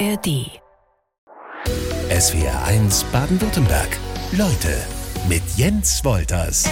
ARD. 0.00 0.50
SWR 2.10 2.64
1 2.64 3.04
Baden-Württemberg. 3.12 3.96
Leute 4.32 4.84
mit 5.28 5.42
Jens 5.56 6.04
Wolters. 6.04 6.68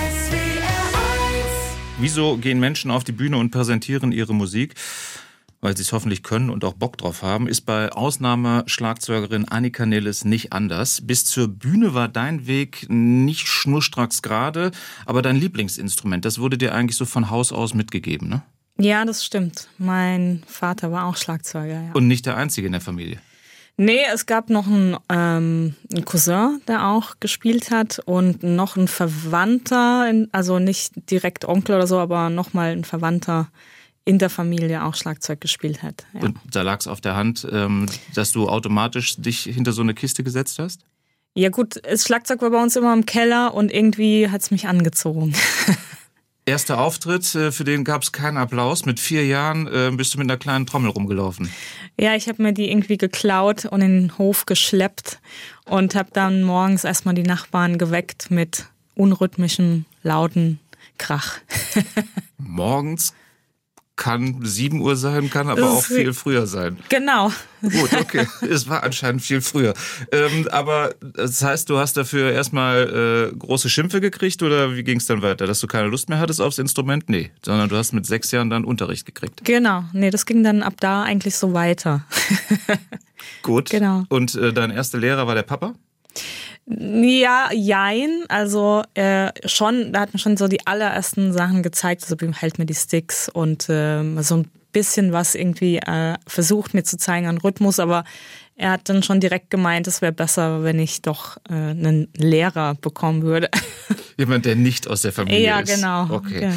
Wieso 2.01 2.37
gehen 2.37 2.59
Menschen 2.59 2.91
auf 2.91 3.05
die 3.05 3.13
Bühne 3.13 3.37
und 3.37 3.51
präsentieren 3.51 4.11
ihre 4.11 4.35
Musik? 4.35 4.75
Weil 5.61 5.77
sie 5.77 5.83
es 5.83 5.93
hoffentlich 5.93 6.25
können 6.25 6.51
und 6.51 6.65
auch 6.65 6.73
Bock 6.73 6.99
drauf 6.99 7.23
haben, 7.23 7.47
ist 7.47 7.61
bei 7.61 7.93
Ausnahmeschlagzeugerin 7.93 9.47
Annika 9.47 9.87
Nilles 9.87 10.25
nicht 10.25 10.53
anders. 10.53 11.07
Bis 11.07 11.25
zur 11.25 11.47
Bühne 11.47 11.95
war 11.95 12.09
dein 12.09 12.49
Weg 12.49 12.87
nicht 12.89 13.47
schnurstracks 13.47 14.23
gerade, 14.23 14.73
aber 15.07 15.23
dein 15.23 15.37
Lieblingsinstrument, 15.37 16.25
das 16.25 16.41
wurde 16.41 16.59
dir 16.59 16.75
eigentlich 16.75 16.97
so 16.97 17.05
von 17.05 17.31
Haus 17.31 17.53
aus 17.53 17.73
mitgegeben, 17.73 18.29
ne? 18.29 18.43
Ja, 18.79 19.05
das 19.05 19.25
stimmt. 19.25 19.69
Mein 19.79 20.43
Vater 20.47 20.91
war 20.93 21.07
auch 21.07 21.17
Schlagzeuger, 21.17 21.81
ja. 21.81 21.93
Und 21.93 22.09
nicht 22.09 22.27
der 22.27 22.37
einzige 22.37 22.67
in 22.67 22.73
der 22.73 22.81
Familie. 22.81 23.19
Nee, 23.77 24.01
es 24.13 24.27
gab 24.27 24.51
noch 24.51 24.67
einen, 24.67 24.97
ähm, 25.09 25.75
einen 25.91 26.05
Cousin, 26.05 26.61
der 26.69 26.87
auch 26.89 27.15
gespielt 27.21 27.71
hat 27.71 28.01
und 28.05 28.43
noch 28.43 28.77
ein 28.77 28.87
Verwandter, 28.87 30.13
also 30.33 30.59
nicht 30.59 31.11
direkt 31.11 31.47
Onkel 31.47 31.77
oder 31.77 31.87
so, 31.87 31.99
aber 31.99 32.29
nochmal 32.29 32.73
ein 32.73 32.85
Verwandter 32.85 33.49
in 34.05 34.19
der 34.19 34.31
Familie 34.31 34.85
auch 34.85 34.95
Schlagzeug 34.95 35.41
gespielt 35.41 35.83
hat. 35.83 36.05
Ja. 36.13 36.21
Und 36.21 36.39
da 36.51 36.63
lag 36.63 36.81
es 36.81 36.87
auf 36.87 37.01
der 37.01 37.15
Hand, 37.17 37.47
ähm, 37.51 37.87
dass 38.15 38.33
du 38.33 38.49
automatisch 38.49 39.17
dich 39.17 39.43
hinter 39.45 39.73
so 39.73 39.83
eine 39.83 39.95
Kiste 39.95 40.23
gesetzt 40.25 40.59
hast? 40.59 40.85
Ja 41.35 41.49
gut, 41.49 41.81
das 41.83 42.05
Schlagzeug 42.05 42.43
war 42.43 42.51
bei 42.51 42.63
uns 42.63 42.77
immer 42.77 42.93
im 42.93 43.07
Keller 43.07 43.55
und 43.55 43.73
irgendwie 43.73 44.29
hat 44.29 44.43
es 44.43 44.51
mich 44.51 44.67
angezogen. 44.67 45.35
Erster 46.45 46.81
Auftritt, 46.81 47.35
äh, 47.37 47.53
für 47.53 47.63
den 47.63 47.85
gab 47.85 48.03
es 48.03 48.11
keinen 48.11 48.37
Applaus. 48.37 48.85
Mit 48.85 48.99
vier 48.99 49.25
Jahren 49.25 49.69
äh, 49.69 49.91
bist 49.95 50.15
du 50.15 50.19
mit 50.19 50.29
einer 50.29 50.39
kleinen 50.39 50.67
Trommel 50.67 50.91
rumgelaufen. 50.91 51.53
Ja, 51.99 52.17
ich 52.17 52.29
habe 52.29 52.43
mir 52.43 52.53
die 52.53 52.69
irgendwie 52.69 52.99
geklaut 52.99 53.65
und 53.65 53.81
in 53.81 54.09
den 54.09 54.19
Hof 54.19 54.45
geschleppt 54.45 55.21
und 55.67 55.95
habe 55.95 56.11
dann 56.13 56.43
morgens 56.43 56.83
erstmal 56.83 57.15
die 57.15 57.23
Nachbarn 57.23 57.79
geweckt 57.79 58.31
mit 58.31 58.67
unrhythmischen, 58.97 59.87
lauten 60.03 60.59
Krach. 60.99 61.39
morgens 62.39 63.15
kann 63.97 64.39
7 64.43 64.81
Uhr 64.81 64.97
sein, 64.97 65.31
kann 65.31 65.49
aber 65.49 65.71
auch 65.71 65.85
viel 65.85 66.13
früher 66.15 66.47
sein. 66.47 66.79
Genau. 66.89 67.31
Gut, 67.61 67.93
okay. 67.93 68.27
es 68.49 68.69
war 68.69 68.83
anscheinend 68.83 69.23
viel 69.23 69.41
früher. 69.41 69.75
Ähm, 70.11 70.49
aber 70.51 70.95
das 71.01 71.43
heißt, 71.43 71.69
du 71.69 71.79
hast 71.79 71.97
dafür 71.97 72.33
erstmal 72.33 73.31
äh, 73.33 73.37
große 73.37 73.69
Schimpfe 73.69 74.01
gekriegt 74.01 74.43
oder 74.43 74.75
wie 74.75 74.83
ging 74.83 74.99
es 74.99 75.07
dann 75.07 75.23
weiter? 75.23 75.47
Dass 75.47 75.61
du 75.61 75.67
keine 75.67 75.89
Lust 75.89 76.09
mehr 76.09 76.19
hattest 76.19 76.41
aufs 76.41 76.59
Instrument? 76.59 77.09
Nee, 77.09 77.31
sondern 77.45 77.69
du 77.69 77.77
hast 77.77 77.93
mit 77.93 78.07
sechs 78.07 78.31
Jahren 78.31 78.51
dann 78.51 78.65
Unterricht 78.65 79.07
gekriegt. 79.07 79.45
Genau, 79.45 79.85
nee, 79.93 80.11
das 80.11 80.27
ging 80.27 80.43
dann 80.43 80.63
ab 80.63 80.75
da 80.81 81.03
eigentlich 81.03 81.37
so 81.37 81.53
weiter. 81.53 82.05
Gut. 83.43 83.71
Genau. 83.71 84.05
Und 84.09 84.35
äh, 84.35 84.53
dein 84.53 84.71
erster 84.71 84.99
Lehrer 84.99 85.27
war 85.27 85.35
der 85.35 85.43
Papa? 85.43 85.75
Ja, 86.67 87.51
jein. 87.53 88.25
Also 88.29 88.83
äh, 88.95 89.31
schon, 89.47 89.93
da 89.93 90.01
hat 90.01 90.13
mir 90.13 90.21
schon 90.21 90.37
so 90.37 90.49
die 90.49 90.67
allerersten 90.67 91.33
Sachen 91.33 91.63
gezeigt. 91.63 92.03
Also 92.03 92.17
hält 92.33 92.59
mir 92.59 92.67
die 92.67 92.75
Sticks 92.75 93.29
und 93.29 93.69
äh, 93.69 94.23
so 94.23 94.37
ein 94.37 94.51
bisschen 94.73 95.13
was 95.13 95.35
irgendwie 95.35 95.79
äh, 95.79 96.15
versucht 96.27 96.75
mir 96.75 96.83
zu 96.83 96.97
zeigen 96.97 97.27
an 97.27 97.39
Rhythmus, 97.39 97.79
aber 97.79 98.05
er 98.57 98.73
hat 98.73 98.89
dann 98.89 99.03
schon 99.03 99.21
direkt 99.21 99.51
gemeint, 99.51 99.87
es 99.87 100.03
wäre 100.03 100.13
besser, 100.13 100.63
wenn 100.63 100.79
ich 100.79 101.03
doch 101.03 101.37
äh, 101.49 101.53
einen 101.53 102.09
Lehrer 102.17 102.75
bekommen 102.75 103.23
würde. 103.23 103.51
Jemand, 104.19 104.45
der 104.45 104.57
nicht 104.57 104.89
aus 104.89 105.03
der 105.03 105.13
Familie 105.13 105.43
ja, 105.43 105.61
ist. 105.61 105.69
Ja, 105.69 106.05
genau. 106.05 106.15
Okay. 106.17 106.41
Genau. 106.41 106.55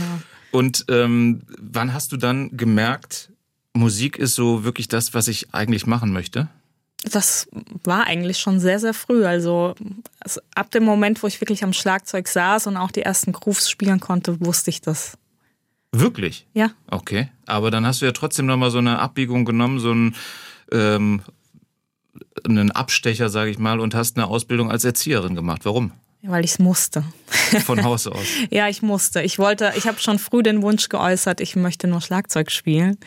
Und 0.52 0.86
ähm, 0.90 1.42
wann 1.60 1.94
hast 1.94 2.12
du 2.12 2.18
dann 2.18 2.56
gemerkt, 2.56 3.32
Musik 3.74 4.18
ist 4.18 4.36
so 4.36 4.64
wirklich 4.64 4.88
das, 4.88 5.14
was 5.14 5.28
ich 5.28 5.54
eigentlich 5.54 5.86
machen 5.86 6.14
möchte? 6.14 6.48
Das 7.12 7.48
war 7.84 8.08
eigentlich 8.08 8.40
schon 8.40 8.60
sehr, 8.60 8.80
sehr 8.80 8.94
früh. 8.94 9.26
Also, 9.26 9.76
also, 10.20 10.42
ab 10.56 10.72
dem 10.72 10.84
Moment, 10.84 11.22
wo 11.22 11.28
ich 11.28 11.40
wirklich 11.40 11.64
am 11.64 11.74
Schlagzeug 11.74 12.28
saß 12.28 12.68
und 12.68 12.78
auch 12.78 12.92
die 12.92 13.04
ersten 13.04 13.32
Grooves 13.32 13.70
spielen 13.70 14.00
konnte, 14.00 14.40
wusste 14.44 14.72
ich 14.72 14.82
das. 14.82 15.18
Wirklich? 15.92 16.48
Ja. 16.54 16.72
Okay. 16.90 17.30
Aber 17.46 17.72
dann 17.72 17.86
hast 17.86 18.02
du 18.02 18.06
ja 18.06 18.12
trotzdem 18.12 18.48
nochmal 18.48 18.72
so 18.72 18.80
eine 18.80 19.00
Abbiegung 19.00 19.46
genommen, 19.46 19.80
so 19.80 19.92
einen, 19.92 20.16
ähm, 20.72 21.22
einen 22.44 22.72
Abstecher, 22.72 23.30
sage 23.30 23.52
ich 23.52 23.60
mal, 23.60 23.80
und 23.80 23.96
hast 23.96 24.18
eine 24.18 24.28
Ausbildung 24.28 24.72
als 24.72 24.84
Erzieherin 24.84 25.36
gemacht. 25.36 25.62
Warum? 25.64 25.92
Weil 26.22 26.44
ich 26.44 26.52
es 26.52 26.60
musste. 26.60 27.04
Von 27.66 27.84
Haus 27.84 28.08
aus. 28.08 28.26
ja, 28.50 28.68
ich 28.68 28.82
musste. 28.82 29.22
Ich 29.22 29.40
wollte, 29.40 29.74
ich 29.76 29.88
habe 29.88 30.00
schon 30.00 30.20
früh 30.20 30.44
den 30.44 30.62
Wunsch 30.62 30.90
geäußert, 30.90 31.42
ich 31.42 31.56
möchte 31.56 31.88
nur 31.88 32.02
Schlagzeug 32.02 32.52
spielen. 32.52 32.98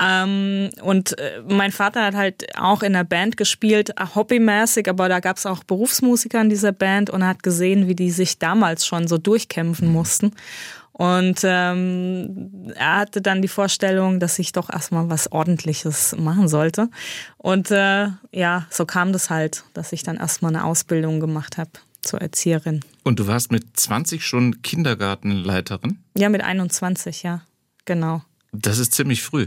Ähm, 0.00 0.70
und 0.82 1.18
äh, 1.18 1.42
mein 1.48 1.72
Vater 1.72 2.04
hat 2.04 2.14
halt 2.14 2.46
auch 2.58 2.82
in 2.82 2.92
der 2.92 3.04
Band 3.04 3.36
gespielt, 3.36 3.90
äh, 3.90 4.06
hobbymäßig, 4.14 4.88
aber 4.88 5.08
da 5.08 5.20
gab 5.20 5.36
es 5.36 5.46
auch 5.46 5.64
Berufsmusiker 5.64 6.40
in 6.40 6.50
dieser 6.50 6.72
Band 6.72 7.10
und 7.10 7.22
er 7.22 7.28
hat 7.28 7.42
gesehen, 7.42 7.88
wie 7.88 7.94
die 7.94 8.10
sich 8.10 8.38
damals 8.38 8.86
schon 8.86 9.06
so 9.06 9.18
durchkämpfen 9.18 9.92
mussten. 9.92 10.32
Und 10.92 11.40
ähm, 11.42 12.72
er 12.74 12.98
hatte 12.98 13.22
dann 13.22 13.40
die 13.42 13.48
Vorstellung, 13.48 14.20
dass 14.20 14.38
ich 14.38 14.52
doch 14.52 14.70
erstmal 14.70 15.08
was 15.08 15.32
Ordentliches 15.32 16.14
machen 16.18 16.48
sollte. 16.48 16.90
Und 17.38 17.70
äh, 17.70 18.08
ja, 18.30 18.66
so 18.70 18.84
kam 18.84 19.12
das 19.12 19.30
halt, 19.30 19.64
dass 19.72 19.92
ich 19.92 20.02
dann 20.02 20.18
erstmal 20.18 20.54
eine 20.54 20.64
Ausbildung 20.64 21.18
gemacht 21.18 21.56
habe 21.56 21.70
zur 22.02 22.20
Erzieherin. 22.20 22.80
Und 23.02 23.18
du 23.18 23.26
warst 23.26 23.50
mit 23.50 23.64
20 23.74 24.24
schon 24.24 24.62
Kindergartenleiterin? 24.62 25.98
Ja, 26.16 26.28
mit 26.28 26.42
21, 26.42 27.22
ja, 27.22 27.42
genau. 27.84 28.22
Das 28.52 28.78
ist 28.78 28.92
ziemlich 28.92 29.22
früh. 29.22 29.46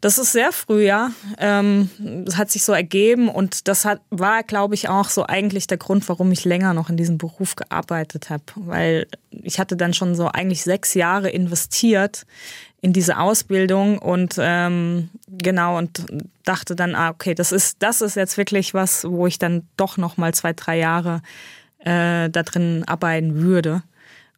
Das 0.00 0.18
ist 0.18 0.32
sehr 0.32 0.52
früh, 0.52 0.84
ja. 0.84 1.10
Ähm, 1.38 1.90
das 2.24 2.36
hat 2.36 2.50
sich 2.50 2.64
so 2.64 2.72
ergeben 2.72 3.28
und 3.28 3.68
das 3.68 3.84
hat, 3.84 4.00
war, 4.10 4.42
glaube 4.42 4.74
ich, 4.74 4.88
auch 4.88 5.08
so 5.08 5.26
eigentlich 5.26 5.66
der 5.66 5.78
Grund, 5.78 6.08
warum 6.08 6.32
ich 6.32 6.44
länger 6.44 6.74
noch 6.74 6.88
in 6.90 6.96
diesem 6.96 7.18
Beruf 7.18 7.56
gearbeitet 7.56 8.30
habe. 8.30 8.44
Weil 8.56 9.06
ich 9.30 9.58
hatte 9.58 9.76
dann 9.76 9.94
schon 9.94 10.14
so 10.14 10.28
eigentlich 10.28 10.62
sechs 10.62 10.94
Jahre 10.94 11.30
investiert 11.30 12.26
in 12.82 12.92
diese 12.92 13.18
Ausbildung 13.18 13.98
und 13.98 14.36
ähm, 14.38 15.08
genau 15.26 15.78
und 15.78 16.06
dachte 16.44 16.76
dann, 16.76 16.94
ah, 16.94 17.10
okay, 17.10 17.34
das 17.34 17.52
ist, 17.52 17.82
das 17.82 18.00
ist 18.00 18.16
jetzt 18.16 18.36
wirklich 18.36 18.74
was, 18.74 19.04
wo 19.04 19.26
ich 19.26 19.38
dann 19.38 19.66
doch 19.76 19.96
noch 19.96 20.16
mal 20.16 20.34
zwei, 20.34 20.52
drei 20.52 20.78
Jahre 20.78 21.22
äh, 21.86 22.28
da 22.28 22.42
drin 22.42 22.84
arbeiten 22.86 23.36
würde. 23.36 23.82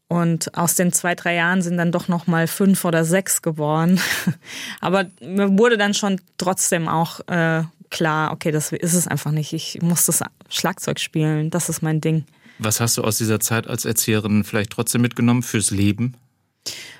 Und 0.06 0.56
aus 0.56 0.74
den 0.74 0.92
zwei, 0.92 1.14
drei 1.14 1.34
Jahren 1.34 1.60
sind 1.60 1.76
dann 1.76 1.92
doch 1.92 2.08
noch 2.08 2.26
mal 2.26 2.46
fünf 2.46 2.84
oder 2.84 3.04
sechs 3.04 3.42
geworden. 3.42 4.00
Aber 4.80 5.06
mir 5.20 5.58
wurde 5.58 5.76
dann 5.76 5.92
schon 5.92 6.20
trotzdem 6.38 6.88
auch 6.88 7.20
äh, 7.28 7.62
klar, 7.90 8.32
okay, 8.32 8.50
das 8.50 8.72
ist 8.72 8.94
es 8.94 9.06
einfach 9.06 9.32
nicht. 9.32 9.52
Ich 9.52 9.80
muss 9.82 10.06
das 10.06 10.22
Schlagzeug 10.48 10.98
spielen, 10.98 11.50
das 11.50 11.68
ist 11.68 11.82
mein 11.82 12.00
Ding. 12.00 12.24
Was 12.58 12.80
hast 12.80 12.96
du 12.96 13.02
aus 13.02 13.18
dieser 13.18 13.38
Zeit 13.40 13.66
als 13.66 13.84
Erzieherin 13.84 14.44
vielleicht 14.44 14.70
trotzdem 14.70 15.02
mitgenommen 15.02 15.42
fürs 15.42 15.70
Leben? 15.70 16.14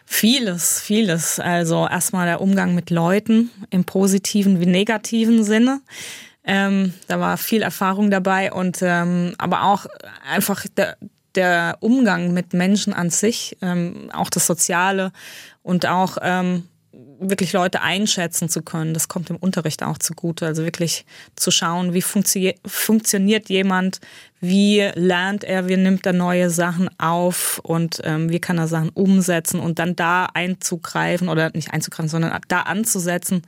Vieles, 0.05 0.81
vieles. 0.81 1.41
Also 1.41 1.87
erstmal 1.89 2.27
der 2.27 2.41
Umgang 2.41 2.75
mit 2.75 2.91
Leuten 2.91 3.51
im 3.71 3.85
positiven 3.85 4.61
wie 4.61 4.67
negativen 4.67 5.45
Sinne. 5.45 5.81
Ähm, 6.51 6.95
da 7.09 7.21
war 7.21 7.37
viel 7.37 7.61
Erfahrung 7.61 8.11
dabei 8.11 8.51
und 8.51 8.79
ähm, 8.81 9.35
aber 9.37 9.65
auch 9.65 9.85
einfach 10.27 10.65
der, 10.79 10.97
der 11.35 11.77
Umgang 11.81 12.33
mit 12.33 12.55
Menschen 12.55 12.95
an 12.95 13.11
sich, 13.11 13.59
ähm, 13.61 14.09
auch 14.15 14.31
das 14.31 14.47
Soziale 14.47 15.13
und 15.63 15.85
auch 15.85 16.17
ähm, 16.23 16.65
wirklich 17.21 17.53
Leute 17.53 17.83
einschätzen 17.83 18.49
zu 18.49 18.63
können. 18.63 18.95
Das 18.95 19.09
kommt 19.09 19.29
im 19.29 19.37
Unterricht 19.37 19.83
auch 19.83 19.99
zugute. 19.99 20.47
Also 20.47 20.65
wirklich 20.65 21.05
zu 21.37 21.51
schauen, 21.51 21.93
wie 21.93 22.01
funktio 22.01 22.53
funktioniert 22.65 23.51
jemand, 23.51 24.01
wie 24.41 24.89
lernt 24.95 25.45
er, 25.45 25.69
wie 25.69 25.77
nimmt 25.77 26.07
er 26.07 26.15
neue 26.15 26.49
Sachen 26.49 26.89
auf 26.99 27.61
und 27.63 28.01
ähm, 28.05 28.31
wie 28.31 28.41
kann 28.41 28.57
er 28.57 28.69
Sachen 28.69 28.89
umsetzen 28.89 29.61
und 29.61 29.79
dann 29.79 29.97
da 29.97 30.29
einzugreifen 30.33 31.29
oder 31.29 31.51
nicht 31.51 31.75
einzugreifen, 31.75 32.09
sondern 32.09 32.41
da 32.49 32.63
anzusetzen 32.63 33.43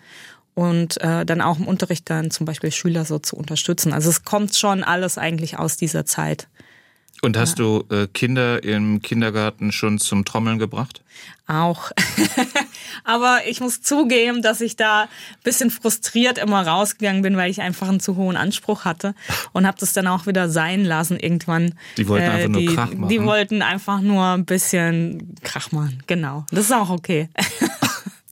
und 0.60 1.00
äh, 1.00 1.24
dann 1.24 1.40
auch 1.40 1.58
im 1.58 1.66
Unterricht 1.66 2.10
dann 2.10 2.30
zum 2.30 2.44
Beispiel 2.44 2.70
Schüler 2.70 3.06
so 3.06 3.18
zu 3.18 3.34
unterstützen. 3.34 3.94
Also 3.94 4.10
es 4.10 4.24
kommt 4.24 4.54
schon 4.54 4.84
alles 4.84 5.16
eigentlich 5.16 5.58
aus 5.58 5.78
dieser 5.78 6.04
Zeit. 6.04 6.48
Und 7.22 7.38
hast 7.38 7.58
ja. 7.58 7.64
du 7.64 7.84
äh, 7.90 8.06
Kinder 8.08 8.62
im 8.62 9.00
Kindergarten 9.00 9.72
schon 9.72 9.98
zum 9.98 10.26
Trommeln 10.26 10.58
gebracht? 10.58 11.02
Auch. 11.46 11.90
Aber 13.04 13.40
ich 13.48 13.60
muss 13.60 13.80
zugeben, 13.80 14.42
dass 14.42 14.60
ich 14.60 14.76
da 14.76 15.02
ein 15.02 15.08
bisschen 15.42 15.70
frustriert 15.70 16.38
immer 16.38 16.66
rausgegangen 16.66 17.22
bin, 17.22 17.36
weil 17.36 17.50
ich 17.50 17.60
einfach 17.60 17.88
einen 17.88 18.00
zu 18.00 18.16
hohen 18.16 18.36
Anspruch 18.36 18.84
hatte 18.84 19.14
und 19.52 19.66
habe 19.66 19.76
das 19.80 19.92
dann 19.92 20.06
auch 20.06 20.26
wieder 20.26 20.48
sein 20.48 20.84
lassen 20.84 21.18
irgendwann. 21.18 21.74
Die 21.96 22.06
wollten 22.06 22.26
äh, 22.26 22.30
einfach 22.30 22.58
die, 22.58 22.66
nur 22.66 22.74
Krach 22.74 22.94
machen. 22.94 23.08
Die 23.08 23.22
wollten 23.22 23.62
einfach 23.62 24.00
nur 24.00 24.24
ein 24.26 24.44
bisschen 24.44 25.34
Krach 25.42 25.72
machen, 25.72 26.02
genau. 26.06 26.44
Das 26.50 26.66
ist 26.66 26.72
auch 26.72 26.90
okay. 26.90 27.28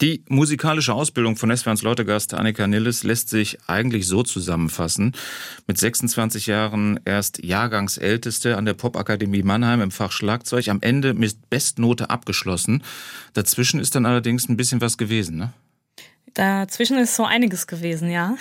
Die 0.00 0.22
musikalische 0.28 0.94
Ausbildung 0.94 1.34
von 1.34 1.48
Nesvans 1.48 1.82
Leutegast 1.82 2.32
Annika 2.32 2.68
Nilles 2.68 3.02
lässt 3.02 3.30
sich 3.30 3.58
eigentlich 3.66 4.06
so 4.06 4.22
zusammenfassen. 4.22 5.12
Mit 5.66 5.76
26 5.76 6.46
Jahren 6.46 7.00
erst 7.04 7.42
Jahrgangsälteste 7.42 8.56
an 8.56 8.64
der 8.64 8.74
Popakademie 8.74 9.42
Mannheim 9.42 9.80
im 9.80 9.90
Fach 9.90 10.12
Schlagzeug, 10.12 10.68
am 10.68 10.80
Ende 10.82 11.14
mit 11.14 11.50
Bestnote 11.50 12.10
abgeschlossen. 12.10 12.84
Dazwischen 13.32 13.80
ist 13.80 13.96
dann 13.96 14.06
allerdings 14.06 14.48
ein 14.48 14.56
bisschen 14.56 14.80
was 14.80 14.98
gewesen, 14.98 15.36
ne? 15.36 15.52
Dazwischen 16.38 16.98
ist 16.98 17.16
so 17.16 17.24
einiges 17.24 17.66
gewesen, 17.66 18.12
ja. 18.12 18.36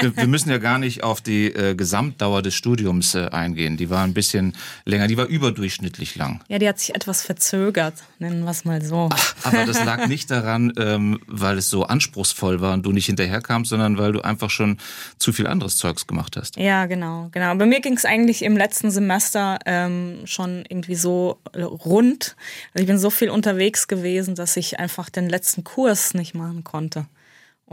Wir, 0.00 0.16
wir 0.16 0.26
müssen 0.26 0.48
ja 0.48 0.56
gar 0.56 0.78
nicht 0.78 1.04
auf 1.04 1.20
die 1.20 1.48
äh, 1.48 1.74
Gesamtdauer 1.74 2.40
des 2.40 2.54
Studiums 2.54 3.14
äh, 3.14 3.28
eingehen. 3.30 3.76
Die 3.76 3.90
war 3.90 4.04
ein 4.04 4.14
bisschen 4.14 4.54
länger, 4.86 5.06
die 5.06 5.18
war 5.18 5.26
überdurchschnittlich 5.26 6.16
lang. 6.16 6.40
Ja, 6.48 6.58
die 6.58 6.66
hat 6.66 6.78
sich 6.78 6.94
etwas 6.94 7.20
verzögert, 7.20 7.92
nennen 8.18 8.44
wir 8.44 8.50
es 8.52 8.64
mal 8.64 8.80
so. 8.80 9.10
Ach, 9.12 9.34
aber 9.42 9.66
das 9.66 9.84
lag 9.84 10.06
nicht 10.06 10.30
daran, 10.30 10.72
ähm, 10.78 11.20
weil 11.26 11.58
es 11.58 11.68
so 11.68 11.84
anspruchsvoll 11.84 12.62
war 12.62 12.72
und 12.72 12.86
du 12.86 12.92
nicht 12.92 13.04
hinterherkamst, 13.04 13.68
sondern 13.68 13.98
weil 13.98 14.12
du 14.12 14.22
einfach 14.22 14.48
schon 14.48 14.78
zu 15.18 15.34
viel 15.34 15.46
anderes 15.46 15.76
Zeugs 15.76 16.06
gemacht 16.06 16.38
hast. 16.38 16.56
Ja, 16.56 16.86
genau, 16.86 17.28
genau. 17.32 17.54
Bei 17.56 17.66
mir 17.66 17.82
ging 17.82 17.98
es 17.98 18.06
eigentlich 18.06 18.40
im 18.44 18.56
letzten 18.56 18.90
Semester 18.90 19.58
ähm, 19.66 20.20
schon 20.24 20.64
irgendwie 20.70 20.94
so 20.94 21.38
rund. 21.54 22.34
Also 22.72 22.82
ich 22.82 22.86
bin 22.86 22.98
so 22.98 23.10
viel 23.10 23.28
unterwegs 23.28 23.88
gewesen, 23.88 24.36
dass 24.36 24.56
ich 24.56 24.80
einfach 24.80 25.10
den 25.10 25.28
letzten 25.28 25.64
Kurs 25.64 26.14
nicht 26.14 26.34
machen 26.34 26.64
konnte. 26.64 27.04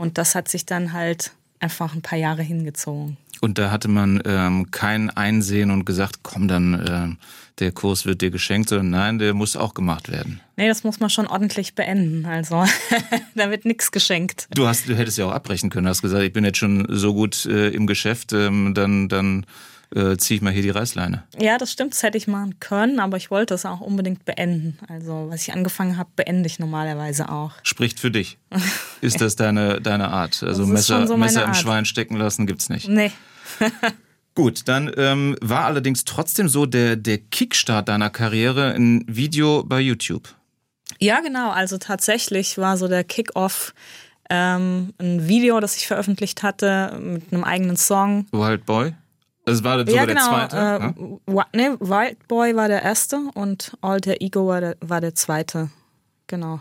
Und 0.00 0.16
das 0.16 0.34
hat 0.34 0.48
sich 0.48 0.64
dann 0.64 0.94
halt 0.94 1.32
einfach 1.58 1.94
ein 1.94 2.00
paar 2.00 2.16
Jahre 2.16 2.40
hingezogen. 2.40 3.18
Und 3.42 3.58
da 3.58 3.70
hatte 3.70 3.88
man 3.88 4.22
ähm, 4.24 4.70
kein 4.70 5.10
Einsehen 5.10 5.70
und 5.70 5.84
gesagt, 5.84 6.20
komm, 6.22 6.48
dann 6.48 7.18
äh, 7.18 7.24
der 7.58 7.72
Kurs 7.72 8.06
wird 8.06 8.22
dir 8.22 8.30
geschenkt, 8.30 8.70
sondern 8.70 8.88
nein, 8.88 9.18
der 9.18 9.34
muss 9.34 9.56
auch 9.56 9.74
gemacht 9.74 10.10
werden. 10.10 10.40
Nee, 10.56 10.68
das 10.68 10.84
muss 10.84 11.00
man 11.00 11.10
schon 11.10 11.26
ordentlich 11.26 11.74
beenden. 11.74 12.24
Also 12.24 12.64
da 13.34 13.50
wird 13.50 13.66
nichts 13.66 13.92
geschenkt. 13.92 14.48
Du 14.54 14.66
hast, 14.66 14.88
du 14.88 14.96
hättest 14.96 15.18
ja 15.18 15.26
auch 15.26 15.32
abbrechen 15.32 15.68
können, 15.68 15.86
hast 15.86 16.00
gesagt, 16.00 16.24
ich 16.24 16.32
bin 16.32 16.46
jetzt 16.46 16.58
schon 16.58 16.86
so 16.88 17.12
gut 17.12 17.44
äh, 17.44 17.68
im 17.68 17.86
Geschäft, 17.86 18.32
ähm, 18.32 18.72
dann, 18.72 19.10
dann 19.10 19.44
äh, 19.94 20.16
ziehe 20.16 20.36
ich 20.36 20.42
mal 20.42 20.52
hier 20.52 20.62
die 20.62 20.70
Reißleine. 20.70 21.24
Ja, 21.38 21.58
das 21.58 21.72
stimmt, 21.72 21.92
das 21.94 22.02
hätte 22.02 22.16
ich 22.16 22.28
machen 22.28 22.60
können, 22.60 23.00
aber 23.00 23.16
ich 23.16 23.30
wollte 23.30 23.54
es 23.54 23.66
auch 23.66 23.80
unbedingt 23.80 24.24
beenden. 24.24 24.78
Also, 24.88 25.26
was 25.30 25.42
ich 25.42 25.52
angefangen 25.52 25.96
habe, 25.96 26.10
beende 26.16 26.46
ich 26.46 26.58
normalerweise 26.58 27.28
auch. 27.30 27.52
Spricht 27.62 27.98
für 28.00 28.10
dich. 28.10 28.38
Ist 29.00 29.20
das 29.20 29.36
deine, 29.36 29.80
deine 29.80 30.08
Art? 30.08 30.42
Also 30.42 30.66
Messer, 30.66 31.06
so 31.06 31.16
Messer 31.16 31.42
im 31.42 31.48
Art. 31.48 31.56
Schwein 31.56 31.84
stecken 31.84 32.16
lassen 32.16 32.46
gibt's 32.46 32.68
nicht. 32.68 32.88
Nee. 32.88 33.12
Gut, 34.34 34.68
dann 34.68 34.92
ähm, 34.96 35.36
war 35.40 35.64
allerdings 35.64 36.04
trotzdem 36.04 36.48
so 36.48 36.66
der, 36.66 36.96
der 36.96 37.18
Kickstart 37.18 37.88
deiner 37.88 38.10
Karriere 38.10 38.72
ein 38.74 39.04
Video 39.08 39.64
bei 39.64 39.80
YouTube. 39.80 40.28
Ja, 40.98 41.20
genau. 41.20 41.50
Also 41.50 41.78
tatsächlich 41.78 42.56
war 42.58 42.76
so 42.76 42.86
der 42.86 43.04
Kick-Off 43.04 43.74
ähm, 44.28 44.94
ein 44.98 45.26
Video, 45.26 45.58
das 45.60 45.76
ich 45.76 45.86
veröffentlicht 45.86 46.42
hatte 46.42 46.96
mit 47.02 47.32
einem 47.32 47.44
eigenen 47.44 47.76
Song. 47.76 48.26
Wild 48.30 48.64
Boy? 48.64 48.94
Das 49.50 49.64
war 49.64 49.78
sogar 49.78 49.94
ja, 49.94 50.04
genau. 50.04 50.30
der 50.30 50.48
zweite? 50.48 50.56
Äh, 50.56 51.34
ja? 51.34 51.46
nee, 51.52 51.70
Wild 51.80 52.28
Boy 52.28 52.56
war 52.56 52.68
der 52.68 52.82
erste 52.82 53.20
und 53.34 53.76
Alter 53.80 54.20
Ego 54.20 54.46
war 54.46 54.60
der, 54.60 54.76
war 54.80 55.00
der 55.00 55.14
zweite. 55.14 55.70
Genau. 56.26 56.60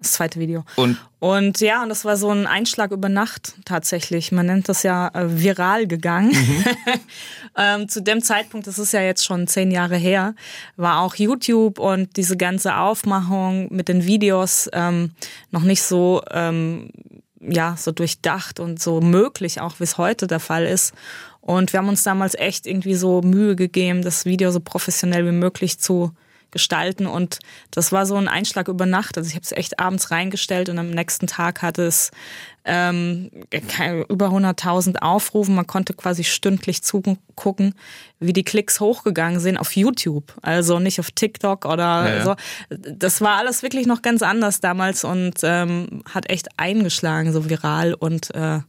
Das 0.00 0.12
zweite 0.12 0.40
Video. 0.40 0.64
Und? 0.76 0.96
Und 1.18 1.60
ja, 1.60 1.82
und 1.82 1.90
das 1.90 2.06
war 2.06 2.16
so 2.16 2.30
ein 2.30 2.46
Einschlag 2.46 2.90
über 2.90 3.10
Nacht 3.10 3.54
tatsächlich. 3.66 4.32
Man 4.32 4.46
nennt 4.46 4.70
das 4.70 4.82
ja 4.82 5.08
äh, 5.08 5.42
viral 5.42 5.86
gegangen. 5.86 6.30
Mhm. 6.30 6.64
ähm, 7.56 7.88
zu 7.88 8.00
dem 8.00 8.22
Zeitpunkt, 8.22 8.66
das 8.66 8.78
ist 8.78 8.92
ja 8.92 9.02
jetzt 9.02 9.26
schon 9.26 9.46
zehn 9.46 9.70
Jahre 9.70 9.96
her, 9.96 10.34
war 10.76 11.00
auch 11.00 11.16
YouTube 11.16 11.78
und 11.78 12.16
diese 12.16 12.38
ganze 12.38 12.76
Aufmachung 12.76 13.68
mit 13.70 13.88
den 13.88 14.06
Videos 14.06 14.70
ähm, 14.72 15.10
noch 15.50 15.64
nicht 15.64 15.82
so 15.82 16.22
ähm, 16.30 16.90
ja 17.40 17.76
so 17.76 17.92
durchdacht 17.92 18.60
und 18.60 18.80
so 18.80 19.02
möglich, 19.02 19.60
auch 19.60 19.80
wie 19.80 19.84
es 19.84 19.98
heute 19.98 20.26
der 20.26 20.40
Fall 20.40 20.64
ist. 20.64 20.94
Und 21.50 21.72
wir 21.72 21.80
haben 21.80 21.88
uns 21.88 22.04
damals 22.04 22.36
echt 22.36 22.64
irgendwie 22.64 22.94
so 22.94 23.22
Mühe 23.22 23.56
gegeben, 23.56 24.02
das 24.02 24.24
Video 24.24 24.52
so 24.52 24.60
professionell 24.60 25.26
wie 25.26 25.32
möglich 25.32 25.80
zu 25.80 26.12
gestalten. 26.52 27.08
Und 27.08 27.40
das 27.72 27.90
war 27.90 28.06
so 28.06 28.14
ein 28.14 28.28
Einschlag 28.28 28.68
über 28.68 28.86
Nacht. 28.86 29.18
Also 29.18 29.28
ich 29.28 29.34
habe 29.34 29.42
es 29.42 29.50
echt 29.50 29.80
abends 29.80 30.12
reingestellt 30.12 30.68
und 30.68 30.78
am 30.78 30.90
nächsten 30.90 31.26
Tag 31.26 31.60
hatte 31.62 31.82
es 31.82 32.12
ähm, 32.64 33.32
über 34.08 34.28
100.000 34.28 34.98
Aufrufe. 34.98 35.50
Man 35.50 35.66
konnte 35.66 35.92
quasi 35.92 36.22
stündlich 36.22 36.84
zugucken, 36.84 37.74
wie 38.20 38.32
die 38.32 38.44
Klicks 38.44 38.78
hochgegangen 38.78 39.40
sind 39.40 39.56
auf 39.56 39.74
YouTube. 39.74 40.32
Also 40.42 40.78
nicht 40.78 41.00
auf 41.00 41.10
TikTok 41.10 41.64
oder 41.64 41.82
ja, 41.82 42.14
ja. 42.14 42.24
so. 42.24 42.36
Das 42.68 43.20
war 43.22 43.38
alles 43.38 43.64
wirklich 43.64 43.88
noch 43.88 44.02
ganz 44.02 44.22
anders 44.22 44.60
damals 44.60 45.02
und 45.02 45.40
ähm, 45.42 46.04
hat 46.14 46.30
echt 46.30 46.46
eingeschlagen, 46.58 47.32
so 47.32 47.50
viral 47.50 47.94
und 47.94 48.32
äh, 48.36 48.60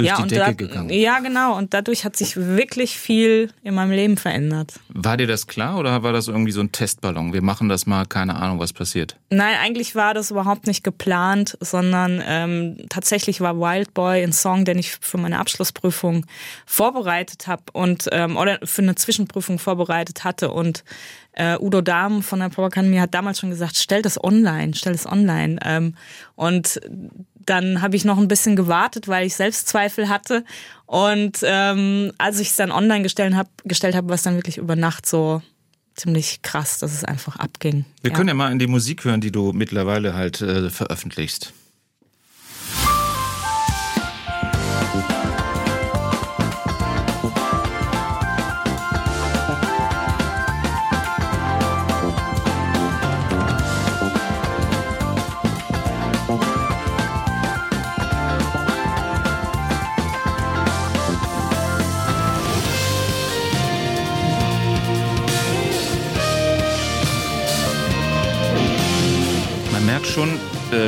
durch 0.00 0.08
ja, 0.08 0.22
die 0.22 0.28
Decke 0.28 0.44
da, 0.44 0.52
gegangen. 0.52 0.90
Ja, 0.90 1.18
genau. 1.20 1.56
Und 1.56 1.74
dadurch 1.74 2.04
hat 2.04 2.16
sich 2.16 2.36
wirklich 2.36 2.98
viel 2.98 3.50
in 3.62 3.74
meinem 3.74 3.92
Leben 3.92 4.16
verändert. 4.16 4.74
War 4.88 5.16
dir 5.16 5.26
das 5.26 5.46
klar 5.46 5.78
oder 5.78 6.02
war 6.02 6.12
das 6.12 6.28
irgendwie 6.28 6.52
so 6.52 6.60
ein 6.60 6.72
Testballon? 6.72 7.32
Wir 7.32 7.42
machen 7.42 7.68
das 7.68 7.86
mal, 7.86 8.06
keine 8.06 8.36
Ahnung, 8.36 8.58
was 8.58 8.72
passiert. 8.72 9.16
Nein, 9.30 9.56
eigentlich 9.62 9.94
war 9.94 10.14
das 10.14 10.30
überhaupt 10.30 10.66
nicht 10.66 10.82
geplant, 10.82 11.56
sondern 11.60 12.22
ähm, 12.26 12.76
tatsächlich 12.88 13.40
war 13.40 13.56
Wild 13.56 13.94
Boy 13.94 14.22
ein 14.22 14.32
Song, 14.32 14.64
den 14.64 14.78
ich 14.78 14.92
für 15.00 15.18
meine 15.18 15.38
Abschlussprüfung 15.38 16.26
vorbereitet 16.66 17.46
habe 17.46 17.62
und 17.72 18.08
ähm, 18.12 18.36
oder 18.36 18.58
für 18.64 18.82
eine 18.82 18.94
Zwischenprüfung 18.94 19.58
vorbereitet 19.58 20.24
hatte 20.24 20.50
und 20.50 20.84
äh, 21.32 21.56
Udo 21.58 21.80
Dahm 21.80 22.22
von 22.22 22.40
der 22.40 22.48
Power 22.48 22.66
Academy 22.66 22.98
hat 22.98 23.14
damals 23.14 23.38
schon 23.38 23.50
gesagt, 23.50 23.76
stell 23.76 24.02
das 24.02 24.22
online, 24.22 24.74
stell 24.74 24.92
das 24.92 25.06
online. 25.06 25.58
Ähm, 25.64 25.94
und 26.34 26.80
dann 27.46 27.82
habe 27.82 27.96
ich 27.96 28.04
noch 28.04 28.18
ein 28.18 28.28
bisschen 28.28 28.56
gewartet, 28.56 29.08
weil 29.08 29.26
ich 29.26 29.34
Selbstzweifel 29.34 30.08
hatte. 30.08 30.44
Und 30.86 31.38
ähm, 31.42 32.12
als 32.18 32.40
ich 32.40 32.50
es 32.50 32.56
dann 32.56 32.70
online 32.70 33.02
gestellt 33.02 33.34
habe, 33.34 33.48
gestellt 33.64 33.94
habe, 33.94 34.08
war 34.08 34.14
es 34.14 34.22
dann 34.22 34.36
wirklich 34.36 34.58
über 34.58 34.76
Nacht 34.76 35.06
so 35.06 35.42
ziemlich 35.94 36.42
krass, 36.42 36.78
dass 36.78 36.92
es 36.92 37.04
einfach 37.04 37.36
abging. 37.36 37.84
Wir 38.02 38.10
ja. 38.10 38.16
können 38.16 38.28
ja 38.28 38.34
mal 38.34 38.52
in 38.52 38.58
die 38.58 38.66
Musik 38.66 39.04
hören, 39.04 39.20
die 39.20 39.30
du 39.30 39.52
mittlerweile 39.52 40.14
halt 40.14 40.40
äh, 40.40 40.70
veröffentlichst. 40.70 41.52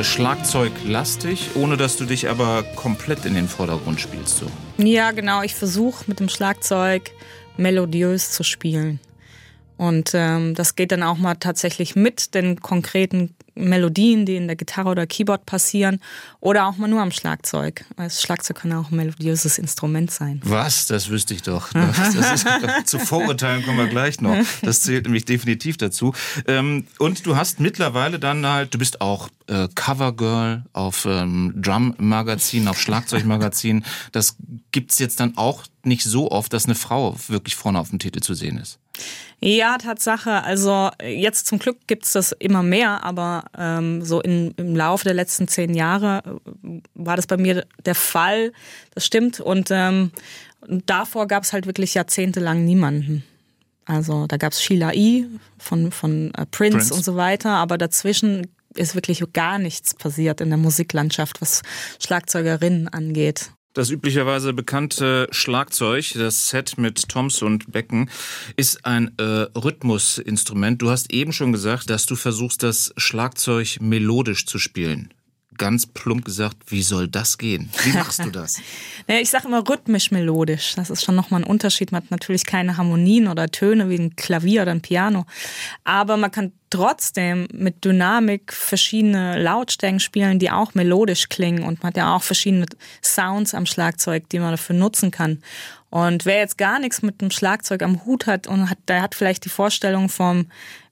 Schlagzeuglastig, 0.03 1.51
ohne 1.55 1.77
dass 1.77 1.97
du 1.97 2.05
dich 2.05 2.29
aber 2.29 2.63
komplett 2.75 3.25
in 3.25 3.33
den 3.33 3.47
Vordergrund 3.47 3.99
spielst. 3.99 4.37
So. 4.37 4.47
Ja, 4.77 5.11
genau. 5.11 5.41
Ich 5.41 5.55
versuche 5.55 6.05
mit 6.07 6.19
dem 6.19 6.29
Schlagzeug 6.29 7.11
melodiös 7.57 8.31
zu 8.31 8.43
spielen. 8.43 8.99
Und 9.77 10.11
ähm, 10.13 10.55
das 10.55 10.75
geht 10.75 10.91
dann 10.91 11.03
auch 11.03 11.17
mal 11.17 11.35
tatsächlich 11.35 11.95
mit 11.95 12.35
den 12.35 12.61
konkreten 12.61 13.35
Melodien, 13.55 14.25
die 14.25 14.35
in 14.35 14.47
der 14.47 14.55
Gitarre 14.55 14.89
oder 14.89 15.07
Keyboard 15.07 15.45
passieren, 15.45 15.99
oder 16.39 16.67
auch 16.67 16.77
mal 16.77 16.87
nur 16.87 17.01
am 17.01 17.11
Schlagzeug. 17.11 17.85
Das 17.97 18.21
Schlagzeug 18.21 18.57
kann 18.57 18.73
auch 18.73 18.91
ein 18.91 18.97
melodiöses 18.97 19.57
Instrument 19.57 20.11
sein. 20.11 20.41
Was? 20.43 20.87
Das 20.87 21.09
wüsste 21.09 21.33
ich 21.33 21.43
doch. 21.43 21.69
Das 21.73 22.15
ist, 22.15 22.47
zu 22.85 22.99
Vorurteilen 22.99 23.63
kommen 23.63 23.77
wir 23.77 23.87
gleich 23.87 24.21
noch. 24.21 24.37
Das 24.61 24.81
zählt 24.81 25.05
nämlich 25.05 25.25
definitiv 25.25 25.77
dazu. 25.77 26.13
Ähm, 26.47 26.87
und 26.97 27.25
du 27.25 27.35
hast 27.35 27.59
mittlerweile 27.59 28.19
dann 28.19 28.45
halt, 28.45 28.73
du 28.73 28.77
bist 28.77 29.01
auch 29.01 29.29
äh, 29.47 29.67
Covergirl 29.75 30.63
auf 30.73 31.05
ähm, 31.05 31.53
Drum-Magazin, 31.55 32.67
auf 32.67 32.79
Schlagzeugmagazin. 32.79 33.83
Das 34.11 34.37
gibt's 34.71 34.99
jetzt 34.99 35.19
dann 35.19 35.37
auch 35.37 35.63
nicht 35.83 36.03
so 36.03 36.31
oft, 36.31 36.53
dass 36.53 36.65
eine 36.65 36.75
Frau 36.75 37.15
wirklich 37.27 37.55
vorne 37.55 37.79
auf 37.79 37.89
dem 37.89 37.99
Titel 37.99 38.21
zu 38.21 38.33
sehen 38.33 38.57
ist. 38.57 38.79
Ja, 39.39 39.77
Tatsache. 39.77 40.43
Also 40.43 40.89
jetzt 41.01 41.47
zum 41.47 41.59
Glück 41.59 41.77
gibt's 41.87 42.13
das 42.13 42.31
immer 42.31 42.63
mehr, 42.63 43.03
aber 43.03 43.45
ähm, 43.57 44.01
so 44.01 44.21
in, 44.21 44.51
im 44.51 44.75
Laufe 44.75 45.03
der 45.03 45.13
letzten 45.13 45.47
zehn 45.47 45.73
Jahre 45.73 46.39
äh, 46.63 46.79
war 46.93 47.17
das 47.17 47.27
bei 47.27 47.37
mir 47.37 47.65
der 47.85 47.95
Fall. 47.95 48.53
Das 48.93 49.05
stimmt. 49.05 49.39
Und 49.39 49.69
ähm, 49.71 50.11
davor 50.67 51.27
gab's 51.27 51.51
halt 51.51 51.65
wirklich 51.65 51.95
jahrzehntelang 51.95 52.63
niemanden. 52.63 53.23
Also 53.85 54.27
da 54.27 54.37
gab's 54.37 54.61
Sheila 54.61 54.93
E. 54.93 55.25
von, 55.57 55.91
von 55.91 56.33
äh, 56.35 56.45
Prince, 56.45 56.77
Prince 56.77 56.93
und 56.93 57.03
so 57.03 57.17
weiter, 57.17 57.49
aber 57.49 57.77
dazwischen 57.77 58.47
ist 58.75 58.95
wirklich 58.95 59.23
gar 59.33 59.59
nichts 59.59 59.93
passiert 59.93 60.41
in 60.41 60.49
der 60.49 60.57
Musiklandschaft, 60.57 61.41
was 61.41 61.61
Schlagzeugerinnen 61.99 62.87
angeht. 62.87 63.51
Das 63.73 63.89
üblicherweise 63.89 64.53
bekannte 64.53 65.27
Schlagzeug, 65.31 66.13
das 66.13 66.49
Set 66.49 66.77
mit 66.77 67.09
Toms 67.09 67.41
und 67.41 67.71
Becken, 67.71 68.09
ist 68.55 68.85
ein 68.85 69.11
äh, 69.17 69.23
Rhythmusinstrument. 69.23 70.79
Du 70.79 70.91
hast 70.91 71.11
eben 71.11 71.33
schon 71.33 71.51
gesagt, 71.51 71.89
dass 71.89 72.05
du 72.05 72.15
versuchst, 72.15 72.61
das 72.61 72.93
Schlagzeug 72.97 73.77
melodisch 73.81 74.45
zu 74.45 74.59
spielen 74.59 75.11
ganz 75.57 75.85
plump 75.85 76.25
gesagt, 76.25 76.57
wie 76.67 76.83
soll 76.83 77.07
das 77.07 77.37
gehen? 77.37 77.69
Wie 77.83 77.93
machst 77.93 78.23
du 78.23 78.29
das? 78.29 78.59
naja, 79.07 79.21
ich 79.21 79.29
sage 79.29 79.47
immer 79.47 79.67
rhythmisch-melodisch. 79.67 80.75
Das 80.75 80.89
ist 80.89 81.03
schon 81.03 81.15
nochmal 81.15 81.41
ein 81.41 81.47
Unterschied. 81.47 81.91
Man 81.91 82.03
hat 82.03 82.11
natürlich 82.11 82.45
keine 82.45 82.77
Harmonien 82.77 83.27
oder 83.27 83.49
Töne 83.49 83.89
wie 83.89 83.97
ein 83.97 84.15
Klavier 84.15 84.63
oder 84.63 84.71
ein 84.71 84.81
Piano. 84.81 85.25
Aber 85.83 86.17
man 86.17 86.31
kann 86.31 86.51
trotzdem 86.69 87.47
mit 87.53 87.85
Dynamik 87.85 88.51
verschiedene 88.51 89.39
Lautstärken 89.39 89.99
spielen, 89.99 90.39
die 90.39 90.49
auch 90.49 90.73
melodisch 90.73 91.29
klingen 91.29 91.63
und 91.63 91.83
man 91.83 91.89
hat 91.89 91.97
ja 91.97 92.15
auch 92.15 92.23
verschiedene 92.23 92.65
Sounds 93.03 93.53
am 93.53 93.67
Schlagzeug, 93.67 94.27
die 94.29 94.39
man 94.39 94.51
dafür 94.51 94.75
nutzen 94.75 95.11
kann. 95.11 95.43
Und 95.93 96.25
wer 96.25 96.39
jetzt 96.39 96.57
gar 96.57 96.79
nichts 96.79 97.03
mit 97.03 97.21
dem 97.21 97.29
Schlagzeug 97.29 97.83
am 97.83 98.03
Hut 98.03 98.25
hat 98.25 98.47
und 98.47 98.67
hat, 98.67 98.79
der 98.87 99.03
hat 99.03 99.13
vielleicht 99.13 99.45
die 99.45 99.49
Vorstellung 99.49 100.09
vom 100.09 100.47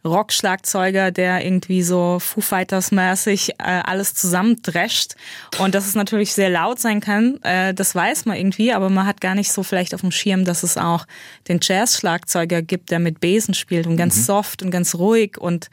Rock-Schlagzeuger, 0.06 1.10
der 1.10 1.44
irgendwie 1.44 1.82
so 1.82 2.20
Foo 2.20 2.40
Fighters-mäßig 2.40 3.54
äh, 3.58 3.82
alles 3.84 4.14
zusammendrescht 4.14 5.16
und 5.58 5.74
dass 5.74 5.88
es 5.88 5.96
natürlich 5.96 6.34
sehr 6.34 6.52
laut 6.52 6.80
sein 6.80 7.00
kann, 7.00 7.42
äh, 7.42 7.74
das 7.74 7.96
weiß 7.96 8.26
man 8.26 8.38
irgendwie, 8.38 8.74
aber 8.74 8.92
man 8.92 9.08
hat 9.08 9.22
gar 9.22 9.34
nicht 9.34 9.52
so 9.52 9.64
vielleicht 9.64 9.96
auf 9.96 10.02
dem 10.02 10.12
Schirm, 10.12 10.46
dass 10.46 10.62
es 10.62 10.78
auch 10.78 11.08
den 11.48 11.58
Jazz-Schlagzeuger 11.60 12.62
gibt, 12.62 12.92
der 12.92 13.00
mit 13.00 13.20
Besen 13.20 13.56
spielt 13.56 13.88
und 13.88 13.98
ganz 13.98 14.18
mhm. 14.18 14.22
soft 14.22 14.62
und 14.62 14.70
ganz 14.70 14.94
ruhig 14.94 15.40
und 15.40 15.72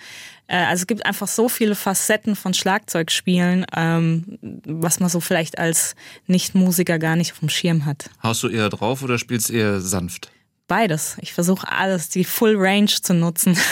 also 0.57 0.83
es 0.83 0.87
gibt 0.87 1.05
einfach 1.05 1.29
so 1.29 1.49
viele 1.49 1.75
Facetten 1.75 2.35
von 2.35 2.55
Schlagzeugspielen, 2.55 3.67
ähm, 3.77 4.39
was 4.65 4.99
man 4.99 5.11
so 5.11 5.21
vielleicht 5.21 5.59
als 5.59 5.95
Nicht-Musiker 6.27 6.99
gar 6.99 7.17
nicht 7.17 7.33
auf 7.33 7.41
dem 7.41 7.51
Schirm 7.51 7.85
hat. 7.85 8.11
Haust 8.23 8.43
du 8.43 8.49
eher 8.49 8.69
drauf 8.71 9.03
oder 9.03 9.19
spielst 9.19 9.51
eher 9.51 9.81
sanft? 9.81 10.31
Beides. 10.67 11.17
Ich 11.21 11.33
versuche 11.33 11.71
alles, 11.71 12.09
die 12.09 12.25
Full 12.25 12.57
Range 12.57 12.87
zu 12.87 13.15
nutzen. 13.15 13.57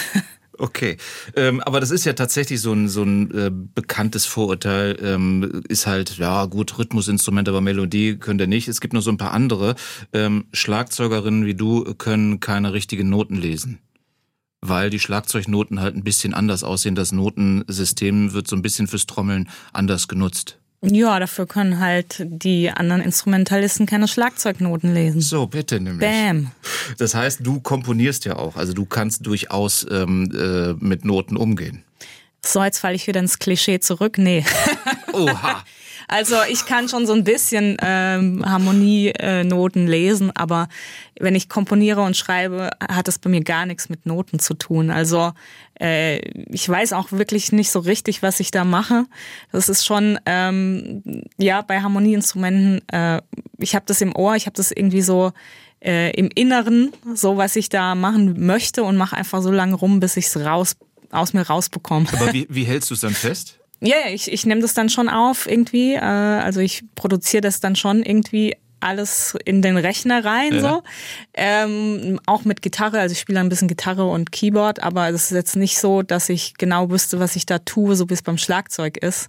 Okay, 0.59 0.97
ähm, 1.35 1.61
aber 1.61 1.81
das 1.81 1.91
ist 1.91 2.07
ja 2.07 2.15
tatsächlich 2.15 2.63
so 2.63 2.73
ein, 2.73 2.89
so 2.89 3.03
ein 3.03 3.31
äh, 3.31 3.51
bekanntes 3.53 4.25
Vorurteil, 4.25 4.97
ähm, 5.03 5.63
ist 5.69 5.87
halt, 5.87 6.17
ja 6.17 6.47
gut, 6.47 6.79
Rhythmusinstrument, 6.79 7.47
aber 7.49 7.61
Melodie 7.61 8.17
könnt 8.17 8.41
ihr 8.41 8.47
nicht. 8.47 8.67
Es 8.67 8.81
gibt 8.81 8.95
noch 8.95 9.03
so 9.03 9.11
ein 9.11 9.19
paar 9.19 9.33
andere. 9.33 9.75
Ähm, 10.15 10.47
Schlagzeugerinnen 10.55 11.45
wie 11.45 11.55
du 11.55 11.95
können 11.97 12.41
keine 12.41 12.73
richtigen 12.73 13.11
Noten 13.11 13.37
lesen 13.37 13.81
weil 14.61 14.91
die 14.91 14.99
Schlagzeugnoten 14.99 15.81
halt 15.81 15.97
ein 15.97 16.05
bisschen 16.05 16.35
anders 16.35 16.65
aussehen. 16.65 16.95
Das 16.95 17.13
Notensystem 17.13 18.33
wird 18.33 18.49
so 18.49 18.57
ein 18.57 18.63
bisschen 18.63 18.87
fürs 18.87 19.07
Trommeln 19.07 19.49
anders 19.73 20.09
genutzt. 20.09 20.59
Ja, 20.83 21.19
dafür 21.19 21.47
können 21.47 21.81
halt 21.81 22.23
die 22.27 22.71
anderen 22.71 23.01
Instrumentalisten 23.01 23.87
keine 23.87 24.09
Schlagzeugnoten 24.09 24.93
lesen. 24.93 25.21
So, 25.21 25.47
bitte 25.47 25.81
nämlich. 25.81 26.09
Bam. 26.09 26.51
Das 26.99 27.15
heißt, 27.15 27.41
du 27.43 27.61
komponierst 27.61 28.25
ja 28.25 28.37
auch, 28.37 28.57
also 28.57 28.73
du 28.73 28.85
kannst 28.85 29.27
durchaus 29.27 29.87
ähm, 29.91 30.31
äh, 30.35 30.75
mit 30.75 31.05
Noten 31.05 31.37
umgehen. 31.37 31.83
So, 32.45 32.63
jetzt 32.63 32.79
falle 32.79 32.95
ich 32.95 33.07
wieder 33.07 33.21
ins 33.21 33.39
Klischee 33.39 33.81
zurück. 33.81 34.19
Nee. 34.19 34.45
Oha. 35.13 35.65
Also 36.09 36.37
ich 36.49 36.67
kann 36.67 36.89
schon 36.89 37.07
so 37.07 37.13
ein 37.13 37.25
bisschen 37.25 37.77
ähm, 37.81 38.45
Harmonienoten 38.45 39.87
lesen, 39.87 40.31
aber 40.35 40.69
wenn 41.19 41.35
ich 41.35 41.49
komponiere 41.49 42.03
und 42.03 42.17
schreibe, 42.17 42.71
hat 42.81 43.09
das 43.09 43.19
bei 43.19 43.31
mir 43.31 43.43
gar 43.43 43.67
nichts 43.67 43.89
mit 43.89 44.07
Noten 44.07 44.39
zu 44.39 44.55
tun. 44.55 44.91
Also 44.91 45.33
äh, 45.81 46.19
ich 46.51 46.69
weiß 46.69 46.93
auch 46.93 47.13
wirklich 47.13 47.53
nicht 47.53 47.71
so 47.71 47.81
richtig, 47.81 48.23
was 48.23 48.41
ich 48.41 48.51
da 48.51 48.65
mache. 48.65 49.07
Das 49.53 49.69
ist 49.69 49.85
schon, 49.85 50.19
ähm, 50.27 51.03
ja, 51.39 51.63
bei 51.63 51.81
Harmonieinstrumenten, 51.81 52.87
äh, 52.89 53.21
ich 53.59 53.75
habe 53.75 53.87
das 53.87 54.01
im 54.01 54.15
Ohr, 54.15 54.37
ich 54.37 54.47
habe 54.47 54.57
das 54.57 54.71
irgendwie 54.71 55.03
so 55.03 55.33
äh, 55.81 56.11
im 56.13 56.31
Inneren, 56.35 56.93
so 57.15 57.37
was 57.37 57.57
ich 57.57 57.69
da 57.69 57.95
machen 57.95 58.47
möchte 58.47 58.85
und 58.85 58.97
mache 58.97 59.17
einfach 59.17 59.43
so 59.43 59.51
lange 59.51 59.75
rum, 59.75 60.01
bis 60.01 60.17
ich 60.17 60.27
es 60.27 60.37
raus 60.37 60.77
aus 61.11 61.33
mir 61.33 61.43
rausbekomme. 61.43 62.07
Aber 62.13 62.33
wie, 62.33 62.47
wie 62.51 62.65
hältst 62.65 62.91
du 62.91 62.95
es 62.95 63.01
dann 63.01 63.15
fest? 63.15 63.59
Ja, 63.81 63.97
ich, 64.09 64.33
ich 64.33 64.47
nehme 64.47 64.61
das 64.61 64.75
dann 64.75 64.89
schon 64.89 65.09
auf 65.09 65.47
irgendwie. 65.47 65.95
Äh, 65.95 66.01
also 66.01 66.61
ich 66.61 66.85
produziere 66.95 67.43
das 67.43 67.61
dann 67.61 67.77
schon 67.77 68.03
irgendwie 68.03 68.57
alles 68.81 69.37
in 69.45 69.63
den 69.63 69.77
Rechner 69.77 70.25
rein, 70.25 70.55
ja. 70.55 70.61
so. 70.61 70.83
Ähm, 71.35 72.21
auch 72.27 72.45
mit 72.45 72.63
Gitarre, 72.63 73.01
also 73.01 73.13
ich 73.13 73.21
spiele 73.21 73.41
ein 73.41 73.49
bisschen 73.49 73.69
Gitarre 73.69 74.05
und 74.05 74.33
Keyboard, 74.33 74.83
aber 74.83 75.09
es 75.09 75.25
ist 75.25 75.31
jetzt 75.31 75.57
nicht 75.57 75.79
so, 75.79 76.03
dass 76.03 76.29
ich 76.29 76.55
genau 76.55 76.91
wüsste, 76.91 77.19
was 77.19 77.37
ich 77.37 77.47
da 77.47 77.59
tue, 77.59 77.97
so 77.97 78.09
wie 78.11 78.15
es 78.15 78.23
beim 78.23 78.39
Schlagzeug 78.39 78.99
ist. 78.99 79.29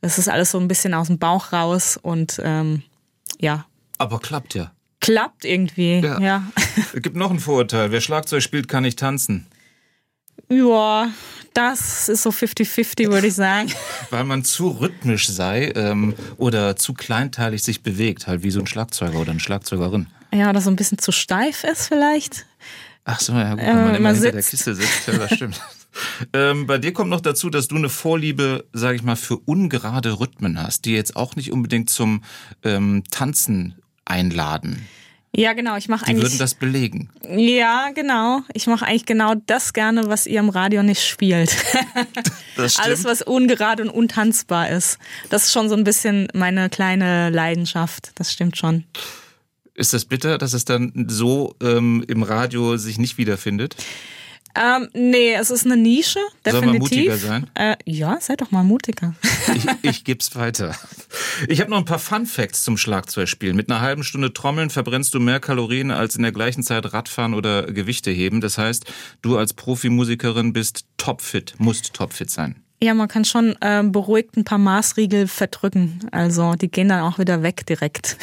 Das 0.00 0.18
ist 0.18 0.28
alles 0.28 0.50
so 0.50 0.58
ein 0.58 0.68
bisschen 0.68 0.94
aus 0.94 1.06
dem 1.06 1.18
Bauch 1.18 1.52
raus 1.52 1.98
und 2.00 2.40
ähm, 2.42 2.82
ja. 3.38 3.66
Aber 3.98 4.18
klappt 4.18 4.54
ja. 4.54 4.72
Klappt 5.00 5.44
irgendwie, 5.44 6.00
ja. 6.00 6.20
ja. 6.20 6.42
Es 6.94 7.02
gibt 7.02 7.16
noch 7.16 7.30
ein 7.30 7.38
Vorurteil. 7.38 7.90
Wer 7.90 8.00
Schlagzeug 8.00 8.42
spielt, 8.42 8.68
kann 8.68 8.82
nicht 8.82 8.98
tanzen. 8.98 9.46
Ja, 10.48 11.10
das 11.54 12.08
ist 12.08 12.22
so 12.22 12.30
50-50, 12.30 13.10
würde 13.10 13.26
ich 13.26 13.34
sagen. 13.34 13.72
Weil 14.10 14.24
man 14.24 14.44
zu 14.44 14.68
rhythmisch 14.68 15.28
sei 15.28 15.72
ähm, 15.74 16.14
oder 16.36 16.76
zu 16.76 16.94
kleinteilig 16.94 17.62
sich 17.62 17.82
bewegt, 17.82 18.26
halt 18.26 18.42
wie 18.42 18.50
so 18.50 18.60
ein 18.60 18.66
Schlagzeuger 18.66 19.18
oder 19.18 19.30
eine 19.30 19.40
Schlagzeugerin. 19.40 20.06
Ja, 20.32 20.50
oder 20.50 20.60
so 20.60 20.70
ein 20.70 20.76
bisschen 20.76 20.98
zu 20.98 21.12
steif 21.12 21.64
ist 21.64 21.88
vielleicht. 21.88 22.46
Ach 23.04 23.18
so, 23.18 23.32
ja 23.32 23.54
gut, 23.54 23.64
wenn 23.64 23.74
man 23.74 23.94
immer 23.94 24.12
hinter 24.12 24.14
sitzt. 24.14 24.34
der 24.34 24.42
Kiste 24.42 24.74
sitzt, 24.74 25.06
ja, 25.06 25.18
das 25.18 25.34
stimmt. 25.34 25.60
ähm, 26.32 26.66
bei 26.66 26.78
dir 26.78 26.92
kommt 26.92 27.10
noch 27.10 27.20
dazu, 27.20 27.50
dass 27.50 27.66
du 27.68 27.76
eine 27.76 27.88
Vorliebe, 27.88 28.64
sage 28.72 28.96
ich 28.96 29.02
mal, 29.02 29.16
für 29.16 29.36
ungerade 29.36 30.20
Rhythmen 30.20 30.62
hast, 30.62 30.84
die 30.84 30.92
jetzt 30.92 31.16
auch 31.16 31.34
nicht 31.34 31.52
unbedingt 31.52 31.90
zum 31.90 32.22
ähm, 32.62 33.02
Tanzen 33.10 33.74
einladen. 34.04 34.86
Ja, 35.34 35.52
genau. 35.52 35.76
Ich 35.76 35.88
mache 35.88 36.06
eigentlich. 36.06 36.16
Die 36.16 36.22
würden 36.22 36.38
das 36.38 36.54
belegen. 36.54 37.08
Ja, 37.28 37.90
genau. 37.94 38.40
Ich 38.52 38.66
mache 38.66 38.84
eigentlich 38.84 39.06
genau 39.06 39.34
das 39.46 39.72
gerne, 39.72 40.08
was 40.08 40.26
ihr 40.26 40.40
im 40.40 40.48
Radio 40.48 40.82
nicht 40.82 41.06
spielt. 41.06 41.56
das 42.56 42.74
stimmt. 42.74 42.86
Alles, 42.86 43.04
was 43.04 43.22
ungerade 43.22 43.84
und 43.84 43.90
untanzbar 43.90 44.70
ist. 44.70 44.98
Das 45.28 45.44
ist 45.44 45.52
schon 45.52 45.68
so 45.68 45.76
ein 45.76 45.84
bisschen 45.84 46.28
meine 46.34 46.68
kleine 46.68 47.30
Leidenschaft. 47.30 48.10
Das 48.16 48.32
stimmt 48.32 48.56
schon. 48.56 48.84
Ist 49.74 49.92
das 49.92 50.04
bitter, 50.04 50.36
dass 50.36 50.52
es 50.52 50.64
dann 50.64 51.06
so 51.08 51.54
ähm, 51.62 52.04
im 52.08 52.24
Radio 52.24 52.76
sich 52.76 52.98
nicht 52.98 53.16
wiederfindet? 53.16 53.76
Ähm, 54.54 54.88
nee, 54.94 55.34
es 55.34 55.50
ist 55.50 55.64
eine 55.64 55.76
Nische, 55.76 56.18
definitiv. 56.44 56.52
Soll 56.52 56.66
man 56.66 56.78
mutiger 56.78 57.16
sein? 57.16 57.50
Äh, 57.54 57.76
ja, 57.84 58.18
sei 58.20 58.36
doch 58.36 58.50
mal 58.50 58.64
mutiger. 58.64 59.14
ich, 59.54 59.66
ich 59.82 60.04
geb's 60.04 60.34
weiter. 60.34 60.76
Ich 61.48 61.60
habe 61.60 61.70
noch 61.70 61.78
ein 61.78 61.84
paar 61.84 61.98
Fun 61.98 62.26
Facts 62.26 62.64
zum 62.64 62.76
Schlagzeugspielen. 62.76 63.56
Mit 63.56 63.70
einer 63.70 63.80
halben 63.80 64.02
Stunde 64.02 64.32
Trommeln 64.32 64.70
verbrennst 64.70 65.14
du 65.14 65.20
mehr 65.20 65.40
Kalorien 65.40 65.90
als 65.90 66.16
in 66.16 66.22
der 66.22 66.32
gleichen 66.32 66.62
Zeit 66.62 66.92
Radfahren 66.92 67.34
oder 67.34 67.64
Gewichte 67.72 68.10
heben. 68.10 68.40
Das 68.40 68.58
heißt, 68.58 68.84
du 69.22 69.36
als 69.36 69.52
Profimusikerin 69.52 70.52
bist 70.52 70.84
topfit, 70.96 71.54
musst 71.58 71.94
topfit 71.94 72.30
sein. 72.30 72.62
Ja, 72.82 72.94
man 72.94 73.08
kann 73.08 73.26
schon 73.26 73.56
äh, 73.60 73.82
beruhigt 73.84 74.38
ein 74.38 74.44
paar 74.44 74.56
Maßriegel 74.56 75.28
verdrücken. 75.28 76.00
Also 76.12 76.54
die 76.54 76.70
gehen 76.70 76.88
dann 76.88 77.00
auch 77.02 77.18
wieder 77.18 77.42
weg 77.42 77.66
direkt. 77.66 78.16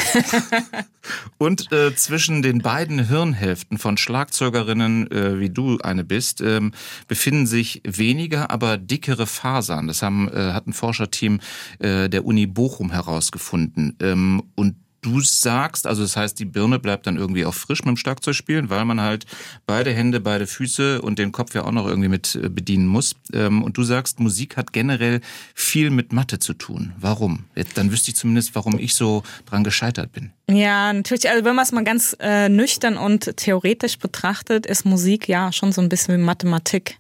Und 1.38 1.72
äh, 1.72 1.96
zwischen 1.96 2.42
den 2.42 2.60
beiden 2.60 3.08
Hirnhälften 3.08 3.78
von 3.78 3.98
Schlagzeugerinnen, 3.98 5.12
äh, 5.12 5.40
wie 5.40 5.52
du 5.52 5.78
eine 5.84 6.04
bist, 6.04 6.42
ähm, 6.42 6.74
befinden 7.08 7.46
sich 7.46 7.84
weniger, 7.86 8.50
aber 8.50 8.80
dickere 8.80 9.28
Fasern. 9.28 9.88
Das 9.88 10.02
haben, 10.02 10.28
äh, 10.30 10.54
hat 10.54 10.66
ein 10.66 10.74
Forscherteam 10.74 11.40
äh, 11.78 12.10
der 12.10 12.26
Uni 12.26 12.48
Bochum 12.48 12.92
herausgefunden. 12.92 13.96
Ähm, 14.02 14.42
und 14.56 14.76
du 15.12 15.22
sagst, 15.22 15.88
also 15.88 16.02
das 16.02 16.16
heißt, 16.16 16.40
die 16.40 16.46
Birne 16.46 16.80
bleibt 16.80 17.08
dann 17.08 17.18
irgendwie 17.18 17.46
auch 17.46 17.54
frisch 17.54 17.80
mit 17.80 17.90
dem 17.90 17.98
Schlagzeugspielen, 17.98 18.70
weil 18.70 18.86
man 18.86 19.02
halt 19.02 19.26
beide 19.66 19.92
Hände, 19.92 20.20
beide 20.20 20.48
Füße 20.48 21.02
und 21.02 21.20
den 21.20 21.32
Kopf 21.32 21.56
ja 21.56 21.66
auch 21.66 21.72
noch 21.72 21.88
irgendwie 21.88 22.10
mit 22.10 22.36
äh, 22.36 22.50
bedienen 22.50 22.88
muss. 22.88 23.16
Ähm, 23.34 23.64
und 23.64 23.78
du 23.78 23.84
sagst, 23.84 24.20
Musik 24.20 24.58
hat 24.58 24.74
generell 24.74 25.22
viel 25.54 25.90
mit 25.90 26.14
Mathe 26.14 26.40
zu 26.40 26.54
tun. 26.54 26.94
Warum? 27.00 27.46
Dann 27.76 27.92
wüsste 27.92 28.12
ich 28.12 28.18
zumindest, 28.18 28.56
warum 28.56 28.80
ich 28.80 28.96
so 28.96 29.24
dran 29.46 29.64
gescheitert 29.64 30.12
bin. 30.12 30.32
Ja, 30.50 30.94
natürlich. 30.94 31.30
Also 31.30 31.44
wenn 31.44 31.56
man 31.56 31.66
es 31.66 31.72
mal 31.72 31.84
ganz 31.84 32.16
äh, 32.20 32.48
nüchtern 32.48 32.98
und 32.98 33.36
theoretisch 33.36 34.00
betrachtet, 34.00 34.66
ist 34.66 34.86
Musik 34.86 35.28
ja 35.28 35.52
schon 35.52 35.72
so 35.74 35.82
ein 35.82 35.90
bisschen 35.90 36.18
wie 36.18 36.24
Mathematik. 36.24 37.00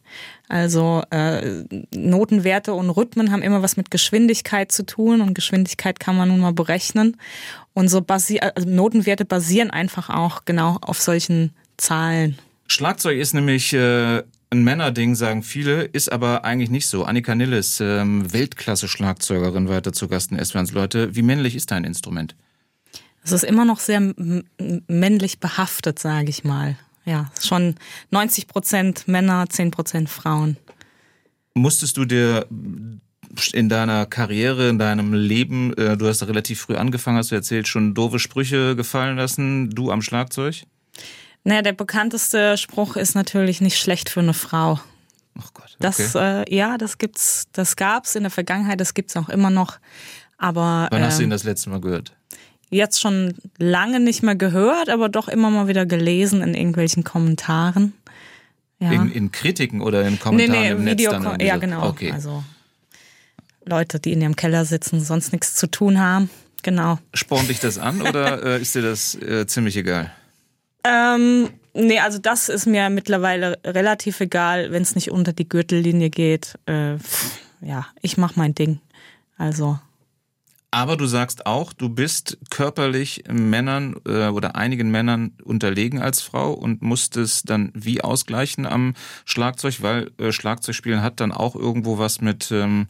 Also 0.50 1.04
äh, 1.10 1.64
Notenwerte 1.94 2.74
und 2.74 2.90
Rhythmen 2.90 3.32
haben 3.32 3.42
immer 3.42 3.62
was 3.62 3.76
mit 3.76 3.92
Geschwindigkeit 3.92 4.72
zu 4.72 4.86
tun 4.86 5.22
und 5.22 5.34
Geschwindigkeit 5.34 6.00
kann 6.00 6.16
man 6.16 6.30
nun 6.30 6.40
mal 6.40 6.54
berechnen. 6.54 7.18
Und 7.74 7.90
so 7.90 8.02
basi 8.02 8.40
also 8.40 8.68
Notenwerte 8.68 9.26
basieren 9.26 9.72
einfach 9.72 10.10
auch 10.10 10.46
genau 10.46 10.78
auf 10.82 11.02
solchen 11.02 11.52
Zahlen. 11.76 12.38
Schlagzeug 12.68 13.18
ist 13.18 13.34
nämlich 13.34 13.74
äh, 13.74 14.24
ein 14.50 14.64
Männerding, 14.64 15.16
sagen 15.16 15.44
viele, 15.44 15.84
ist 15.84 16.12
aber 16.12 16.46
eigentlich 16.46 16.70
nicht 16.70 16.88
so. 16.88 17.04
Annika 17.04 17.36
Nilles, 17.36 17.80
ähm, 17.82 18.32
Weltklasse-Schlagzeugerin, 18.32 19.68
weiter 19.68 19.92
zu 19.92 20.08
Gast 20.08 20.32
in 20.32 20.40
S-Wans 20.40 20.72
Leute. 20.72 21.16
Wie 21.16 21.22
männlich 21.22 21.56
ist 21.56 21.72
dein 21.72 21.84
Instrument? 21.84 22.36
Es 23.24 23.34
ist 23.34 23.44
immer 23.44 23.66
noch 23.66 23.80
sehr 23.80 24.14
männlich 24.88 25.42
behaftet, 25.42 26.00
sage 26.00 26.30
ich 26.30 26.46
mal 26.46 26.78
ja, 27.08 27.32
schon 27.42 27.76
90 28.12 28.48
Prozent 28.48 29.08
Männer, 29.08 29.46
10 29.50 29.72
Prozent 29.72 30.10
Frauen. 30.10 30.58
Musstest 31.56 31.98
du 31.98 32.06
dir 32.06 32.46
in 33.54 33.70
deiner 33.70 34.06
Karriere, 34.06 34.70
in 34.70 34.78
deinem 34.78 35.14
Leben, 35.14 35.74
äh, 35.78 35.98
du 35.98 36.08
hast 36.08 36.22
relativ 36.24 36.62
früh 36.62 36.76
angefangen, 36.76 37.18
hast 37.18 37.32
du 37.32 37.36
erzählt, 37.36 37.68
schon 37.68 37.94
doofe 37.94 38.20
Sprüche 38.20 38.76
gefallen 38.76 39.18
lassen, 39.18 39.70
du 39.70 39.92
am 39.92 40.02
Schlagzeug? 40.02 40.64
Naja, 41.44 41.62
der 41.62 41.74
bekannteste 41.74 42.58
Spruch 42.58 42.98
ist 42.98 43.16
natürlich 43.16 43.62
nicht 43.62 43.80
schlecht 43.80 44.10
für 44.10 44.20
eine 44.20 44.34
Frau. 44.34 44.80
Ach 45.40 45.54
Gott. 45.54 45.66
Okay. 45.66 45.76
Das, 45.80 46.16
äh, 46.16 46.54
ja, 46.54 46.78
das 46.78 46.98
gibt's, 46.98 47.48
das 47.54 47.76
gab's 47.76 48.16
in 48.16 48.24
der 48.24 48.32
Vergangenheit, 48.32 48.80
das 48.82 48.94
gibt's 48.94 49.16
auch 49.16 49.30
immer 49.30 49.50
noch. 49.50 49.78
Aber. 50.38 50.88
Wann 50.92 51.04
hast 51.04 51.20
du 51.20 51.24
ihn 51.24 51.28
ähm, 51.28 51.32
das 51.32 51.44
letzte 51.44 51.70
Mal 51.70 51.80
gehört? 51.80 52.17
Jetzt 52.70 53.00
schon 53.02 53.36
lange 53.58 54.00
nicht 54.00 54.24
mehr 54.24 54.36
gehört, 54.36 54.90
aber 54.90 55.10
doch 55.10 55.28
immer 55.28 55.50
mal 55.50 55.68
wieder 55.68 55.86
gelesen 55.86 56.42
in 56.42 56.54
irgendwelchen 56.54 57.04
Kommentaren. 57.04 57.94
Ja. 58.80 58.92
In, 58.92 59.12
in 59.12 59.32
Kritiken 59.32 59.82
oder 59.82 60.08
in 60.08 60.20
Kommentaren 60.20 60.52
nee, 60.52 60.68
nee, 60.68 60.72
im 60.72 60.84
Netz 60.84 61.00
Video 61.00 61.12
dann 61.12 61.24
irgendwie 61.24 61.46
ja 61.46 61.58
genau. 61.58 61.88
Okay. 61.88 62.12
Also 62.12 62.44
Leute, 63.66 64.00
die 64.00 64.14
in 64.14 64.22
ihrem 64.22 64.36
Keller 64.36 64.66
sitzen, 64.66 65.04
sonst 65.04 65.32
nichts 65.34 65.56
zu 65.56 65.68
tun 65.68 66.00
haben. 66.00 66.30
Genau. 66.64 67.00
Spornt 67.14 67.50
dich 67.50 67.60
das 67.60 67.78
an 67.78 68.02
oder 68.08 68.44
äh, 68.44 68.62
ist 68.62 68.76
dir 68.76 68.82
das 68.82 69.16
äh, 69.16 69.48
ziemlich 69.48 69.78
egal? 69.78 70.12
Ähm, 70.84 71.50
nee, 71.74 72.00
also 72.00 72.20
das 72.20 72.50
ist 72.50 72.66
mir 72.66 72.90
mittlerweile 72.90 73.60
relativ 73.64 74.20
egal, 74.20 74.72
wenn 74.72 74.84
es 74.84 74.96
nicht 74.96 75.12
unter 75.12 75.34
die 75.34 75.50
Gürtellinie 75.50 76.10
geht. 76.10 76.58
Äh, 76.66 76.98
pff, 76.98 77.40
ja, 77.62 77.88
ich 78.02 78.18
mach 78.18 78.36
mein 78.36 78.54
Ding. 78.54 78.80
Also 79.38 79.80
Aber 80.70 80.98
du 80.98 81.06
sagst 81.06 81.46
auch, 81.46 81.72
du 81.72 81.88
bist 81.88 82.38
körperlich 82.50 83.24
Männern 83.32 83.96
äh, 84.06 84.28
oder 84.28 84.58
einigen 84.58 84.92
Männern 84.92 85.32
unterlegen 85.44 86.02
als 86.02 86.22
Frau 86.22 86.52
und 86.52 86.82
musstest 86.82 87.50
dann 87.50 87.72
wie 87.74 88.02
ausgleichen 88.02 88.66
am 88.66 88.94
Schlagzeug, 89.24 89.82
weil 89.82 90.12
äh, 90.18 90.34
Schlagzeugspielen 90.34 91.02
hat 91.02 91.22
dann 91.22 91.32
auch 91.32 91.56
irgendwo 91.56 92.00
was 92.00 92.20
mit 92.20 92.52
ähm, 92.52 92.88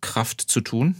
Kraft 0.00 0.40
zu 0.40 0.60
tun. 0.60 0.96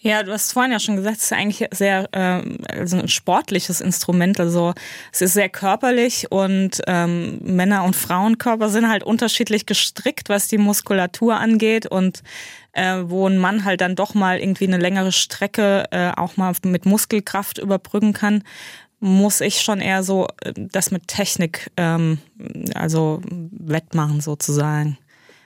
Ja, 0.00 0.22
du 0.22 0.32
hast 0.32 0.52
vorhin 0.52 0.72
ja 0.72 0.80
schon 0.80 0.96
gesagt, 0.96 1.18
es 1.18 1.24
ist 1.24 1.32
eigentlich 1.32 1.68
sehr 1.72 2.08
ähm, 2.12 2.58
also 2.68 2.98
ein 2.98 3.08
sportliches 3.08 3.80
Instrument. 3.80 4.40
Also 4.40 4.74
es 5.12 5.22
ist 5.22 5.34
sehr 5.34 5.48
körperlich 5.48 6.30
und 6.30 6.82
ähm, 6.86 7.38
Männer- 7.42 7.84
und 7.84 7.96
Frauenkörper 7.96 8.68
sind 8.68 8.88
halt 8.88 9.04
unterschiedlich 9.04 9.66
gestrickt, 9.66 10.28
was 10.28 10.48
die 10.48 10.58
Muskulatur 10.58 11.36
angeht 11.36 11.86
und 11.86 12.22
äh, 12.72 13.02
wo 13.04 13.28
ein 13.28 13.38
Mann 13.38 13.64
halt 13.64 13.80
dann 13.80 13.96
doch 13.96 14.14
mal 14.14 14.38
irgendwie 14.38 14.66
eine 14.66 14.78
längere 14.78 15.12
Strecke 15.12 15.84
äh, 15.90 16.10
auch 16.16 16.36
mal 16.36 16.52
mit 16.64 16.86
Muskelkraft 16.86 17.58
überbrücken 17.58 18.12
kann, 18.12 18.42
muss 19.00 19.40
ich 19.40 19.60
schon 19.60 19.80
eher 19.80 20.02
so 20.02 20.28
äh, 20.42 20.52
das 20.56 20.90
mit 20.90 21.08
Technik 21.08 21.70
ähm, 21.76 22.18
also 22.74 23.20
wettmachen 23.26 24.20
sozusagen. 24.20 24.96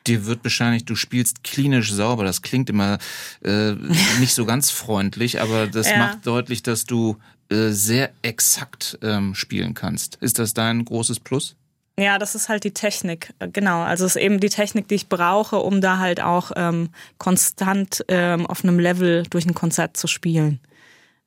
Dir 0.07 0.27
wird 0.27 0.45
wahrscheinlich, 0.45 0.85
du 0.85 0.95
spielst 0.95 1.43
klinisch 1.45 1.93
sauber. 1.93 2.25
Das 2.25 2.43
klingt 2.43 2.71
immer 2.71 2.99
äh, 3.45 3.73
nicht 4.21 4.35
so 4.35 4.45
ganz 4.45 4.71
freundlich, 4.71 5.41
aber 5.41 5.67
das 5.67 5.91
Ja. 5.91 5.99
macht 5.99 6.27
deutlich, 6.27 6.63
dass 6.63 6.85
du 6.85 7.17
äh, 7.51 7.71
sehr 7.71 8.11
exakt 8.23 8.99
ähm, 9.03 9.35
spielen 9.35 9.75
kannst. 9.75 10.17
Ist 10.17 10.39
das 10.39 10.55
dein 10.55 10.85
großes 10.85 11.21
Plus? 11.21 11.57
Ja, 11.99 12.19
das 12.19 12.35
ist 12.35 12.49
halt 12.51 12.65
die 12.65 12.73
Technik, 12.75 13.33
äh, 13.39 13.49
genau. 13.49 13.83
Also 13.83 14.05
es 14.05 14.17
ist 14.17 14.23
eben 14.23 14.39
die 14.41 14.49
Technik, 14.51 14.89
die 14.89 14.97
ich 14.97 15.09
brauche, 15.09 15.57
um 15.59 15.81
da 15.81 15.99
halt 15.99 16.21
auch 16.21 16.53
ähm, 16.57 16.91
konstant 17.19 18.05
ähm, 18.09 18.47
auf 18.47 18.65
einem 18.65 18.79
Level 18.79 19.23
durch 19.31 19.47
ein 19.47 19.55
Konzert 19.55 19.97
zu 19.97 20.07
spielen. 20.07 20.61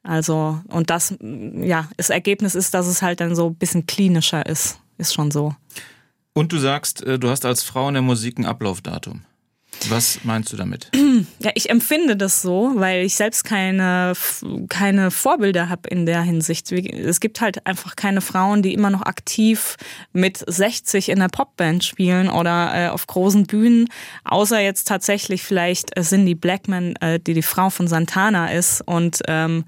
Also, 0.04 0.62
und 0.68 0.90
das, 0.90 1.16
ja, 1.22 1.90
das 1.98 2.10
Ergebnis 2.10 2.56
ist, 2.56 2.74
dass 2.74 2.88
es 2.88 3.02
halt 3.02 3.20
dann 3.20 3.36
so 3.36 3.48
ein 3.50 3.56
bisschen 3.56 3.86
klinischer 3.86 4.46
ist. 4.46 4.80
Ist 4.98 5.14
schon 5.14 5.30
so. 5.32 5.56
Und 6.34 6.52
du 6.52 6.58
sagst, 6.58 7.04
äh, 7.04 7.20
du 7.20 7.30
hast 7.30 7.46
als 7.46 7.64
Frau 7.64 7.88
in 7.88 7.96
der 7.96 8.04
Musik 8.04 8.38
ein 8.38 8.46
Ablaufdatum. 8.46 9.22
Was 9.88 10.20
meinst 10.24 10.52
du 10.52 10.58
damit? 10.58 10.90
Ja, 11.40 11.52
ich 11.56 11.70
empfinde 11.70 12.16
das 12.16 12.42
so, 12.42 12.74
weil 12.76 13.06
ich 13.06 13.16
selbst 13.16 13.44
keine, 13.44 14.14
keine 14.70 15.12
Vorbilder 15.12 15.70
habe 15.70 15.90
in 15.90 16.06
der 16.06 16.22
Hinsicht. 16.22 16.72
Es 16.72 17.20
gibt 17.20 17.42
halt 17.42 17.66
einfach 17.66 17.96
keine 17.96 18.22
Frauen, 18.22 18.62
die 18.62 18.74
immer 18.74 18.90
noch 18.90 19.02
aktiv 19.02 19.76
mit 20.14 20.44
60 20.46 21.10
in 21.10 21.20
der 21.20 21.28
Popband 21.28 21.84
spielen 21.84 22.30
oder 22.30 22.72
äh, 22.74 22.88
auf 22.90 23.08
großen 23.08 23.48
Bühnen, 23.48 23.90
außer 24.24 24.60
jetzt 24.60 24.88
tatsächlich 24.88 25.44
vielleicht 25.44 25.96
äh, 25.98 26.02
Cindy 26.02 26.36
Blackman, 26.36 26.96
äh, 26.98 27.20
die 27.20 27.34
die 27.34 27.42
Frau 27.42 27.70
von 27.70 27.88
Santana 27.88 28.52
ist 28.52 28.82
und 28.82 29.22
ähm, 29.28 29.66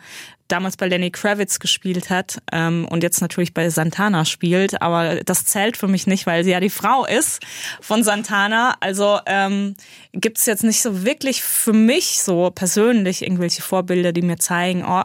damals 0.51 0.77
bei 0.77 0.87
Lenny 0.87 1.11
Kravitz 1.11 1.59
gespielt 1.59 2.09
hat 2.09 2.41
ähm, 2.51 2.87
und 2.89 3.03
jetzt 3.03 3.21
natürlich 3.21 3.53
bei 3.53 3.69
Santana 3.69 4.25
spielt, 4.25 4.81
aber 4.81 5.21
das 5.23 5.45
zählt 5.45 5.77
für 5.77 5.87
mich 5.87 6.07
nicht, 6.07 6.25
weil 6.25 6.43
sie 6.43 6.51
ja 6.51 6.59
die 6.59 6.69
Frau 6.69 7.05
ist 7.05 7.41
von 7.79 8.03
Santana. 8.03 8.75
Also 8.79 9.19
ähm, 9.25 9.75
gibt 10.13 10.37
es 10.37 10.45
jetzt 10.45 10.63
nicht 10.63 10.81
so 10.81 11.05
wirklich 11.05 11.41
für 11.41 11.73
mich 11.73 12.21
so 12.21 12.51
persönlich 12.51 13.21
irgendwelche 13.21 13.61
Vorbilder, 13.61 14.11
die 14.11 14.21
mir 14.21 14.37
zeigen, 14.37 14.83
oh, 14.87 15.03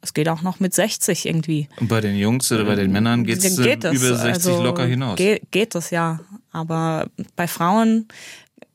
es 0.00 0.14
geht 0.14 0.28
auch 0.28 0.42
noch 0.42 0.60
mit 0.60 0.74
60 0.74 1.26
irgendwie. 1.26 1.68
Und 1.80 1.88
bei 1.88 2.00
den 2.00 2.16
Jungs 2.16 2.50
oder 2.52 2.64
bei 2.64 2.76
den 2.76 2.92
Männern 2.92 3.24
geht's 3.24 3.58
äh, 3.58 3.62
geht 3.62 3.84
das. 3.84 3.94
über 3.94 4.14
60 4.14 4.32
also, 4.32 4.62
locker 4.62 4.86
hinaus. 4.86 5.16
Geht, 5.16 5.50
geht 5.50 5.74
das 5.74 5.90
ja. 5.90 6.20
Aber 6.52 7.08
bei 7.36 7.48
Frauen 7.48 8.06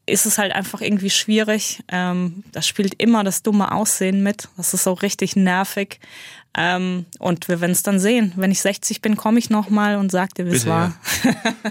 ist 0.05 0.25
es 0.25 0.37
halt 0.37 0.53
einfach 0.53 0.81
irgendwie 0.81 1.09
schwierig. 1.09 1.83
Ähm, 1.89 2.43
da 2.51 2.61
spielt 2.61 2.95
immer 3.01 3.23
das 3.23 3.41
dumme 3.43 3.71
Aussehen 3.71 4.21
mit. 4.23 4.49
Das 4.57 4.73
ist 4.73 4.83
so 4.83 4.93
richtig 4.93 5.35
nervig. 5.35 5.99
Ähm, 6.55 7.05
und 7.19 7.47
wir 7.47 7.61
werden 7.61 7.71
es 7.71 7.83
dann 7.83 7.99
sehen. 7.99 8.33
Wenn 8.35 8.51
ich 8.51 8.61
60 8.61 9.01
bin, 9.01 9.15
komme 9.15 9.39
ich 9.39 9.49
nochmal 9.49 9.95
und 9.97 10.11
sag 10.11 10.35
dir, 10.35 10.45
wie 10.45 10.51
es 10.55 10.65
war. 10.67 10.93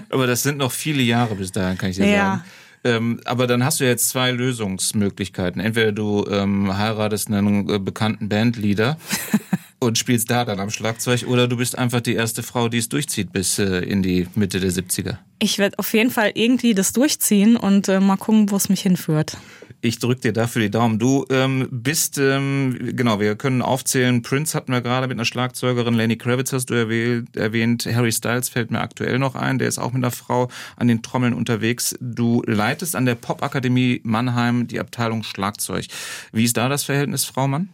Aber 0.09 0.27
das 0.27 0.43
sind 0.43 0.57
noch 0.57 0.71
viele 0.71 1.01
Jahre 1.03 1.35
bis 1.35 1.51
dahin, 1.51 1.77
kann 1.77 1.89
ich 1.91 1.97
dir 1.97 2.05
Ja. 2.07 2.17
sagen. 2.25 2.43
Ähm, 2.85 3.21
aber 3.23 3.47
dann 3.47 3.63
hast 3.63 3.79
du 3.79 3.85
jetzt 3.85 4.09
zwei 4.09 4.31
Lösungsmöglichkeiten. 4.31 5.61
Entweder 5.61 5.93
du 5.93 6.25
ähm, 6.29 6.75
heiratest 6.77 7.27
einen 7.29 7.69
äh, 7.69 7.79
bekannten 7.79 8.27
Bandleader 8.27 8.97
und 9.85 9.97
spielst 9.97 10.29
da 10.29 10.45
dann 10.45 10.59
am 10.59 10.69
Schlagzeug, 10.69 11.25
oder 11.27 11.47
du 11.47 11.57
bist 11.57 11.77
einfach 11.77 12.01
die 12.01 12.13
erste 12.13 12.43
Frau, 12.43 12.69
die 12.69 12.77
es 12.77 12.89
durchzieht 12.89 13.31
bis 13.31 13.59
äh, 13.59 13.79
in 13.79 14.03
die 14.03 14.27
Mitte 14.35 14.59
der 14.59 14.71
70er. 14.71 15.17
Ich 15.39 15.57
werde 15.59 15.79
auf 15.79 15.93
jeden 15.93 16.11
Fall 16.11 16.31
irgendwie 16.35 16.73
das 16.73 16.93
durchziehen 16.93 17.57
und 17.57 17.87
äh, 17.87 17.99
mal 17.99 18.17
gucken, 18.17 18.49
wo 18.51 18.55
es 18.55 18.69
mich 18.69 18.81
hinführt. 18.81 19.37
Ich 19.85 19.99
drück 19.99 20.21
dir 20.21 20.31
dafür 20.31 20.61
die 20.61 20.71
Daumen. 20.71 20.97
Du 20.97 21.25
ähm, 21.29 21.67
bist, 21.69 22.17
ähm, 22.17 22.93
genau, 22.95 23.19
wir 23.19 23.35
können 23.35 23.61
aufzählen, 23.61 24.21
Prince 24.21 24.55
hatten 24.55 24.71
wir 24.71 24.79
gerade 24.79 25.07
mit 25.07 25.17
einer 25.17 25.25
Schlagzeugerin, 25.25 25.93
Lenny 25.93 26.15
Kravitz 26.15 26.53
hast 26.53 26.69
du 26.69 26.73
erwähnt, 26.73 27.35
erwähnt, 27.35 27.85
Harry 27.85 28.13
Styles 28.13 28.47
fällt 28.47 28.71
mir 28.71 28.79
aktuell 28.79 29.19
noch 29.19 29.35
ein, 29.35 29.59
der 29.59 29.67
ist 29.67 29.79
auch 29.79 29.91
mit 29.91 30.01
einer 30.01 30.11
Frau 30.11 30.47
an 30.77 30.87
den 30.87 31.01
Trommeln 31.01 31.33
unterwegs. 31.33 31.97
Du 31.99 32.41
leitest 32.45 32.95
an 32.95 33.05
der 33.05 33.15
Popakademie 33.15 33.99
Mannheim 34.03 34.67
die 34.67 34.79
Abteilung 34.79 35.23
Schlagzeug. 35.23 35.87
Wie 36.31 36.45
ist 36.45 36.55
da 36.55 36.69
das 36.69 36.85
Verhältnis 36.85 37.25
Frau-Mann? 37.25 37.67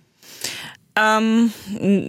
Ähm, 0.99 1.53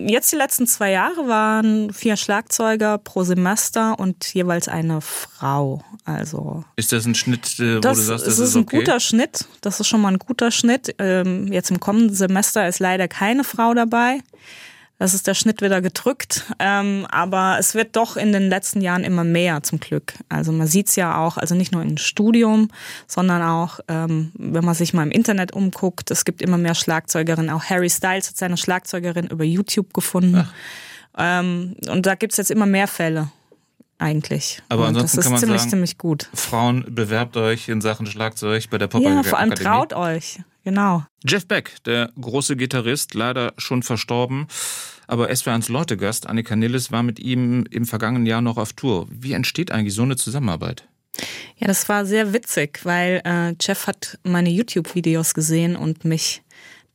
jetzt 0.09 0.33
die 0.33 0.37
letzten 0.37 0.67
zwei 0.67 0.91
Jahre 0.91 1.29
waren 1.29 1.93
vier 1.93 2.17
Schlagzeuger 2.17 2.99
pro 2.99 3.25
Semester 3.25 3.99
und 3.99 4.33
jeweils 4.35 4.69
eine 4.69 5.01
Frau. 5.01 5.83
Also 6.05 6.65
Ist 6.77 6.93
das 6.93 7.05
ein 7.07 7.15
Schnitt, 7.15 7.59
äh, 7.59 7.77
wo 7.77 7.81
das, 7.81 7.99
du 7.99 8.05
sagst, 8.05 8.27
das 8.27 8.39
ist 8.39 8.51
ist 8.51 8.57
ein 8.57 8.63
okay? 8.63 8.79
guter 8.79 9.01
Schnitt. 9.01 9.47
Das 9.61 9.81
ist 9.81 9.87
schon 9.87 10.01
mal 10.01 10.13
ein 10.13 10.19
guter 10.19 10.51
Schnitt. 10.51 10.95
Ähm, 10.99 11.53
jetzt 11.53 11.71
im 11.71 11.81
kommenden 11.81 12.15
Semester 12.15 12.67
ist 12.67 12.79
leider 12.81 13.09
keine 13.09 13.45
Frau 13.45 13.75
dabei. 13.75 14.21
Das 15.01 15.15
ist 15.15 15.27
der 15.27 15.33
Schnitt 15.33 15.63
wieder 15.63 15.81
gedrückt. 15.81 16.45
Ähm, 16.59 17.07
aber 17.11 17.57
es 17.59 17.75
wird 17.75 17.97
doch 17.97 18.19
in 18.19 18.33
den 18.33 18.51
letzten 18.51 18.83
Jahren 18.83 19.03
immer 19.03 19.25
mehr 19.25 19.63
zum 19.63 19.81
Glück. 19.81 20.13
Also 20.29 20.53
man 20.53 20.67
sieht's 20.67 20.95
ja 20.95 21.17
auch, 21.17 21.39
also 21.39 21.55
nicht 21.55 21.73
nur 21.73 21.81
im 21.81 21.97
Studium, 21.97 22.69
sondern 23.07 23.41
auch, 23.41 23.81
ähm, 23.89 24.31
wenn 24.35 24.63
man 24.63 24.75
sich 24.75 24.93
mal 24.93 25.03
im 25.03 25.11
Internet 25.11 25.55
umguckt, 25.55 26.11
es 26.11 26.27
gibt 26.27 26.43
immer 26.43 26.59
mehr 26.59 26.75
Schlagzeugerinnen. 26.75 27.49
Auch 27.49 27.65
Harry 27.65 27.89
Styles 27.89 28.29
hat 28.29 28.37
seine 28.37 28.59
Schlagzeugerin 28.59 29.29
über 29.29 29.43
YouTube 29.43 29.95
gefunden. 29.95 30.47
Ähm, 31.17 31.77
und 31.89 32.05
da 32.05 32.15
gibt's 32.15 32.37
jetzt 32.37 32.51
immer 32.51 32.67
mehr 32.67 32.87
Fälle. 32.87 33.31
Eigentlich. 33.97 34.63
Aber 34.69 34.87
ansonsten 34.87 35.17
das 35.17 35.25
ist 35.25 35.25
kann 35.25 35.33
man 35.33 35.41
ziemlich, 35.41 35.61
sagen, 35.63 35.71
ziemlich 35.71 35.99
gut. 35.99 36.29
Frauen, 36.35 36.85
bewerbt 36.89 37.39
euch 37.39 37.71
in 37.71 37.81
Sachen 37.81 38.05
Schlagzeug 38.05 38.69
bei 38.71 38.77
der 38.77 38.89
Ja, 38.89 38.93
Popakademie. 38.93 39.25
vor 39.25 39.39
allem 39.39 39.55
traut 39.55 39.93
euch. 39.95 40.41
Genau. 40.65 41.05
Jeff 41.27 41.47
Beck, 41.47 41.77
der 41.85 42.11
große 42.21 42.57
Gitarrist, 42.57 43.15
leider 43.15 43.53
schon 43.57 43.83
verstorben, 43.83 44.47
aber 45.07 45.31
SW1 45.31 45.71
Leute-Gast, 45.73 46.27
Annika 46.29 46.55
Nilles, 46.57 46.93
war 46.93 47.03
mit 47.03 47.19
ihm 47.19 47.65
im 47.71 47.85
vergangenen 47.87 48.27
Jahr 48.27 48.43
noch 48.43 48.59
auf 48.59 48.73
Tour. 48.75 49.07
Wie 49.11 49.33
entsteht 49.33 49.71
eigentlich 49.73 49.95
so 49.95 50.03
eine 50.03 50.17
Zusammenarbeit? 50.17 50.87
Ja, 51.57 51.67
das 51.67 51.89
war 51.89 52.07
sehr 52.07 52.33
witzig, 52.33 52.81
weil 52.85 53.21
äh, 53.25 53.55
Jeff 53.61 53.87
hat 53.87 54.19
meine 54.23 54.51
YouTube-Videos 54.51 55.35
gesehen 55.35 55.77
und 55.77 56.05
mich 56.05 56.43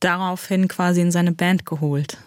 daraufhin 0.00 0.68
quasi 0.68 1.00
in 1.00 1.10
seine 1.12 1.32
Band 1.32 1.66
geholt. 1.66 2.18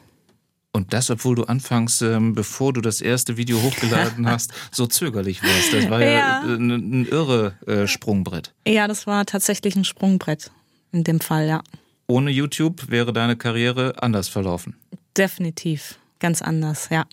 Und 0.72 0.94
das, 0.94 1.10
obwohl 1.10 1.36
du 1.36 1.44
anfangs, 1.46 2.02
ähm, 2.04 2.36
bevor 2.36 2.74
du 2.74 2.82
das 2.82 3.02
erste 3.02 3.38
Video 3.38 3.60
hochgeladen 3.62 4.28
hast, 4.30 4.54
so 4.72 4.86
zögerlich 4.86 5.42
warst. 5.42 5.74
Das 5.74 5.90
war 5.90 6.02
ja, 6.02 6.10
Ja. 6.12 6.44
äh, 6.46 6.56
ein, 6.56 6.70
ein 7.02 7.06
irre 7.08 7.56
äh, 7.66 7.88
Sprungbrett. 7.88 8.54
Ja, 8.68 8.88
das 8.88 9.08
war 9.08 9.26
tatsächlich 9.26 9.76
ein 9.76 9.84
Sprungbrett 9.84 10.52
in 10.92 11.04
dem 11.04 11.20
Fall, 11.20 11.48
ja. 11.48 11.64
Ohne 12.08 12.32
YouTube 12.32 12.90
wäre 12.90 13.14
deine 13.14 13.36
Karriere 13.36 13.94
anders 14.02 14.28
verlaufen. 14.28 14.76
Definitiv. 15.16 16.00
Ganz 16.20 16.42
anders, 16.42 16.90
ja. 16.90 17.06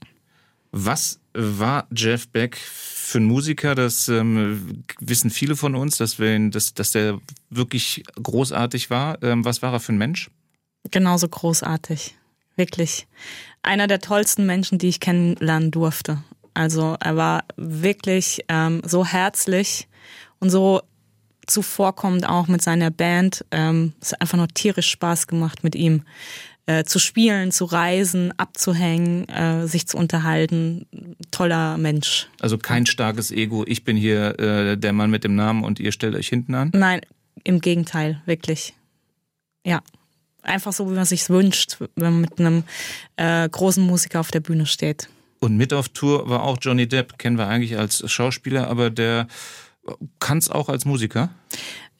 Was 0.72 1.20
war 1.32 1.86
Jeff 1.94 2.28
Beck 2.28 2.56
für 2.56 3.18
ein 3.18 3.24
Musiker? 3.24 3.74
Das 3.74 4.08
ähm, 4.08 4.84
wissen 5.00 5.30
viele 5.30 5.56
von 5.56 5.74
uns, 5.74 5.98
dass, 5.98 6.18
wir 6.18 6.34
ihn, 6.34 6.50
dass, 6.50 6.74
dass 6.74 6.90
der 6.90 7.20
wirklich 7.50 8.02
großartig 8.22 8.90
war. 8.90 9.22
Ähm, 9.22 9.44
was 9.44 9.62
war 9.62 9.72
er 9.72 9.80
für 9.80 9.92
ein 9.92 9.98
Mensch? 9.98 10.30
Genauso 10.90 11.28
großartig. 11.28 12.16
Wirklich. 12.56 13.06
Einer 13.62 13.86
der 13.86 14.00
tollsten 14.00 14.46
Menschen, 14.46 14.78
die 14.78 14.88
ich 14.88 15.00
kennenlernen 15.00 15.70
durfte. 15.70 16.22
Also 16.54 16.96
er 17.00 17.16
war 17.16 17.44
wirklich 17.56 18.44
ähm, 18.48 18.80
so 18.84 19.04
herzlich 19.04 19.88
und 20.40 20.50
so 20.50 20.80
zuvorkommend 21.46 22.28
auch 22.28 22.48
mit 22.48 22.62
seiner 22.62 22.90
Band. 22.90 23.44
Ähm, 23.50 23.92
es 24.00 24.12
hat 24.12 24.20
einfach 24.20 24.38
nur 24.38 24.48
tierisch 24.48 24.90
Spaß 24.90 25.26
gemacht 25.26 25.64
mit 25.64 25.74
ihm. 25.74 26.02
äh, 26.66 26.84
zu 26.84 26.98
spielen, 26.98 27.52
zu 27.52 27.64
reisen, 27.64 28.32
abzuhängen, 28.38 29.28
äh, 29.28 29.66
sich 29.66 29.86
zu 29.86 29.96
unterhalten. 29.96 30.86
Toller 31.30 31.78
Mensch. 31.78 32.28
Also 32.40 32.58
kein 32.58 32.86
starkes 32.86 33.30
Ego. 33.30 33.64
Ich 33.66 33.84
bin 33.84 33.96
hier 33.96 34.38
äh, 34.38 34.76
der 34.76 34.92
Mann 34.92 35.10
mit 35.10 35.24
dem 35.24 35.36
Namen 35.36 35.64
und 35.64 35.78
ihr 35.80 35.92
stellt 35.92 36.14
euch 36.16 36.28
hinten 36.28 36.54
an? 36.54 36.70
Nein, 36.74 37.00
im 37.44 37.60
Gegenteil, 37.60 38.20
wirklich. 38.26 38.74
Ja. 39.64 39.80
Einfach 40.42 40.72
so, 40.72 40.88
wie 40.88 40.94
man 40.94 41.04
sich 41.04 41.28
wünscht, 41.28 41.78
wenn 41.96 42.12
man 42.12 42.20
mit 42.20 42.38
einem 42.38 42.62
äh, 43.16 43.48
großen 43.48 43.84
Musiker 43.84 44.20
auf 44.20 44.30
der 44.30 44.40
Bühne 44.40 44.66
steht. 44.66 45.08
Und 45.40 45.56
mit 45.56 45.72
auf 45.72 45.88
Tour 45.88 46.28
war 46.28 46.44
auch 46.44 46.58
Johnny 46.60 46.88
Depp, 46.88 47.18
kennen 47.18 47.36
wir 47.36 47.48
eigentlich 47.48 47.76
als 47.76 48.08
Schauspieler, 48.10 48.68
aber 48.68 48.90
der 48.90 49.26
kann 50.18 50.38
es 50.38 50.50
auch 50.50 50.68
als 50.68 50.84
Musiker? 50.84 51.30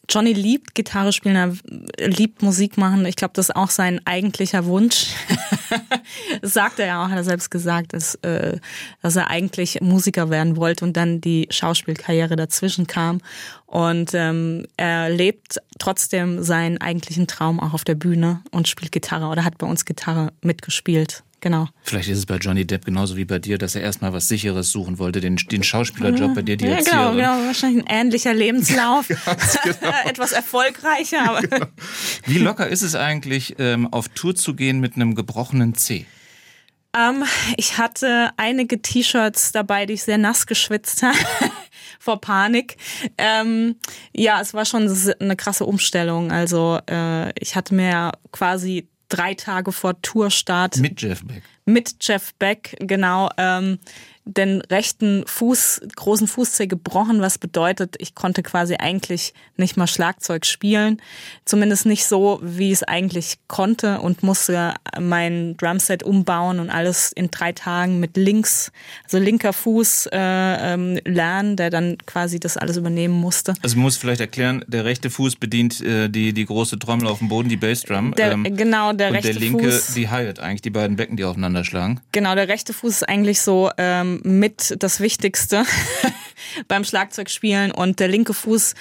Johnny 0.08 0.32
liebt 0.32 0.74
Gitarre 0.74 1.12
spielen, 1.12 1.36
er 1.36 2.06
liebt 2.06 2.42
Musik 2.42 2.76
machen. 2.76 3.06
Ich 3.06 3.16
glaube, 3.16 3.32
das 3.34 3.48
ist 3.48 3.56
auch 3.56 3.70
sein 3.70 4.00
eigentlicher 4.04 4.64
Wunsch. 4.66 5.08
das 6.42 6.54
sagt 6.54 6.78
er 6.78 6.86
ja 6.86 7.04
auch, 7.04 7.08
hat 7.08 7.16
er 7.16 7.24
selbst 7.24 7.50
gesagt, 7.50 7.92
dass, 7.92 8.14
äh, 8.16 8.58
dass 9.02 9.16
er 9.16 9.28
eigentlich 9.28 9.80
Musiker 9.80 10.30
werden 10.30 10.56
wollte 10.56 10.84
und 10.84 10.96
dann 10.96 11.20
die 11.20 11.48
Schauspielkarriere 11.50 12.36
dazwischen 12.36 12.86
kam. 12.86 13.20
Und 13.66 14.14
ähm, 14.14 14.66
er 14.76 15.10
lebt 15.10 15.58
trotzdem 15.78 16.42
seinen 16.42 16.78
eigentlichen 16.78 17.26
Traum 17.26 17.58
auch 17.58 17.74
auf 17.74 17.82
der 17.82 17.96
Bühne 17.96 18.42
und 18.52 18.68
spielt 18.68 18.92
Gitarre 18.92 19.26
oder 19.26 19.44
hat 19.44 19.58
bei 19.58 19.66
uns 19.66 19.84
Gitarre 19.84 20.32
mitgespielt. 20.40 21.24
Genau. 21.40 21.68
Vielleicht 21.82 22.08
ist 22.08 22.18
es 22.18 22.26
bei 22.26 22.36
Johnny 22.36 22.66
Depp 22.66 22.86
genauso 22.86 23.16
wie 23.16 23.24
bei 23.24 23.38
dir, 23.38 23.58
dass 23.58 23.74
er 23.74 23.82
erstmal 23.82 24.12
was 24.12 24.28
Sicheres 24.28 24.70
suchen 24.70 24.98
wollte, 24.98 25.20
den, 25.20 25.36
den 25.36 25.62
Schauspielerjob 25.62 26.34
bei 26.34 26.42
dir, 26.42 26.56
die 26.56 26.64
ja, 26.64 26.76
Erzieherin. 26.76 27.16
Genau, 27.16 27.36
genau, 27.36 27.46
wahrscheinlich 27.46 27.86
ein 27.86 28.06
ähnlicher 28.06 28.34
Lebenslauf. 28.34 29.08
genau. 29.64 29.94
Etwas 30.06 30.32
erfolgreicher. 30.32 31.40
Genau. 31.42 31.66
Wie 32.24 32.38
locker 32.38 32.68
ist 32.68 32.82
es 32.82 32.94
eigentlich, 32.94 33.56
ähm, 33.58 33.92
auf 33.92 34.08
Tour 34.08 34.34
zu 34.34 34.54
gehen 34.54 34.80
mit 34.80 34.96
einem 34.96 35.14
gebrochenen 35.14 35.74
C? 35.74 36.06
Ähm, 36.96 37.24
ich 37.56 37.76
hatte 37.76 38.30
einige 38.38 38.80
T-Shirts 38.80 39.52
dabei, 39.52 39.84
die 39.84 39.94
ich 39.94 40.04
sehr 40.04 40.18
nass 40.18 40.46
geschwitzt 40.46 41.02
habe. 41.02 41.18
vor 41.98 42.20
Panik. 42.20 42.76
Ähm, 43.18 43.76
ja, 44.14 44.40
es 44.40 44.54
war 44.54 44.64
schon 44.64 44.88
eine 45.18 45.36
krasse 45.36 45.66
Umstellung. 45.66 46.30
Also 46.30 46.78
äh, 46.88 47.32
ich 47.40 47.56
hatte 47.56 47.74
mir 47.74 48.12
quasi 48.32 48.88
drei 49.08 49.34
Tage 49.34 49.72
vor 49.72 50.00
Tourstart. 50.02 50.78
Mit 50.78 51.00
Jeff 51.00 51.24
Beck. 51.24 51.42
Mit 51.66 51.96
Jeff 52.00 52.32
Beck, 52.34 52.76
genau. 52.80 53.28
Ähm, 53.36 53.78
den 54.26 54.60
rechten 54.60 55.22
Fuß, 55.24 55.82
großen 55.94 56.26
Fußzeh 56.26 56.66
gebrochen, 56.66 57.20
was 57.20 57.38
bedeutet, 57.38 57.94
ich 58.00 58.16
konnte 58.16 58.42
quasi 58.42 58.74
eigentlich 58.74 59.34
nicht 59.56 59.76
mal 59.76 59.86
Schlagzeug 59.86 60.44
spielen. 60.44 61.00
Zumindest 61.44 61.86
nicht 61.86 62.04
so, 62.06 62.40
wie 62.42 62.72
es 62.72 62.82
eigentlich 62.82 63.38
konnte 63.46 64.00
und 64.00 64.24
musste 64.24 64.74
mein 65.00 65.56
Drumset 65.56 66.02
umbauen 66.02 66.58
und 66.58 66.70
alles 66.70 67.12
in 67.12 67.30
drei 67.30 67.52
Tagen 67.52 68.00
mit 68.00 68.16
links, 68.16 68.72
also 69.04 69.18
linker 69.18 69.52
Fuß 69.52 70.06
äh, 70.12 70.18
ähm, 70.18 70.98
lernen, 71.04 71.54
der 71.54 71.70
dann 71.70 71.96
quasi 72.04 72.40
das 72.40 72.56
alles 72.56 72.76
übernehmen 72.76 73.14
musste. 73.14 73.54
Also 73.62 73.76
man 73.76 73.84
muss 73.84 73.96
vielleicht 73.96 74.20
erklären, 74.20 74.64
der 74.66 74.84
rechte 74.84 75.08
Fuß 75.08 75.36
bedient 75.36 75.80
äh, 75.80 76.08
die, 76.08 76.32
die 76.32 76.44
große 76.44 76.80
Trommel 76.80 77.06
auf 77.06 77.20
dem 77.20 77.28
Boden, 77.28 77.48
die 77.48 77.56
Bassdrum. 77.56 78.12
Der, 78.16 78.32
ähm, 78.32 78.56
genau, 78.56 78.92
der 78.92 79.08
und 79.08 79.14
rechte 79.14 79.30
der 79.30 79.40
linke, 79.40 79.70
Fuß. 79.70 79.94
die 79.94 80.10
Hyatt, 80.10 80.40
eigentlich 80.40 80.62
die 80.62 80.70
beiden 80.70 80.96
Becken, 80.96 81.16
die 81.16 81.24
aufeinander 81.24 81.55
schlagen. 81.64 82.00
Genau, 82.12 82.34
der 82.34 82.48
rechte 82.48 82.72
Fuß 82.72 82.96
ist 82.96 83.08
eigentlich 83.08 83.40
so 83.40 83.70
ähm, 83.78 84.20
mit 84.24 84.76
das 84.78 85.00
Wichtigste 85.00 85.64
beim 86.68 86.84
Schlagzeugspielen 86.84 87.70
und 87.72 88.00
der 88.00 88.08
linke 88.08 88.34
Fuß 88.34 88.74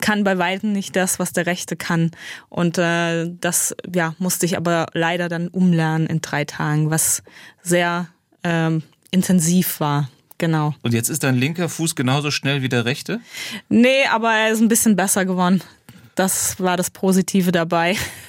kann 0.00 0.24
bei 0.24 0.38
weitem 0.38 0.72
nicht 0.72 0.96
das, 0.96 1.18
was 1.18 1.32
der 1.32 1.46
rechte 1.46 1.76
kann. 1.76 2.10
Und 2.48 2.78
äh, 2.78 3.30
das 3.40 3.74
ja 3.94 4.14
musste 4.18 4.46
ich 4.46 4.56
aber 4.56 4.86
leider 4.92 5.28
dann 5.28 5.48
umlernen 5.48 6.06
in 6.06 6.20
drei 6.20 6.44
Tagen, 6.44 6.90
was 6.90 7.22
sehr 7.62 8.08
ähm, 8.44 8.82
intensiv 9.10 9.80
war. 9.80 10.08
Genau. 10.38 10.74
Und 10.82 10.94
jetzt 10.94 11.08
ist 11.08 11.24
dein 11.24 11.34
linker 11.34 11.68
Fuß 11.68 11.96
genauso 11.96 12.30
schnell 12.30 12.62
wie 12.62 12.68
der 12.68 12.84
rechte? 12.84 13.20
Nee, 13.68 14.06
aber 14.10 14.32
er 14.32 14.52
ist 14.52 14.60
ein 14.60 14.68
bisschen 14.68 14.94
besser 14.94 15.24
geworden. 15.24 15.62
Das 16.14 16.60
war 16.60 16.76
das 16.76 16.90
Positive 16.90 17.52
dabei. 17.52 17.96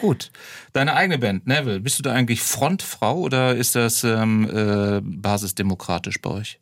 Gut. 0.00 0.30
Deine 0.72 0.94
eigene 0.94 1.18
Band, 1.18 1.46
Neville, 1.46 1.80
bist 1.80 1.98
du 1.98 2.02
da 2.02 2.12
eigentlich 2.12 2.42
Frontfrau 2.42 3.18
oder 3.18 3.56
ist 3.56 3.74
das 3.74 4.04
ähm, 4.04 4.48
äh, 4.48 5.00
basisdemokratisch 5.02 6.20
bei 6.20 6.30
euch? 6.30 6.58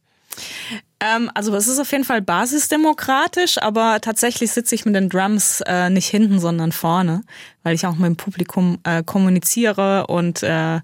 Ähm, 1.01 1.31
also 1.35 1.55
es 1.55 1.67
ist 1.67 1.79
auf 1.79 1.93
jeden 1.93 2.05
Fall 2.05 2.23
basisdemokratisch, 2.23 3.59
aber 3.59 4.01
tatsächlich 4.01 4.53
sitze 4.53 4.75
ich 4.75 4.85
mit 4.85 4.95
den 4.95 5.09
Drums 5.09 5.63
äh, 5.67 5.91
nicht 5.91 6.09
hinten, 6.09 6.41
sondern 6.41 6.73
vorne, 6.73 7.23
weil 7.63 7.75
ich 7.75 7.87
auch 7.87 7.97
mit 7.97 8.07
dem 8.07 8.17
Publikum 8.17 8.79
äh, 8.85 9.03
kommuniziere 9.03 10.07
und 10.07 10.43
äh, 10.43 10.81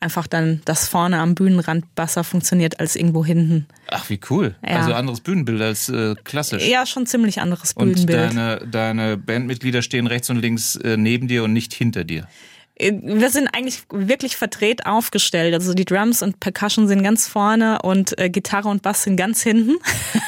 einfach 0.00 0.26
dann 0.26 0.60
das 0.64 0.86
vorne 0.88 1.18
am 1.18 1.34
Bühnenrand 1.34 1.94
besser 1.94 2.24
funktioniert 2.24 2.80
als 2.80 2.94
irgendwo 2.96 3.24
hinten. 3.24 3.66
Ach, 3.90 4.08
wie 4.10 4.20
cool. 4.30 4.54
Ja. 4.66 4.80
Also 4.80 4.94
anderes 4.94 5.20
Bühnenbild 5.20 5.60
als 5.62 5.88
äh, 5.88 6.14
klassisch. 6.24 6.66
Ja, 6.66 6.84
schon 6.86 7.06
ziemlich 7.06 7.40
anderes 7.40 7.72
Und 7.72 7.92
Bühnenbild. 7.92 8.18
deine, 8.18 8.66
deine 8.70 9.16
Bandmitglieder 9.16 9.82
stehen 9.82 10.06
rechts 10.06 10.28
und 10.30 10.36
links 10.36 10.76
äh, 10.76 10.96
neben 10.96 11.28
dir 11.28 11.44
und 11.44 11.52
nicht 11.52 11.72
hinter 11.72 12.04
dir. 12.04 12.28
Wir 12.76 13.30
sind 13.30 13.48
eigentlich 13.54 13.84
wirklich 13.90 14.36
verdreht 14.36 14.84
aufgestellt. 14.84 15.54
Also 15.54 15.74
die 15.74 15.84
Drums 15.84 16.22
und 16.22 16.40
Percussion 16.40 16.88
sind 16.88 17.04
ganz 17.04 17.28
vorne 17.28 17.80
und 17.82 18.18
äh, 18.18 18.28
Gitarre 18.28 18.68
und 18.68 18.82
Bass 18.82 19.04
sind 19.04 19.16
ganz 19.16 19.42
hinten. 19.42 19.76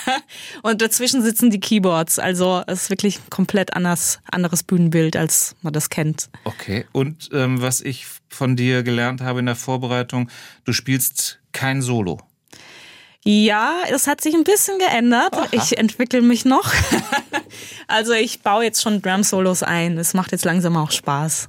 und 0.62 0.80
dazwischen 0.80 1.22
sitzen 1.22 1.50
die 1.50 1.58
Keyboards. 1.58 2.20
Also 2.20 2.62
es 2.68 2.84
ist 2.84 2.90
wirklich 2.90 3.18
ein 3.18 3.30
komplett 3.30 3.74
anders, 3.74 4.20
anderes 4.30 4.62
Bühnenbild, 4.62 5.16
als 5.16 5.56
man 5.62 5.72
das 5.72 5.90
kennt. 5.90 6.28
Okay. 6.44 6.84
Und 6.92 7.30
ähm, 7.32 7.60
was 7.60 7.80
ich 7.80 8.06
von 8.28 8.54
dir 8.54 8.84
gelernt 8.84 9.22
habe 9.22 9.40
in 9.40 9.46
der 9.46 9.56
Vorbereitung, 9.56 10.30
du 10.64 10.72
spielst 10.72 11.40
kein 11.52 11.82
Solo. 11.82 12.20
Ja, 13.24 13.78
es 13.90 14.06
hat 14.06 14.20
sich 14.20 14.36
ein 14.36 14.44
bisschen 14.44 14.78
geändert. 14.78 15.34
Aha. 15.34 15.48
Ich 15.50 15.76
entwickle 15.78 16.22
mich 16.22 16.44
noch. 16.44 16.72
also 17.88 18.12
ich 18.12 18.42
baue 18.42 18.62
jetzt 18.62 18.82
schon 18.82 19.02
Drum-Solos 19.02 19.64
ein. 19.64 19.98
Es 19.98 20.14
macht 20.14 20.30
jetzt 20.30 20.44
langsam 20.44 20.76
auch 20.76 20.92
Spaß. 20.92 21.48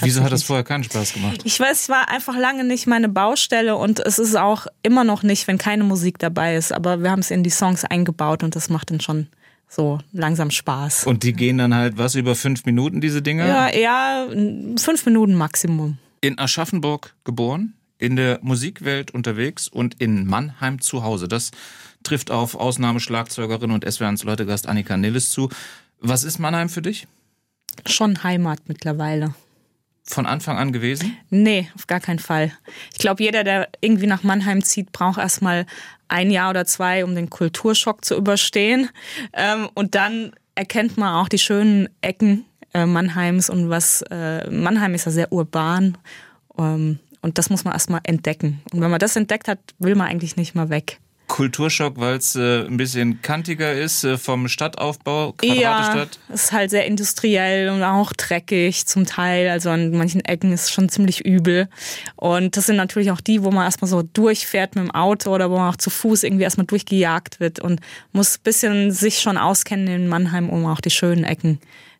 Wieso 0.00 0.22
hat 0.22 0.32
das 0.32 0.42
vorher 0.42 0.64
keinen 0.64 0.84
Spaß 0.84 1.12
gemacht? 1.12 1.42
Ich 1.44 1.60
weiß, 1.60 1.82
es 1.82 1.88
war 1.88 2.08
einfach 2.08 2.36
lange 2.36 2.64
nicht 2.64 2.86
meine 2.86 3.08
Baustelle 3.08 3.76
und 3.76 4.00
es 4.00 4.18
ist 4.18 4.34
auch 4.36 4.66
immer 4.82 5.04
noch 5.04 5.22
nicht, 5.22 5.46
wenn 5.46 5.58
keine 5.58 5.84
Musik 5.84 6.18
dabei 6.18 6.56
ist. 6.56 6.72
Aber 6.72 7.02
wir 7.02 7.10
haben 7.10 7.20
es 7.20 7.30
in 7.30 7.42
die 7.42 7.50
Songs 7.50 7.84
eingebaut 7.84 8.42
und 8.42 8.56
das 8.56 8.70
macht 8.70 8.90
dann 8.90 9.00
schon 9.00 9.28
so 9.68 9.98
langsam 10.12 10.50
Spaß. 10.50 11.06
Und 11.06 11.22
die 11.22 11.34
gehen 11.34 11.58
dann 11.58 11.74
halt 11.74 11.98
was 11.98 12.14
über 12.14 12.34
fünf 12.34 12.64
Minuten, 12.64 13.00
diese 13.00 13.20
Dinge? 13.20 13.46
ja, 13.46 13.74
ja, 13.74 14.26
fünf 14.78 15.04
Minuten 15.04 15.34
Maximum. 15.34 15.98
In 16.20 16.38
Aschaffenburg 16.38 17.14
geboren, 17.24 17.74
in 17.98 18.16
der 18.16 18.38
Musikwelt 18.42 19.10
unterwegs 19.10 19.68
und 19.68 20.00
in 20.00 20.26
Mannheim 20.26 20.80
zu 20.80 21.02
Hause. 21.02 21.28
Das 21.28 21.50
trifft 22.02 22.30
auf 22.30 22.54
Ausnahmeschlagzeugerin 22.54 23.70
und 23.70 23.86
SWR1 23.86 24.24
Leutegast 24.24 24.66
Annika 24.66 24.96
Nilles 24.96 25.30
zu. 25.30 25.50
Was 26.00 26.24
ist 26.24 26.38
Mannheim 26.38 26.68
für 26.68 26.82
dich? 26.82 27.06
Schon 27.86 28.22
Heimat 28.22 28.60
mittlerweile. 28.66 29.34
Von 30.06 30.26
Anfang 30.26 30.58
an 30.58 30.72
gewesen? 30.72 31.16
Nee, 31.30 31.70
auf 31.74 31.86
gar 31.86 32.00
keinen 32.00 32.18
Fall. 32.18 32.52
Ich 32.92 32.98
glaube, 32.98 33.22
jeder, 33.22 33.42
der 33.42 33.68
irgendwie 33.80 34.06
nach 34.06 34.22
Mannheim 34.22 34.62
zieht, 34.62 34.92
braucht 34.92 35.18
erstmal 35.18 35.64
ein 36.08 36.30
Jahr 36.30 36.50
oder 36.50 36.66
zwei, 36.66 37.04
um 37.04 37.14
den 37.14 37.30
Kulturschock 37.30 38.04
zu 38.04 38.14
überstehen. 38.14 38.90
Ähm, 39.32 39.68
und 39.74 39.94
dann 39.94 40.32
erkennt 40.54 40.98
man 40.98 41.14
auch 41.14 41.28
die 41.28 41.38
schönen 41.38 41.88
Ecken 42.02 42.44
äh, 42.74 42.84
Mannheims 42.84 43.48
und 43.48 43.70
was 43.70 44.02
äh, 44.10 44.50
Mannheim 44.50 44.94
ist 44.94 45.06
ja 45.06 45.12
sehr 45.12 45.32
urban. 45.32 45.96
Ähm, 46.58 46.98
und 47.22 47.38
das 47.38 47.48
muss 47.48 47.64
man 47.64 47.72
erstmal 47.72 48.00
entdecken. 48.02 48.60
Und 48.72 48.82
wenn 48.82 48.90
man 48.90 49.00
das 49.00 49.16
entdeckt 49.16 49.48
hat, 49.48 49.58
will 49.78 49.94
man 49.94 50.08
eigentlich 50.08 50.36
nicht 50.36 50.54
mehr 50.54 50.68
weg. 50.68 51.00
Kulturschock, 51.26 51.94
weil 51.98 52.16
es 52.16 52.36
äh, 52.36 52.66
ein 52.66 52.76
bisschen 52.76 53.22
kantiger 53.22 53.72
ist 53.72 54.04
äh, 54.04 54.18
vom 54.18 54.46
Stadtaufbau, 54.46 55.34
Ja, 55.42 55.54
Quadratestadt. 55.54 56.18
ist 56.32 56.52
halt 56.52 56.70
sehr 56.70 56.84
industriell 56.86 57.70
und 57.70 57.82
auch 57.82 58.12
dreckig 58.12 58.86
zum 58.86 59.06
Teil. 59.06 59.48
Also 59.48 59.70
an 59.70 59.90
manchen 59.92 60.22
Ecken 60.24 60.52
ist 60.52 60.64
es 60.64 60.70
schon 60.70 60.88
ziemlich 60.88 61.24
übel. 61.24 61.68
Und 62.16 62.56
das 62.56 62.66
sind 62.66 62.76
natürlich 62.76 63.10
auch 63.10 63.20
die, 63.20 63.42
wo 63.42 63.50
man 63.50 63.64
erstmal 63.64 63.88
so 63.88 64.02
durchfährt 64.02 64.76
mit 64.76 64.84
dem 64.84 64.90
Auto 64.90 65.34
oder 65.34 65.50
wo 65.50 65.56
man 65.58 65.72
auch 65.72 65.76
zu 65.78 65.90
Fuß 65.90 66.22
irgendwie 66.24 66.44
erstmal 66.44 66.66
durchgejagt 66.66 67.40
wird 67.40 67.58
und 67.58 67.80
muss 68.12 68.36
ein 68.36 68.42
bisschen 68.44 68.92
sich 68.92 69.20
schon 69.20 69.38
auskennen 69.38 69.88
in 69.88 70.08
Mannheim, 70.08 70.50
um 70.50 70.66
auch 70.66 70.80
die 70.80 70.90
schönen 70.90 71.24
Ecken 71.24 71.58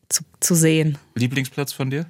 zu, 0.09 0.23
zu 0.41 0.55
sehen. 0.55 0.99
Lieblingsplatz 1.15 1.73
von 1.73 1.89
dir? 1.91 2.07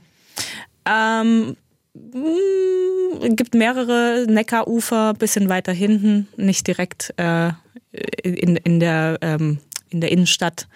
Ähm, 0.87 1.57
mh, 1.95 3.29
gibt 3.31 3.55
mehrere 3.55 4.27
Neckarufer, 4.29 5.15
bisschen 5.15 5.49
weiter 5.49 5.73
hinten, 5.73 6.29
nicht 6.37 6.67
direkt 6.67 7.15
äh, 7.17 7.53
in, 8.23 8.57
in, 8.57 8.81
der, 8.81 9.19
ähm, 9.21 9.59
in 9.91 10.01
der 10.01 10.11
Innenstadt, 10.13 10.69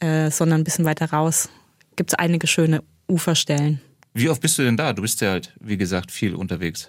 äh, 0.00 0.30
sondern 0.30 0.60
ein 0.60 0.64
bisschen 0.64 0.84
weiter 0.84 1.10
raus. 1.10 1.48
Gibt 1.96 2.10
es 2.10 2.14
einige 2.14 2.46
schöne 2.46 2.82
Uferstellen. 3.08 3.80
Wie 4.14 4.28
oft 4.28 4.40
bist 4.40 4.58
du 4.58 4.62
denn 4.62 4.76
da? 4.76 4.92
Du 4.92 5.02
bist 5.02 5.20
ja 5.20 5.30
halt, 5.30 5.52
wie 5.60 5.76
gesagt, 5.76 6.10
viel 6.10 6.34
unterwegs. 6.34 6.88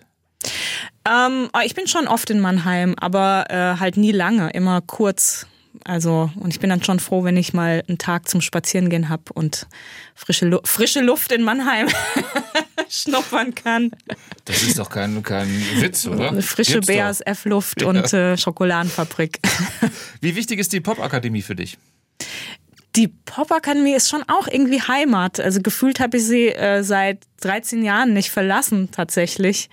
Ähm, 1.05 1.49
ich 1.65 1.75
bin 1.75 1.87
schon 1.87 2.07
oft 2.07 2.29
in 2.29 2.39
Mannheim, 2.39 2.95
aber 2.97 3.45
äh, 3.49 3.79
halt 3.79 3.97
nie 3.97 4.11
lange, 4.11 4.49
immer 4.51 4.81
kurz 4.81 5.47
Also, 5.83 6.29
und 6.35 6.51
ich 6.53 6.59
bin 6.59 6.69
dann 6.69 6.83
schon 6.83 6.99
froh, 6.99 7.23
wenn 7.23 7.37
ich 7.37 7.53
mal 7.53 7.83
einen 7.87 7.97
Tag 7.97 8.29
zum 8.29 8.41
Spazierengehen 8.41 9.09
habe 9.09 9.23
und 9.33 9.67
frische, 10.15 10.45
Lu 10.45 10.59
frische 10.63 11.01
Luft 11.01 11.31
in 11.31 11.43
Mannheim 11.43 11.87
schnuppern 12.89 13.55
kann. 13.55 13.91
Das 14.45 14.63
ist 14.63 14.77
doch 14.79 14.89
kein, 14.89 15.21
kein 15.23 15.49
Witz, 15.77 16.05
oder? 16.05 16.41
Frische. 16.41 16.81
BASF-Luft 16.81 17.83
und 17.83 18.13
äh, 18.13 18.37
Schokoladenfabrik. 18.37 19.39
Wie 20.21 20.35
wichtig 20.35 20.59
ist 20.59 20.73
die 20.73 20.81
Popakademie 20.81 21.41
für 21.41 21.55
dich? 21.55 21.77
Die 22.95 23.07
Popakademie 23.07 23.93
ist 23.93 24.09
schon 24.09 24.23
auch 24.27 24.47
irgendwie 24.47 24.81
Heimat. 24.81 25.39
Also 25.39 25.61
gefühlt 25.61 25.99
habe 25.99 26.17
ich 26.17 26.25
sie 26.25 26.49
äh, 26.49 26.83
seit 26.83 27.19
13 27.39 27.83
Jahren 27.83 28.13
nicht 28.13 28.31
verlassen, 28.31 28.89
tatsächlich. 28.91 29.69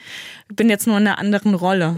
Ich 0.48 0.56
bin 0.56 0.70
jetzt 0.70 0.86
nur 0.86 0.96
in 0.98 1.06
einer 1.06 1.18
anderen 1.18 1.54
Rolle. 1.54 1.96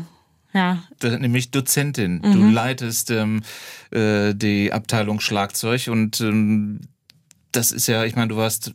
Ja. 0.53 0.83
Du- 0.99 1.19
Nämlich 1.19 1.51
Dozentin. 1.51 2.21
Mhm. 2.25 2.33
Du 2.33 2.49
leitest 2.51 3.11
ähm, 3.11 3.43
äh, 3.91 4.35
die 4.35 4.73
Abteilung 4.73 5.21
Schlagzeug 5.21 5.89
und 5.89 6.21
ähm, 6.21 6.81
das 7.53 7.73
ist 7.73 7.87
ja, 7.87 8.05
ich 8.05 8.17
meine, 8.17 8.29
du 8.29 8.37
warst, 8.37 8.73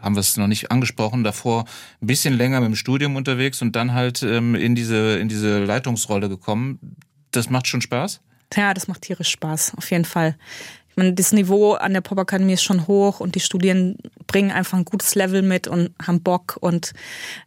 haben 0.00 0.14
wir 0.14 0.20
es 0.20 0.36
noch 0.36 0.46
nicht 0.46 0.70
angesprochen, 0.70 1.24
davor 1.24 1.64
ein 2.02 2.06
bisschen 2.06 2.34
länger 2.34 2.60
mit 2.60 2.68
dem 2.68 2.76
Studium 2.76 3.16
unterwegs 3.16 3.60
und 3.62 3.74
dann 3.76 3.92
halt 3.94 4.22
ähm, 4.22 4.54
in 4.54 4.74
diese 4.74 5.18
in 5.18 5.28
diese 5.28 5.64
Leitungsrolle 5.64 6.28
gekommen. 6.28 6.78
Das 7.30 7.50
macht 7.50 7.66
schon 7.66 7.80
Spaß. 7.82 8.20
Ja, 8.56 8.72
das 8.72 8.88
macht 8.88 9.02
tierisch 9.02 9.28
Spaß, 9.30 9.74
auf 9.76 9.90
jeden 9.90 10.06
Fall. 10.06 10.34
Meine, 10.98 11.12
das 11.12 11.32
Niveau 11.32 11.74
an 11.74 11.92
der 11.92 12.00
Popakademie 12.00 12.54
ist 12.54 12.64
schon 12.64 12.88
hoch 12.88 13.20
und 13.20 13.36
die 13.36 13.40
Studierenden 13.40 13.98
bringen 14.26 14.50
einfach 14.50 14.76
ein 14.76 14.84
gutes 14.84 15.14
Level 15.14 15.42
mit 15.42 15.68
und 15.68 15.90
haben 16.04 16.24
Bock 16.24 16.58
und 16.60 16.92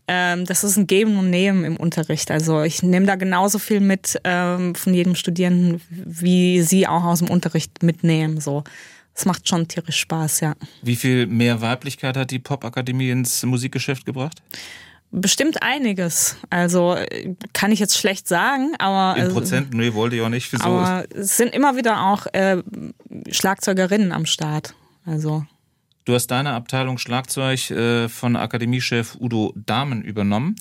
ähm, 0.07 0.45
das 0.45 0.63
ist 0.63 0.77
ein 0.77 0.87
Geben 0.87 1.17
und 1.17 1.29
Nehmen 1.29 1.65
im 1.65 1.75
Unterricht. 1.75 2.31
Also 2.31 2.63
ich 2.63 2.81
nehme 2.81 3.05
da 3.05 3.15
genauso 3.15 3.59
viel 3.59 3.81
mit 3.81 4.21
ähm, 4.23 4.73
von 4.73 4.93
jedem 4.93 5.15
Studierenden, 5.15 5.81
wie 5.89 6.61
sie 6.61 6.87
auch 6.87 7.03
aus 7.03 7.19
dem 7.19 7.29
Unterricht 7.29 7.83
mitnehmen. 7.83 8.39
So, 8.39 8.63
es 9.13 9.25
macht 9.25 9.49
schon 9.49 9.67
tierisch 9.67 9.99
Spaß, 9.99 10.39
ja. 10.39 10.55
Wie 10.81 10.95
viel 10.95 11.27
mehr 11.27 11.59
Weiblichkeit 11.59 12.15
hat 12.15 12.31
die 12.31 12.39
Popakademie 12.39 13.09
ins 13.09 13.43
Musikgeschäft 13.43 14.05
gebracht? 14.05 14.41
Bestimmt 15.11 15.61
einiges. 15.61 16.37
Also 16.49 16.95
äh, 16.95 17.35
kann 17.53 17.71
ich 17.71 17.79
jetzt 17.79 17.97
schlecht 17.97 18.27
sagen, 18.27 18.73
aber 18.79 19.17
In 19.17 19.23
also, 19.23 19.35
Prozent? 19.35 19.73
Nee, 19.73 19.93
wollte 19.93 20.15
ich 20.15 20.21
auch 20.21 20.29
nicht. 20.29 20.51
Wieso? 20.53 20.63
aber 20.63 21.05
es 21.13 21.35
sind 21.35 21.53
immer 21.53 21.75
wieder 21.75 22.05
auch 22.05 22.27
äh, 22.27 22.63
Schlagzeugerinnen 23.29 24.13
am 24.13 24.25
Start. 24.25 24.73
Also 25.05 25.45
Du 26.05 26.13
hast 26.15 26.27
deine 26.27 26.53
Abteilung 26.53 26.97
Schlagzeug 26.97 27.69
äh, 27.71 28.09
von 28.09 28.35
Akademiechef 28.35 29.17
Udo 29.19 29.53
Dahmen 29.55 30.01
übernommen. 30.01 30.55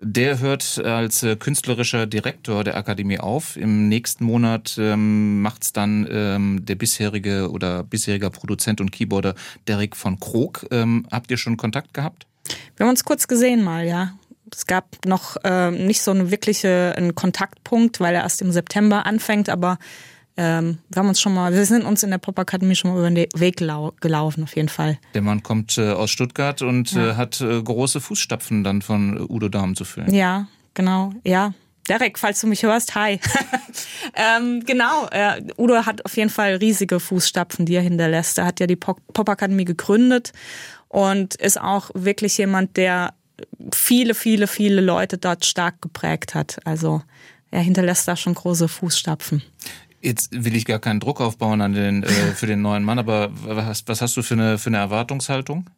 Der 0.00 0.38
hört 0.38 0.78
als 0.84 1.24
äh, 1.24 1.34
künstlerischer 1.34 2.06
Direktor 2.06 2.62
der 2.62 2.76
Akademie 2.76 3.18
auf. 3.18 3.56
Im 3.56 3.88
nächsten 3.88 4.24
Monat 4.24 4.76
ähm, 4.78 5.42
macht's 5.42 5.72
dann 5.72 6.06
ähm, 6.08 6.64
der 6.64 6.76
bisherige 6.76 7.50
oder 7.50 7.82
bisheriger 7.82 8.30
Produzent 8.30 8.80
und 8.80 8.92
Keyboarder 8.92 9.34
Derek 9.66 9.96
von 9.96 10.20
Krog. 10.20 10.66
Ähm, 10.70 11.04
habt 11.10 11.32
ihr 11.32 11.36
schon 11.36 11.56
Kontakt 11.56 11.92
gehabt? 11.94 12.27
Wir 12.76 12.84
haben 12.84 12.90
uns 12.90 13.04
kurz 13.04 13.28
gesehen 13.28 13.62
mal, 13.64 13.86
ja. 13.86 14.12
Es 14.52 14.66
gab 14.66 15.04
noch 15.04 15.36
ähm, 15.44 15.86
nicht 15.86 16.00
so 16.00 16.10
eine 16.10 16.30
wirkliche 16.30 16.94
einen 16.96 17.14
Kontaktpunkt, 17.14 18.00
weil 18.00 18.14
er 18.14 18.22
erst 18.22 18.40
im 18.40 18.50
September 18.50 19.04
anfängt, 19.04 19.50
aber 19.50 19.78
ähm, 20.38 20.78
wir 20.88 21.00
haben 21.00 21.08
uns 21.08 21.20
schon 21.20 21.34
mal, 21.34 21.52
wir 21.52 21.66
sind 21.66 21.84
uns 21.84 22.02
in 22.02 22.10
der 22.10 22.18
Popakademie 22.18 22.76
schon 22.76 22.92
mal 22.92 22.98
über 22.98 23.10
den 23.10 23.26
Weg 23.34 23.56
gelau 23.56 23.92
gelaufen, 24.00 24.44
auf 24.44 24.54
jeden 24.56 24.68
Fall. 24.68 24.98
Der 25.12 25.20
Mann 25.22 25.42
kommt 25.42 25.76
äh, 25.76 25.90
aus 25.90 26.10
Stuttgart 26.10 26.62
und 26.62 26.94
äh, 26.94 27.14
hat 27.14 27.40
äh, 27.40 27.60
große 27.60 28.00
Fußstapfen 28.00 28.64
dann 28.64 28.80
von 28.80 29.16
äh, 29.16 29.20
Udo 29.20 29.48
Dahmen 29.48 29.74
zu 29.76 29.84
füllen. 29.84 30.14
Ja, 30.14 30.46
genau, 30.74 31.12
ja. 31.24 31.52
Derek, 31.88 32.18
falls 32.18 32.40
du 32.40 32.46
mich 32.46 32.62
hörst, 32.62 32.94
hi. 32.94 33.18
ähm, 34.14 34.62
genau, 34.64 35.08
äh, 35.10 35.42
Udo 35.56 35.86
hat 35.86 36.04
auf 36.04 36.16
jeden 36.16 36.28
Fall 36.30 36.56
riesige 36.56 37.00
Fußstapfen, 37.00 37.64
die 37.66 37.74
er 37.74 37.82
hinterlässt. 37.82 38.38
Er 38.38 38.44
hat 38.44 38.60
ja 38.60 38.66
die 38.66 38.76
Pop- 38.76 39.00
Popakademie 39.14 39.64
gegründet 39.64 40.32
und 40.98 41.36
ist 41.36 41.60
auch 41.60 41.90
wirklich 41.94 42.38
jemand, 42.38 42.76
der 42.76 43.14
viele, 43.72 44.14
viele, 44.14 44.48
viele 44.48 44.80
Leute 44.80 45.16
dort 45.16 45.46
stark 45.46 45.80
geprägt 45.80 46.34
hat. 46.34 46.58
Also 46.64 47.02
er 47.52 47.60
hinterlässt 47.60 48.08
da 48.08 48.16
schon 48.16 48.34
große 48.34 48.66
Fußstapfen. 48.66 49.42
Jetzt 50.00 50.30
will 50.32 50.56
ich 50.56 50.64
gar 50.64 50.80
keinen 50.80 50.98
Druck 50.98 51.20
aufbauen 51.20 51.60
an 51.60 51.72
den, 51.72 52.02
äh, 52.02 52.08
für 52.08 52.48
den 52.48 52.62
neuen 52.62 52.82
Mann, 52.82 52.98
aber 52.98 53.30
was, 53.44 53.84
was 53.86 54.00
hast 54.00 54.16
du 54.16 54.22
für 54.22 54.34
eine, 54.34 54.58
für 54.58 54.70
eine 54.70 54.78
Erwartungshaltung? 54.78 55.70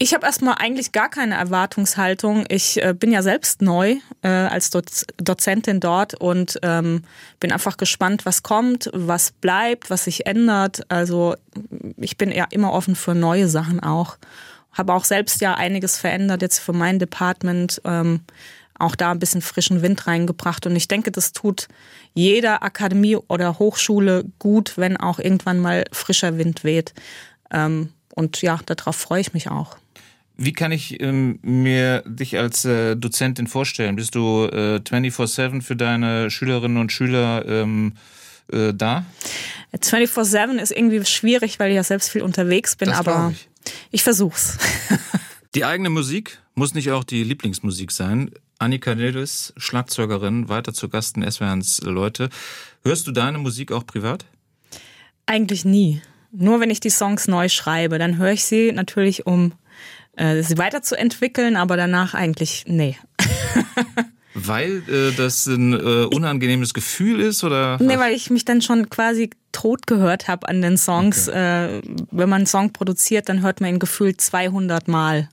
Ich 0.00 0.14
habe 0.14 0.26
erstmal 0.26 0.54
eigentlich 0.58 0.92
gar 0.92 1.08
keine 1.08 1.34
Erwartungshaltung. 1.34 2.44
Ich 2.48 2.80
äh, 2.80 2.94
bin 2.94 3.10
ja 3.10 3.20
selbst 3.22 3.62
neu 3.62 3.96
äh, 4.22 4.28
als 4.28 4.70
Doz 4.70 5.04
Dozentin 5.16 5.80
dort 5.80 6.14
und 6.14 6.58
ähm, 6.62 7.02
bin 7.40 7.50
einfach 7.50 7.76
gespannt, 7.76 8.24
was 8.24 8.44
kommt, 8.44 8.90
was 8.92 9.32
bleibt, 9.32 9.90
was 9.90 10.04
sich 10.04 10.26
ändert. 10.26 10.82
Also 10.88 11.34
ich 11.96 12.16
bin 12.16 12.30
eher 12.30 12.46
immer 12.50 12.72
offen 12.72 12.94
für 12.94 13.16
neue 13.16 13.48
Sachen 13.48 13.80
auch. 13.80 14.18
Habe 14.72 14.94
auch 14.94 15.04
selbst 15.04 15.40
ja 15.40 15.54
einiges 15.54 15.98
verändert 15.98 16.42
jetzt 16.42 16.60
für 16.60 16.72
mein 16.72 17.00
Department. 17.00 17.80
Ähm, 17.84 18.20
auch 18.78 18.94
da 18.94 19.10
ein 19.10 19.18
bisschen 19.18 19.42
frischen 19.42 19.82
Wind 19.82 20.06
reingebracht. 20.06 20.64
Und 20.66 20.76
ich 20.76 20.86
denke, 20.86 21.10
das 21.10 21.32
tut 21.32 21.66
jeder 22.14 22.62
Akademie 22.62 23.16
oder 23.16 23.58
Hochschule 23.58 24.26
gut, 24.38 24.74
wenn 24.76 24.96
auch 24.96 25.18
irgendwann 25.18 25.58
mal 25.58 25.84
frischer 25.90 26.38
Wind 26.38 26.62
weht. 26.62 26.94
Ähm, 27.50 27.92
und 28.14 28.40
ja, 28.42 28.60
darauf 28.66 28.94
freue 28.94 29.20
ich 29.20 29.32
mich 29.32 29.50
auch. 29.50 29.76
Wie 30.40 30.52
kann 30.52 30.70
ich 30.70 31.00
ähm, 31.02 31.40
mir 31.42 32.02
dich 32.06 32.38
als 32.38 32.64
äh, 32.64 32.94
Dozentin 32.94 33.48
vorstellen? 33.48 33.96
Bist 33.96 34.14
du 34.14 34.44
äh, 34.44 34.76
24-7 34.76 35.62
für 35.62 35.74
deine 35.74 36.30
Schülerinnen 36.30 36.78
und 36.78 36.92
Schüler 36.92 37.44
ähm, 37.44 37.94
äh, 38.52 38.72
da? 38.72 39.04
24-7 39.74 40.58
ist 40.58 40.70
irgendwie 40.70 41.04
schwierig, 41.04 41.58
weil 41.58 41.70
ich 41.70 41.74
ja 41.76 41.82
selbst 41.82 42.10
viel 42.10 42.22
unterwegs 42.22 42.76
bin, 42.76 42.88
Das 42.88 42.98
aber 42.98 43.32
ich. 43.32 43.48
ich 43.90 44.02
versuch's. 44.04 44.58
Die 45.56 45.64
eigene 45.64 45.90
Musik 45.90 46.38
muss 46.54 46.72
nicht 46.72 46.92
auch 46.92 47.02
die 47.04 47.24
Lieblingsmusik 47.24 47.90
sein. 47.90 48.30
Annika 48.58 48.94
Nildes, 48.94 49.54
Schlagzeugerin, 49.56 50.48
weiter 50.48 50.72
zu 50.72 50.88
Gast 50.88 51.16
in 51.16 51.28
SWRs 51.28 51.80
Leute. 51.82 52.28
Hörst 52.84 53.06
du 53.06 53.12
deine 53.12 53.38
Musik 53.38 53.72
auch 53.72 53.86
privat? 53.86 54.24
Eigentlich 55.26 55.64
nie. 55.64 56.00
Nur 56.30 56.60
wenn 56.60 56.70
ich 56.70 56.80
die 56.80 56.90
Songs 56.90 57.26
neu 57.26 57.48
schreibe, 57.48 57.98
dann 57.98 58.18
höre 58.18 58.32
ich 58.32 58.44
sie 58.44 58.70
natürlich, 58.72 59.26
um 59.26 59.52
äh, 60.18 60.42
sie 60.42 60.58
weiterzuentwickeln, 60.58 61.56
aber 61.56 61.76
danach 61.76 62.14
eigentlich 62.14 62.64
nee. 62.66 62.96
Weil 64.34 64.82
äh, 64.88 65.12
das 65.16 65.46
ein 65.46 65.72
äh, 65.72 66.04
unangenehmes 66.04 66.74
Gefühl 66.74 67.20
ist 67.20 67.42
oder? 67.42 67.78
Nee, 67.80 67.98
weil 67.98 68.14
ich 68.14 68.30
mich 68.30 68.44
dann 68.44 68.62
schon 68.62 68.88
quasi 68.88 69.30
tot 69.50 69.86
gehört 69.88 70.28
habe 70.28 70.48
an 70.48 70.62
den 70.62 70.76
Songs. 70.76 71.26
Äh, 71.26 71.82
wenn 72.12 72.28
man 72.28 72.38
einen 72.38 72.46
Song 72.46 72.72
produziert, 72.72 73.28
dann 73.28 73.42
hört 73.42 73.60
man 73.60 73.70
ihn 73.70 73.78
gefühlt 73.80 74.20
200 74.20 74.86
Mal 74.86 75.28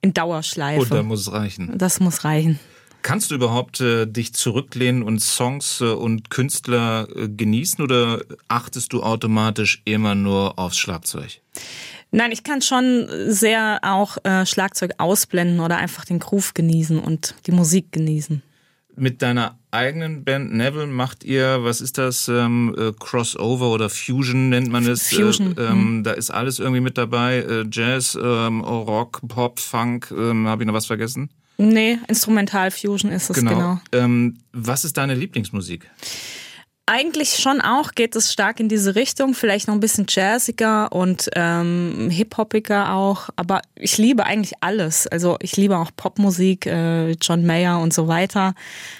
in 0.00 0.14
Dauerschleife. 0.14 0.82
Und 0.82 0.92
da 0.92 1.02
muss 1.02 1.22
es 1.22 1.32
reichen. 1.32 1.72
das 1.76 1.98
muss 1.98 2.24
reichen. 2.24 2.60
Kannst 3.02 3.30
du 3.30 3.36
überhaupt 3.36 3.80
äh, 3.80 4.06
dich 4.06 4.34
zurücklehnen 4.34 5.02
und 5.02 5.20
Songs 5.20 5.80
äh, 5.80 5.84
und 5.84 6.30
Künstler 6.30 7.08
äh, 7.14 7.28
genießen 7.28 7.82
oder 7.82 8.20
achtest 8.48 8.92
du 8.92 9.02
automatisch 9.02 9.82
immer 9.84 10.14
nur 10.14 10.58
aufs 10.58 10.78
Schlagzeug? 10.78 11.40
Nein, 12.16 12.32
ich 12.32 12.44
kann 12.44 12.62
schon 12.62 13.08
sehr 13.26 13.80
auch 13.82 14.16
äh, 14.24 14.46
Schlagzeug 14.46 14.92
ausblenden 14.96 15.60
oder 15.60 15.76
einfach 15.76 16.06
den 16.06 16.18
Groove 16.18 16.54
genießen 16.54 16.98
und 16.98 17.34
die 17.46 17.52
Musik 17.52 17.92
genießen. 17.92 18.42
Mit 18.96 19.20
deiner 19.20 19.58
eigenen 19.70 20.24
Band 20.24 20.54
Neville 20.54 20.86
macht 20.86 21.24
ihr, 21.24 21.62
was 21.62 21.82
ist 21.82 21.98
das, 21.98 22.28
ähm, 22.28 22.74
äh, 22.78 22.92
Crossover 22.98 23.70
oder 23.70 23.90
Fusion 23.90 24.48
nennt 24.48 24.72
man 24.72 24.88
es? 24.88 25.10
Fusion, 25.10 25.58
Äh, 25.58 25.64
ähm, 25.64 26.04
Da 26.04 26.12
ist 26.12 26.30
alles 26.30 26.58
irgendwie 26.58 26.80
mit 26.80 26.96
dabei, 26.96 27.40
äh, 27.40 27.66
Jazz, 27.70 28.18
ähm, 28.18 28.62
Rock, 28.62 29.20
Pop, 29.28 29.60
Funk, 29.60 30.10
ähm, 30.16 30.48
habe 30.48 30.62
ich 30.62 30.66
noch 30.66 30.72
was 30.72 30.86
vergessen? 30.86 31.28
Nee, 31.58 31.98
Instrumental 32.08 32.70
Fusion 32.70 33.12
ist 33.12 33.28
es 33.28 33.36
genau. 33.36 33.78
Ähm, 33.92 34.38
was 34.54 34.86
ist 34.86 34.96
deine 34.96 35.14
Lieblingsmusik? 35.14 35.90
Eigentlich 36.88 37.38
schon 37.38 37.60
auch 37.60 37.96
geht 37.96 38.14
es 38.14 38.32
stark 38.32 38.60
in 38.60 38.68
diese 38.68 38.94
Richtung, 38.94 39.34
vielleicht 39.34 39.66
noch 39.66 39.74
ein 39.74 39.80
bisschen 39.80 40.06
jazziger 40.08 40.92
und 40.92 41.28
ähm, 41.34 42.10
hip-hoppiger 42.12 42.92
auch, 42.92 43.28
aber 43.34 43.62
ich 43.74 43.98
liebe 43.98 44.24
eigentlich 44.24 44.52
alles. 44.60 45.08
Also 45.08 45.36
ich 45.40 45.56
liebe 45.56 45.76
auch 45.78 45.90
Popmusik, 45.96 46.66
äh, 46.66 47.10
John 47.20 47.44
Mayer 47.44 47.80
und 47.80 47.92
so 47.92 48.06
weiter. 48.06 48.54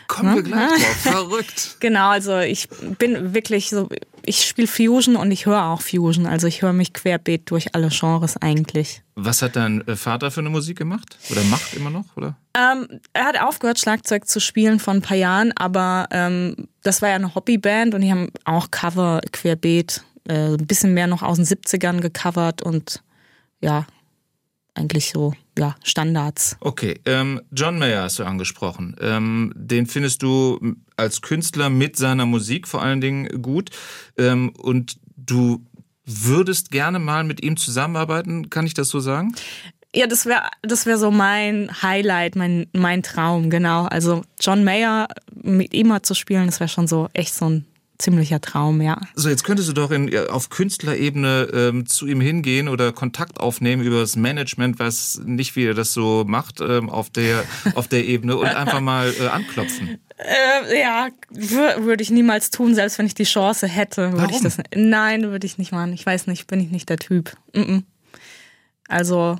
Kommen 0.09 0.35
wir 0.35 0.43
gleich 0.43 0.69
drauf, 0.69 0.97
verrückt. 1.03 1.77
Genau, 1.79 2.09
also 2.09 2.41
ich 2.41 2.69
bin 2.99 3.35
wirklich 3.35 3.71
so, 3.71 3.89
ich 4.27 4.45
spiele 4.45 4.67
Fusion 4.67 5.17
und 5.17 5.31
ich 5.31 5.47
höre 5.47 5.65
auch 5.65 5.81
Fusion, 5.81 6.27
also 6.27 6.47
ich 6.47 6.63
höre 6.63 6.73
mich 6.73 6.93
querbeet 6.93 7.51
durch 7.51 7.75
alle 7.75 7.89
Genres 7.89 8.37
eigentlich. 8.37 9.03
Was 9.15 9.41
hat 9.41 9.57
dein 9.57 9.87
äh, 9.87 9.97
Vater 9.97 10.31
für 10.31 10.41
eine 10.41 10.51
Musik 10.51 10.79
gemacht? 10.79 11.17
Oder 11.31 11.43
macht 11.45 11.75
immer 11.75 11.91
noch? 11.91 12.05
Oder? 12.17 12.37
Ähm, 12.55 13.01
er 13.13 13.25
hat 13.25 13.41
aufgehört, 13.41 13.79
Schlagzeug 13.79 14.27
zu 14.27 14.41
spielen 14.41 14.81
vor 14.81 14.95
ein 14.95 15.03
paar 15.03 15.17
Jahren, 15.17 15.53
aber 15.57 16.09
ähm, 16.11 16.69
das 16.83 17.01
war 17.03 17.09
ja 17.09 17.15
eine 17.15 17.35
Hobbyband 17.35 17.95
und 17.95 18.01
die 18.01 18.11
haben 18.11 18.31
auch 18.45 18.71
Cover 18.71 19.21
querbeet, 19.33 20.03
äh, 20.29 20.55
ein 20.55 20.67
bisschen 20.67 20.93
mehr 20.93 21.07
noch 21.07 21.23
aus 21.23 21.37
den 21.37 21.47
70ern 21.47 22.01
gecovert 22.01 22.63
und 22.63 23.03
ja, 23.61 23.87
eigentlich 24.77 25.11
so, 25.11 25.33
ja, 25.59 25.75
Standards. 25.83 26.57
Okay, 26.61 27.01
ähm, 27.05 27.41
John 27.51 27.79
Mayer 27.79 28.03
hast 28.03 28.19
du 28.19 28.25
angesprochen. 28.25 28.97
Ähm, 29.01 29.53
den 29.57 29.87
findest 29.87 30.23
du 30.23 30.77
als 30.97 31.23
Künstler 31.23 31.71
mit 31.71 31.97
seiner 31.97 32.27
Musik 32.27 32.69
vor 32.69 32.83
allen 32.83 33.01
Dingen 33.01 33.43
gut. 33.43 33.71
Ähm, 34.17 34.51
und 34.51 34.97
du 35.17 35.65
würdest 36.05 36.71
gerne 36.71 36.99
mal 36.99 37.25
mit 37.25 37.43
ihm 37.43 37.57
zusammenarbeiten, 37.57 38.51
kann 38.51 38.67
ich 38.67 38.75
das 38.75 38.89
so 38.89 39.01
sagen? 39.01 39.35
Ja, 39.95 40.07
das 40.07 40.27
wäre 40.27 40.43
das 40.63 40.85
wäre 40.85 40.99
so 40.99 41.11
mein 41.11 41.71
Highlight, 41.83 42.37
mein 42.37 42.67
mein 42.73 43.03
Traum, 43.03 43.49
genau. 43.49 43.85
Also 43.85 44.23
John 44.41 44.63
Mayer 44.63 45.09
mit 45.43 45.73
ihm 45.73 45.89
mal 45.89 46.03
zu 46.03 46.15
spielen, 46.15 46.47
das 46.47 46.61
wäre 46.61 46.69
schon 46.69 46.87
so 46.87 47.09
echt 47.15 47.35
so 47.35 47.49
ein 47.49 47.67
ziemlicher 47.99 48.41
Traum, 48.41 48.81
ja. 48.81 49.01
So, 49.15 49.29
jetzt 49.29 49.45
könntest 49.45 49.69
du 49.69 49.73
doch 49.73 49.91
in, 49.91 50.17
auf 50.29 50.51
Künstlerebene 50.51 51.49
ähm, 51.53 51.87
zu 51.87 52.07
ihm 52.07 52.21
hingehen 52.21 52.69
oder 52.69 52.93
Kontakt 52.93 53.41
aufnehmen 53.41 53.83
über 53.83 54.01
das 54.01 54.17
Management, 54.17 54.79
was 54.79 55.21
nicht 55.25 55.57
wie 55.57 55.65
er 55.65 55.75
das 55.75 55.93
so 55.93 56.25
macht 56.27 56.61
ähm, 56.61 56.91
auf 56.91 57.11
der 57.11 57.45
auf 57.75 57.89
der 57.89 58.05
Ebene 58.05 58.37
und 58.37 58.47
einfach 58.47 58.81
mal 58.81 59.13
äh, 59.19 59.29
anklopfen. 59.29 59.99
Äh, 60.19 60.81
ja, 60.81 61.09
würde 61.31 62.03
ich 62.03 62.11
niemals 62.11 62.51
tun, 62.51 62.75
selbst 62.75 62.99
wenn 62.99 63.07
ich 63.07 63.15
die 63.15 63.25
Chance 63.25 63.67
hätte. 63.67 64.13
Würde 64.13 64.33
ich 64.33 64.41
das, 64.41 64.59
nein, 64.75 65.25
würde 65.25 65.47
ich 65.47 65.59
nicht 65.59 65.73
machen. 65.73 65.93
Ich 65.93 66.07
weiß 66.07 66.27
nicht, 66.27 66.47
bin 66.47 66.61
ich 66.61 66.71
nicht 66.71 66.89
der 66.89 66.99
Typ. 66.99 67.37
Mm 67.55 67.61
-mm. 67.61 67.83
Also 68.89 69.39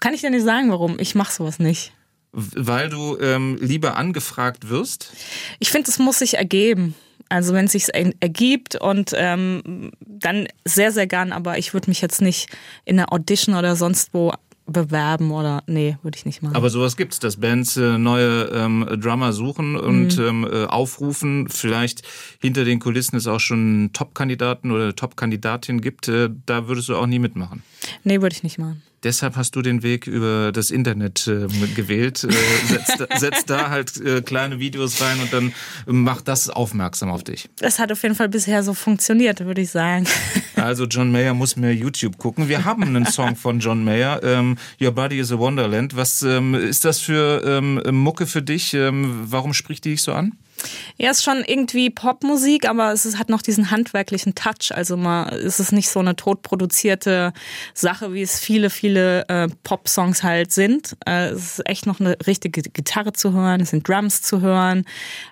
kann 0.00 0.14
ich 0.14 0.20
dir 0.20 0.30
nicht 0.30 0.44
sagen, 0.44 0.70
warum. 0.70 0.98
Ich 0.98 1.14
mache 1.14 1.32
sowas 1.32 1.58
nicht. 1.58 1.92
Weil 2.32 2.88
du 2.88 3.18
ähm, 3.20 3.56
lieber 3.60 3.96
angefragt 3.96 4.68
wirst? 4.68 5.12
Ich 5.58 5.70
finde, 5.70 5.90
es 5.90 5.98
muss 5.98 6.18
sich 6.18 6.34
ergeben. 6.34 6.94
Also 7.28 7.52
wenn 7.52 7.66
es 7.66 7.72
sich 7.72 7.88
ergibt 7.94 8.76
und 8.76 9.12
ähm, 9.14 9.90
dann 10.00 10.48
sehr, 10.64 10.92
sehr 10.92 11.06
gern, 11.06 11.32
aber 11.32 11.58
ich 11.58 11.74
würde 11.74 11.90
mich 11.90 12.00
jetzt 12.00 12.22
nicht 12.22 12.48
in 12.84 12.98
einer 12.98 13.12
Audition 13.12 13.54
oder 13.54 13.76
sonst 13.76 14.14
wo 14.14 14.32
bewerben 14.68 15.30
oder 15.30 15.62
nee, 15.66 15.96
würde 16.02 16.16
ich 16.16 16.26
nicht 16.26 16.42
machen. 16.42 16.54
Aber 16.54 16.70
sowas 16.70 16.96
gibt's, 16.96 17.18
dass 17.18 17.38
Bands 17.38 17.76
äh, 17.76 17.98
neue 17.98 18.50
ähm, 18.52 18.86
Drummer 19.00 19.32
suchen 19.32 19.76
und 19.76 20.18
mhm. 20.18 20.24
ähm, 20.24 20.48
äh, 20.50 20.64
aufrufen. 20.66 21.48
Vielleicht 21.48 22.02
hinter 22.40 22.64
den 22.64 22.78
Kulissen 22.78 23.16
es 23.16 23.26
auch 23.26 23.40
schon 23.40 23.90
Top-Kandidaten 23.92 24.70
oder 24.70 24.94
Top-Kandidatin 24.94 25.80
gibt. 25.80 26.08
Äh, 26.08 26.28
da 26.46 26.68
würdest 26.68 26.88
du 26.90 26.96
auch 26.96 27.06
nie 27.06 27.18
mitmachen. 27.18 27.62
Nee, 28.04 28.20
würde 28.20 28.34
ich 28.34 28.42
nicht 28.42 28.58
machen. 28.58 28.82
Deshalb 29.02 29.36
hast 29.36 29.54
du 29.54 29.62
den 29.62 29.82
Weg 29.82 30.06
über 30.06 30.50
das 30.52 30.70
Internet 30.70 31.26
äh, 31.28 31.46
gewählt. 31.74 32.24
Äh, 32.24 32.66
setzt, 32.66 33.20
setzt 33.20 33.50
da 33.50 33.70
halt 33.70 33.96
äh, 34.00 34.22
kleine 34.22 34.58
Videos 34.58 35.00
rein 35.00 35.20
und 35.20 35.32
dann 35.32 35.52
macht 35.86 36.26
das 36.26 36.48
aufmerksam 36.48 37.10
auf 37.10 37.22
dich. 37.22 37.48
Das 37.58 37.78
hat 37.78 37.92
auf 37.92 38.02
jeden 38.02 38.14
Fall 38.14 38.28
bisher 38.28 38.62
so 38.62 38.74
funktioniert, 38.74 39.44
würde 39.44 39.60
ich 39.60 39.70
sagen. 39.70 40.06
Also 40.56 40.86
John 40.86 41.12
Mayer 41.12 41.34
muss 41.34 41.54
mehr 41.54 41.72
YouTube 41.72 42.18
gucken. 42.18 42.48
Wir 42.48 42.64
haben 42.64 42.82
einen 42.82 43.06
Song 43.06 43.36
von 43.36 43.60
John 43.60 43.84
Mayer, 43.84 44.20
ähm, 44.24 44.58
Your 44.80 44.90
Body 44.90 45.20
is 45.20 45.30
a 45.30 45.38
Wonderland. 45.38 45.94
Was 45.94 46.22
ähm, 46.22 46.52
ist 46.52 46.84
das 46.84 46.98
für 46.98 47.44
ähm, 47.44 47.80
Mucke 47.92 48.26
für 48.26 48.42
dich? 48.42 48.74
Ähm, 48.74 49.22
warum 49.30 49.54
spricht 49.54 49.84
die 49.84 49.90
dich 49.90 50.02
so 50.02 50.12
an? 50.12 50.32
Ja, 50.96 51.10
ist 51.10 51.22
schon 51.22 51.44
irgendwie 51.46 51.90
Popmusik, 51.90 52.68
aber 52.68 52.92
es 52.92 53.06
ist, 53.06 53.18
hat 53.18 53.28
noch 53.28 53.42
diesen 53.42 53.70
handwerklichen 53.70 54.34
Touch. 54.34 54.72
Also 54.72 54.96
mal 54.96 55.28
ist 55.28 55.60
es 55.60 55.72
nicht 55.72 55.88
so 55.88 56.00
eine 56.00 56.16
totproduzierte 56.16 57.32
Sache, 57.74 58.12
wie 58.12 58.22
es 58.22 58.38
viele, 58.38 58.70
viele 58.70 59.28
äh, 59.28 59.48
Pop-Songs 59.64 60.22
halt 60.22 60.52
sind. 60.52 60.96
Äh, 61.06 61.28
es 61.28 61.58
ist 61.58 61.68
echt 61.68 61.86
noch 61.86 62.00
eine 62.00 62.16
richtige 62.26 62.62
Gitarre 62.62 63.12
zu 63.12 63.32
hören, 63.32 63.60
es 63.60 63.70
sind 63.70 63.88
Drums 63.88 64.22
zu 64.22 64.40
hören, 64.40 64.84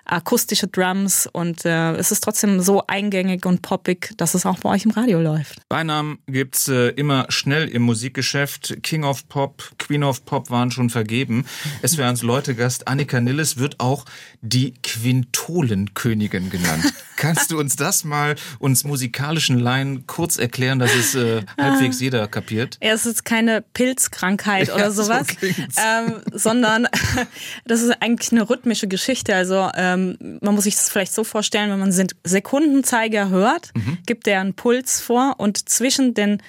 akustische 0.05 0.67
Drums 0.67 1.27
und 1.31 1.65
äh, 1.65 1.93
es 1.95 2.11
ist 2.11 2.23
trotzdem 2.23 2.61
so 2.61 2.83
eingängig 2.87 3.45
und 3.45 3.61
poppig, 3.61 4.13
dass 4.17 4.33
es 4.33 4.45
auch 4.45 4.59
bei 4.59 4.69
euch 4.69 4.85
im 4.85 4.91
Radio 4.91 5.19
läuft. 5.19 5.67
Beinamen 5.69 6.19
gibt's 6.27 6.67
äh, 6.67 6.89
immer 6.89 7.25
schnell 7.29 7.67
im 7.67 7.83
Musikgeschäft. 7.83 8.77
King 8.83 9.03
of 9.03 9.27
Pop, 9.27 9.71
Queen 9.77 10.03
of 10.03 10.25
Pop 10.25 10.49
waren 10.49 10.71
schon 10.71 10.89
vergeben. 10.89 11.45
Es 11.81 11.97
wäre 11.97 12.07
ans 12.07 12.23
Leutegast 12.23 12.87
Annika 12.87 13.19
Nilles 13.19 13.57
wird 13.57 13.79
auch 13.79 14.05
die 14.41 14.73
Queen 14.83 15.16
Quintolenkönigin 15.47 16.49
genannt. 16.49 16.93
Kannst 17.15 17.51
du 17.51 17.59
uns 17.59 17.75
das 17.75 18.03
mal 18.03 18.35
uns 18.59 18.83
musikalischen 18.83 19.57
Laien 19.57 20.05
kurz 20.05 20.37
erklären, 20.37 20.77
dass 20.77 20.93
es 20.93 21.15
äh, 21.15 21.41
halbwegs 21.59 21.99
jeder 21.99 22.27
kapiert? 22.27 22.77
Ja, 22.81 22.91
es 22.91 23.05
ist 23.05 23.25
keine 23.25 23.61
Pilzkrankheit 23.73 24.71
oder 24.71 24.83
ja, 24.83 24.91
sowas, 24.91 25.25
so 25.39 25.47
ähm, 25.81 26.21
sondern 26.31 26.87
das 27.65 27.81
ist 27.81 28.01
eigentlich 28.01 28.31
eine 28.31 28.47
rhythmische 28.47 28.87
Geschichte. 28.87 29.35
Also 29.35 29.69
ähm, 29.75 30.17
man 30.41 30.53
muss 30.53 30.65
sich 30.65 30.75
das 30.75 30.89
vielleicht 30.89 31.13
so 31.13 31.23
vorstellen, 31.23 31.71
wenn 31.71 31.79
man 31.79 31.91
Sekundenzeiger 31.91 33.29
hört, 33.29 33.71
mhm. 33.75 33.97
gibt 34.05 34.27
der 34.27 34.41
einen 34.41 34.53
Puls 34.53 35.01
vor 35.01 35.35
und 35.37 35.69
zwischen 35.69 36.13
den 36.13 36.41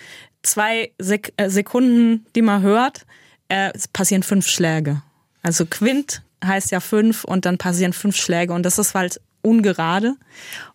zwei 0.42 0.92
Sek 0.98 1.32
äh, 1.36 1.48
Sekunden, 1.48 2.26
die 2.34 2.42
man 2.42 2.62
hört, 2.62 3.06
äh, 3.48 3.72
passieren 3.92 4.22
fünf 4.22 4.48
Schläge. 4.48 5.02
Also 5.42 5.64
Quint 5.64 6.22
heißt 6.44 6.70
ja 6.70 6.80
fünf 6.80 7.24
und 7.24 7.44
dann 7.44 7.58
passieren 7.58 7.92
fünf 7.92 8.16
Schläge 8.16 8.52
und 8.52 8.64
das 8.64 8.78
ist 8.78 8.94
halt 8.94 9.20
ungerade 9.42 10.14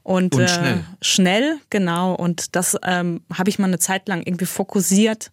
und, 0.03 0.35
und 0.35 0.41
äh, 0.41 0.47
schnell. 0.47 0.73
Äh, 0.77 0.83
schnell, 1.01 1.57
genau. 1.69 2.13
Und 2.15 2.55
das 2.55 2.77
ähm, 2.83 3.21
habe 3.33 3.49
ich 3.49 3.59
mal 3.59 3.67
eine 3.67 3.79
Zeit 3.79 4.07
lang 4.07 4.21
irgendwie 4.25 4.45
fokussiert 4.45 5.31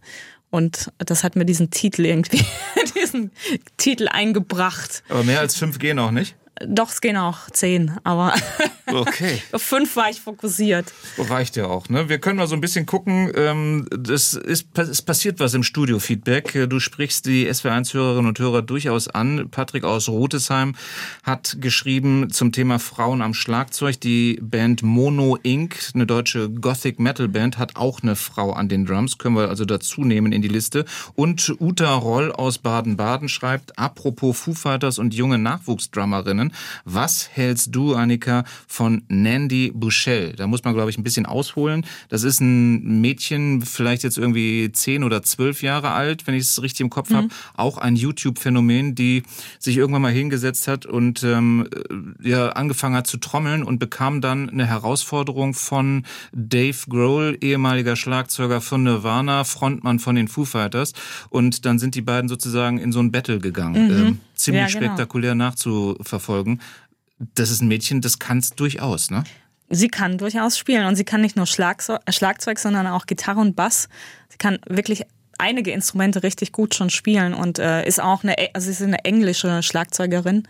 und 0.51 0.93
das 0.99 1.25
hat 1.25 1.37
mir 1.37 1.45
diesen 1.45 1.71
Titel 1.71 2.05
irgendwie, 2.05 2.45
diesen 2.97 3.31
Titel 3.77 4.09
eingebracht. 4.09 5.03
Aber 5.09 5.23
mehr 5.25 5.41
als 5.41 5.57
fünf 5.57 5.79
gehen 5.79 5.99
auch 5.99 6.11
nicht? 6.11 6.37
Doch, 6.67 6.91
es 6.91 7.01
gehen 7.01 7.17
auch 7.17 7.49
zehn, 7.51 7.97
aber 8.05 8.35
okay. 8.87 9.41
auf 9.53 9.63
fünf 9.63 9.97
war 9.97 10.11
ich 10.11 10.21
fokussiert. 10.21 10.93
Reicht 11.17 11.57
ja 11.57 11.67
auch. 11.67 11.89
Ne? 11.89 12.11
Wir 12.11 12.19
können 12.19 12.37
mal 12.37 12.47
so 12.47 12.55
ein 12.55 12.61
bisschen 12.61 12.85
gucken. 12.85 13.33
Ähm, 13.35 13.87
das 13.91 14.35
ist, 14.35 14.69
es 14.77 15.03
passiert 15.03 15.41
was 15.41 15.55
im 15.55 15.63
Studio-Feedback. 15.63 16.69
Du 16.69 16.79
sprichst 16.79 17.25
die 17.25 17.49
SW1-Hörerinnen 17.49 18.29
und 18.29 18.39
Hörer 18.39 18.61
durchaus 18.61 19.09
an. 19.09 19.49
Patrick 19.51 19.85
aus 19.85 20.11
Rotesheim 20.11 20.75
hat 21.23 21.57
geschrieben 21.61 22.31
zum 22.31 22.53
Thema 22.53 22.79
Frauen 22.79 23.23
am 23.23 23.33
Schlagzeug. 23.33 23.99
Die 23.99 24.39
Band 24.43 24.83
Mono 24.83 25.39
Inc., 25.43 25.79
eine 25.95 26.05
deutsche 26.05 26.51
Gothic-Metal-Band, 26.51 27.57
hat 27.57 27.77
auch 27.77 28.03
eine 28.03 28.17
Frau 28.17 28.53
an 28.53 28.69
den 28.69 28.85
Drums. 28.85 29.17
Können 29.17 29.37
wir 29.37 29.49
also 29.49 29.65
dazu 29.65 30.05
nehmen 30.05 30.33
in 30.33 30.43
die 30.43 30.49
Liste. 30.49 30.85
Und 31.15 31.55
Uta 31.59 31.95
Roll 31.95 32.33
aus 32.33 32.59
Baden-Baden 32.59 33.31
schreibt, 33.31 33.79
apropos 33.79 34.39
Foo 34.39 34.53
Fighters 34.53 34.99
und 34.99 35.15
junge 35.15 35.39
Nachwuchsdrummerinnen, 35.39 36.50
was 36.85 37.29
hältst 37.33 37.75
du, 37.75 37.95
Annika, 37.95 38.45
von 38.67 39.03
Nandy 39.09 39.73
Bouchel? 39.75 40.35
Da 40.37 40.47
muss 40.47 40.65
man, 40.65 40.75
glaube 40.75 40.91
ich, 40.91 40.99
ein 40.99 41.05
bisschen 41.05 41.27
ausholen. 41.27 41.85
Das 42.09 42.23
ist 42.23 42.41
ein 42.41 43.01
Mädchen, 43.01 43.63
vielleicht 43.63 44.03
jetzt 44.03 44.19
irgendwie 44.19 44.71
zehn 44.73 45.05
oder 45.05 45.23
zwölf 45.23 45.63
Jahre 45.63 45.91
alt, 45.91 46.27
wenn 46.27 46.35
ich 46.35 46.43
es 46.43 46.63
richtig 46.63 46.81
im 46.81 46.91
Kopf 46.91 47.11
mhm. 47.11 47.15
habe. 47.15 47.29
Auch 47.55 47.79
ein 47.79 47.97
YouTube-Phänomen, 47.97 48.95
die 48.95 49.23
sich 49.59 49.77
irgendwann 49.77 50.03
mal 50.03 50.13
hingesetzt 50.13 50.69
hat 50.69 50.87
und 50.87 51.23
ähm, 51.23 51.69
ja, 52.23 52.51
angefangen 52.51 52.97
hat 52.97 53.07
zu 53.07 53.19
trommeln 53.19 53.63
und 53.63 53.79
bekam 53.79 54.21
dann 54.21 54.49
eine 54.49 54.67
Herausforderung 54.67 55.55
von 55.55 56.05
Dave 56.33 56.79
Grohl, 56.89 57.39
ehemaliger 57.41 57.97
Schlagzeuger 57.97 58.61
von 58.61 58.83
Nirvana, 58.83 59.45
Frontmann 59.45 59.99
von 59.99 60.17
den 60.17 60.29
Foo 60.29 60.45
Fighters. 60.45 60.93
Und 61.29 61.65
dann 61.65 61.79
sind 61.79 61.95
die 61.95 62.03
beiden 62.03 62.29
sozusagen 62.29 62.79
in 62.79 62.93
so 62.93 63.01
ein 63.01 63.13
Battle 63.13 63.39
gegangen. 63.39 63.87
Mhm. 63.87 64.07
Ähm, 64.07 64.19
ziemlich 64.41 64.73
ja, 64.73 64.81
genau. 64.81 64.93
spektakulär 64.93 65.35
nachzuverfolgen. 65.35 66.61
Das 67.35 67.51
ist 67.51 67.61
ein 67.61 67.69
Mädchen, 67.69 68.01
das 68.01 68.19
kann 68.19 68.39
es 68.39 68.51
durchaus, 68.51 69.11
ne? 69.11 69.25
Sie 69.73 69.89
kann 69.89 70.19
durchaus 70.19 70.59
spielen 70.59 70.87
und 70.87 70.97
sie 70.97 71.05
kann 71.05 71.21
nicht 71.21 71.37
nur 71.37 71.47
Schlagzeug, 71.47 72.01
äh, 72.05 72.13
Schlagzeug, 72.13 72.59
sondern 72.59 72.89
auch 72.89 73.07
Gitarre 73.07 73.41
und 73.41 73.55
Bass. 73.55 73.89
Sie 74.29 74.37
kann 74.37 74.59
wirklich 74.69 75.05
einige 75.39 75.71
Instrumente 75.71 76.23
richtig 76.23 76.53
gut 76.53 76.75
schon 76.75 76.91
spielen 76.91 77.35
und 77.35 77.59
äh, 77.59 77.87
ist 77.87 78.01
auch 78.01 78.25
eine, 78.25 78.35
also 78.53 78.67
sie 78.67 78.73
ist 78.73 78.83
eine 78.83 79.05
englische 79.05 79.63
Schlagzeugerin. 79.63 80.49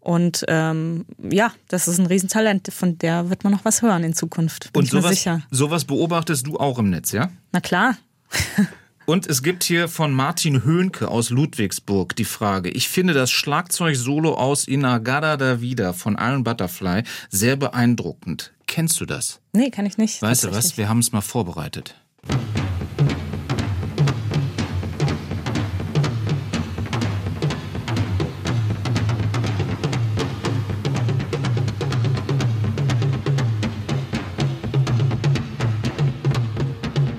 Und 0.00 0.44
ähm, 0.46 1.04
ja, 1.18 1.52
das 1.68 1.88
ist 1.88 1.98
ein 1.98 2.06
Riesentalent, 2.06 2.72
von 2.72 2.96
der 2.98 3.28
wird 3.28 3.42
man 3.42 3.52
noch 3.52 3.64
was 3.64 3.82
hören 3.82 4.04
in 4.04 4.14
Zukunft. 4.14 4.72
Bin 4.72 4.82
und 4.82 4.88
sowas, 4.88 5.28
sowas 5.50 5.84
beobachtest 5.84 6.46
du 6.46 6.58
auch 6.58 6.78
im 6.78 6.90
Netz, 6.90 7.12
ja? 7.12 7.30
Na 7.52 7.60
klar. 7.60 7.96
Und 9.06 9.28
es 9.28 9.44
gibt 9.44 9.62
hier 9.62 9.86
von 9.86 10.12
Martin 10.12 10.64
Höhnke 10.64 11.06
aus 11.06 11.30
Ludwigsburg 11.30 12.16
die 12.16 12.24
Frage. 12.24 12.70
Ich 12.70 12.88
finde 12.88 13.14
das 13.14 13.30
Schlagzeug-Solo 13.30 14.34
aus 14.34 14.66
Inagada 14.66 15.36
da 15.36 15.60
Vida 15.60 15.92
von 15.92 16.18
Iron 16.20 16.42
Butterfly 16.42 17.04
sehr 17.30 17.54
beeindruckend. 17.54 18.52
Kennst 18.66 19.00
du 19.00 19.06
das? 19.06 19.40
Nee, 19.52 19.70
kann 19.70 19.86
ich 19.86 19.96
nicht. 19.96 20.20
Weißt 20.20 20.42
du 20.42 20.50
was? 20.50 20.76
Wir 20.76 20.88
haben 20.88 20.98
es 20.98 21.12
mal 21.12 21.20
vorbereitet. 21.20 21.94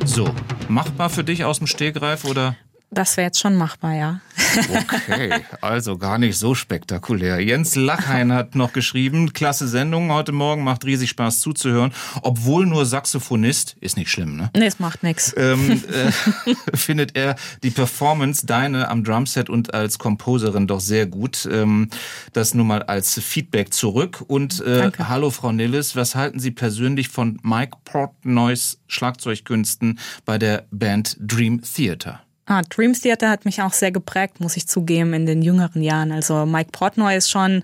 So, 0.04 0.34
machbar 0.70 1.09
für 1.09 1.24
dich 1.24 1.45
aus 1.45 1.57
dem 1.59 1.68
Stegreif 1.68 2.26
oder? 2.26 2.55
Das 2.89 3.18
wäre 3.18 3.28
jetzt 3.28 3.39
schon 3.39 3.55
machbar, 3.55 3.93
ja. 3.93 4.22
Okay, 4.58 5.41
also 5.62 5.97
gar 5.97 6.18
nicht 6.18 6.38
so 6.38 6.55
spektakulär. 6.55 7.39
Jens 7.39 7.76
Lachhein 7.76 8.32
hat 8.34 8.55
noch 8.55 8.74
geschrieben, 8.74 9.34
klasse 9.34 9.68
Sendung 9.68 10.12
heute 10.12 10.32
Morgen, 10.32 10.64
macht 10.64 10.86
riesig 10.86 11.10
Spaß 11.10 11.39
zuzuhören. 11.41 11.91
Obwohl 12.22 12.66
nur 12.66 12.86
Saxophonist, 12.86 13.76
ist 13.80 13.97
nicht 13.97 14.10
schlimm, 14.10 14.36
ne? 14.36 14.49
Nee, 14.55 14.66
es 14.66 14.80
macht 14.80 15.03
nichts. 15.03 15.34
Ähm, 15.38 15.84
äh, 15.91 16.76
findet 16.76 17.16
er 17.16 17.36
die 17.64 17.72
Performance, 17.72 18.45
deine 18.45 18.89
am 18.89 19.03
Drumset 19.03 19.49
und 19.49 19.74
als 19.74 19.99
Composerin 19.99 20.68
doch 20.68 20.80
sehr 20.80 21.05
gut. 21.05 21.47
Ähm, 21.51 21.89
das 22.34 22.53
nur 22.53 22.66
mal 22.66 22.84
als 22.84 23.20
Feedback 23.20 23.74
zurück. 23.74 24.24
Und 24.28 24.62
äh, 24.62 24.91
hallo 24.99 25.30
Frau 25.30 25.51
Nilles, 25.51 25.95
was 25.95 26.16
halten 26.16 26.39
Sie 26.39 26.51
persönlich 26.51 27.10
von 27.10 27.39
Mike 27.43 27.78
Portnoys 27.86 28.80
Schlagzeugkünsten 28.88 29.99
bei 30.26 30.38
der 30.38 30.66
Band 30.72 31.18
Dream 31.20 31.62
Theater? 31.62 32.22
Ah, 32.50 32.62
Dream 32.62 32.93
Theater 32.93 33.30
hat 33.30 33.43
mich 33.43 33.62
auch 33.62 33.74
sehr 33.74 33.91
geprägt, 33.91 34.39
muss 34.39 34.56
ich 34.56 34.68
zugeben, 34.68 35.14
in 35.14 35.26
den 35.26 35.41
jüngeren 35.41 35.84
Jahren. 35.84 36.14
Also 36.14 36.45
Mike 36.45 36.70
Portnoy 36.72 37.18
ist 37.18 37.30
schon 37.30 37.64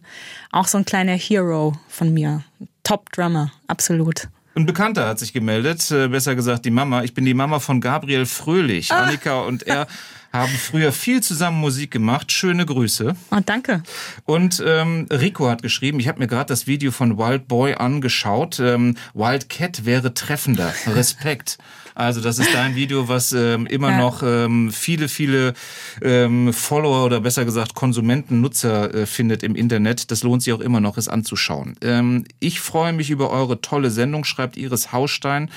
auch 0.51 0.67
so 0.67 0.77
ein 0.77 0.83
kleiner 0.83 1.13
Hero 1.13 1.73
von 1.87 2.13
mir. 2.13 2.43
Top 2.83 3.09
Drummer, 3.13 3.49
absolut. 3.67 4.27
Ein 4.55 4.65
Bekannter 4.65 5.07
hat 5.07 5.19
sich 5.19 5.31
gemeldet, 5.31 5.89
äh, 5.89 6.09
besser 6.09 6.35
gesagt 6.35 6.65
die 6.65 6.69
Mama. 6.69 7.03
Ich 7.03 7.13
bin 7.13 7.23
die 7.23 7.33
Mama 7.33 7.59
von 7.59 7.79
Gabriel 7.79 8.25
Fröhlich. 8.25 8.91
Ah. 8.91 9.03
Annika 9.03 9.39
und 9.43 9.63
er 9.63 9.87
haben 10.33 10.51
früher 10.51 10.91
viel 10.91 11.21
zusammen 11.21 11.61
Musik 11.61 11.91
gemacht. 11.91 12.31
Schöne 12.31 12.65
Grüße. 12.65 13.15
Oh, 13.31 13.37
danke. 13.45 13.83
Und 14.25 14.61
ähm, 14.65 15.07
Rico 15.11 15.47
hat 15.47 15.61
geschrieben, 15.61 15.99
ich 15.99 16.07
habe 16.07 16.19
mir 16.19 16.27
gerade 16.27 16.47
das 16.47 16.65
Video 16.65 16.91
von 16.91 17.19
Wild 17.19 17.47
Boy 17.47 17.75
angeschaut. 17.75 18.59
Ähm, 18.59 18.97
Wild 19.13 19.47
Cat 19.47 19.85
wäre 19.85 20.13
treffender. 20.15 20.73
Respekt. 20.87 21.59
Also 21.95 22.21
das 22.21 22.39
ist 22.39 22.53
dein 22.53 22.75
Video, 22.75 23.07
was 23.07 23.33
ähm, 23.33 23.67
immer 23.67 23.91
ja. 23.91 23.97
noch 23.99 24.23
ähm, 24.23 24.71
viele, 24.71 25.07
viele 25.07 25.53
ähm, 26.01 26.51
Follower 26.51 27.05
oder 27.05 27.21
besser 27.21 27.45
gesagt 27.45 27.75
Konsumenten, 27.75 28.41
Nutzer 28.41 28.93
äh, 28.93 29.05
findet 29.05 29.43
im 29.43 29.55
Internet. 29.55 30.09
Das 30.09 30.23
lohnt 30.23 30.41
sich 30.41 30.53
auch 30.53 30.59
immer 30.59 30.79
noch, 30.79 30.97
es 30.97 31.07
anzuschauen. 31.07 31.75
Ähm, 31.81 32.25
ich 32.39 32.59
freue 32.59 32.93
mich 32.93 33.11
über 33.11 33.29
eure 33.29 33.61
tolle 33.61 33.91
Sendung, 33.91 34.23
schreibt 34.23 34.57
Iris 34.57 34.91
Hausstein. 34.91 35.51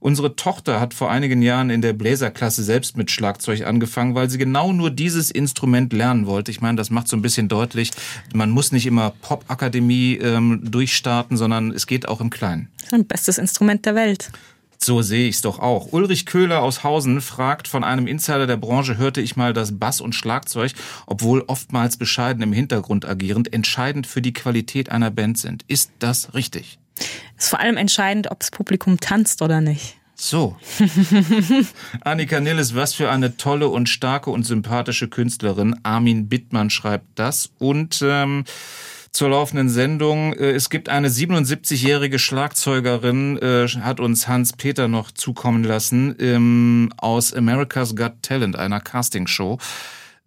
Unsere 0.00 0.34
Tochter 0.34 0.80
hat 0.80 0.94
vor 0.94 1.10
einigen 1.10 1.42
Jahren 1.42 1.70
in 1.70 1.80
der 1.80 1.92
Bläserklasse 1.92 2.64
selbst 2.64 2.96
mit 2.96 3.10
Schlagzeug 3.10 3.64
angefangen, 3.64 4.16
weil 4.22 4.30
sie 4.30 4.38
genau 4.38 4.72
nur 4.72 4.92
dieses 4.92 5.32
Instrument 5.32 5.92
lernen 5.92 6.28
wollte. 6.28 6.52
Ich 6.52 6.60
meine, 6.60 6.76
das 6.76 6.90
macht 6.90 7.08
so 7.08 7.16
ein 7.16 7.22
bisschen 7.22 7.48
deutlich, 7.48 7.90
man 8.32 8.50
muss 8.50 8.70
nicht 8.70 8.86
immer 8.86 9.10
Popakademie 9.10 10.14
ähm, 10.14 10.60
durchstarten, 10.62 11.36
sondern 11.36 11.72
es 11.72 11.88
geht 11.88 12.06
auch 12.06 12.20
im 12.20 12.30
Kleinen. 12.30 12.68
Ein 12.92 13.04
bestes 13.04 13.36
Instrument 13.36 13.84
der 13.84 13.96
Welt. 13.96 14.30
So 14.78 15.02
sehe 15.02 15.28
ich 15.28 15.34
es 15.34 15.40
doch 15.40 15.58
auch. 15.58 15.92
Ulrich 15.92 16.24
Köhler 16.24 16.62
aus 16.62 16.84
Hausen 16.84 17.20
fragt, 17.20 17.66
von 17.66 17.82
einem 17.82 18.06
Insider 18.06 18.46
der 18.46 18.58
Branche 18.58 18.96
hörte 18.96 19.20
ich 19.20 19.34
mal, 19.34 19.52
dass 19.52 19.80
Bass 19.80 20.00
und 20.00 20.14
Schlagzeug, 20.14 20.70
obwohl 21.06 21.42
oftmals 21.48 21.96
bescheiden 21.96 22.44
im 22.44 22.52
Hintergrund 22.52 23.04
agierend, 23.04 23.52
entscheidend 23.52 24.06
für 24.06 24.22
die 24.22 24.32
Qualität 24.32 24.88
einer 24.88 25.10
Band 25.10 25.36
sind. 25.36 25.64
Ist 25.66 25.90
das 25.98 26.32
richtig? 26.34 26.78
ist 27.36 27.48
vor 27.48 27.58
allem 27.58 27.76
entscheidend, 27.76 28.30
ob 28.30 28.38
das 28.38 28.52
Publikum 28.52 29.00
tanzt 29.00 29.42
oder 29.42 29.60
nicht. 29.60 29.96
So. 30.22 30.56
Annika 32.02 32.38
Nilles, 32.38 32.76
was 32.76 32.94
für 32.94 33.10
eine 33.10 33.36
tolle 33.36 33.66
und 33.66 33.88
starke 33.88 34.30
und 34.30 34.44
sympathische 34.44 35.08
Künstlerin. 35.08 35.74
Armin 35.82 36.28
Bittmann 36.28 36.70
schreibt 36.70 37.06
das. 37.16 37.50
Und 37.58 38.00
ähm, 38.04 38.44
zur 39.10 39.30
laufenden 39.30 39.68
Sendung. 39.68 40.32
Äh, 40.34 40.52
es 40.52 40.70
gibt 40.70 40.88
eine 40.88 41.08
77-jährige 41.08 42.20
Schlagzeugerin, 42.20 43.36
äh, 43.38 43.66
hat 43.66 43.98
uns 43.98 44.28
Hans-Peter 44.28 44.86
noch 44.86 45.10
zukommen 45.10 45.64
lassen, 45.64 46.14
ähm, 46.20 46.92
aus 46.98 47.34
America's 47.34 47.96
Got 47.96 48.22
Talent, 48.22 48.54
einer 48.54 48.78
Castingshow. 48.78 49.58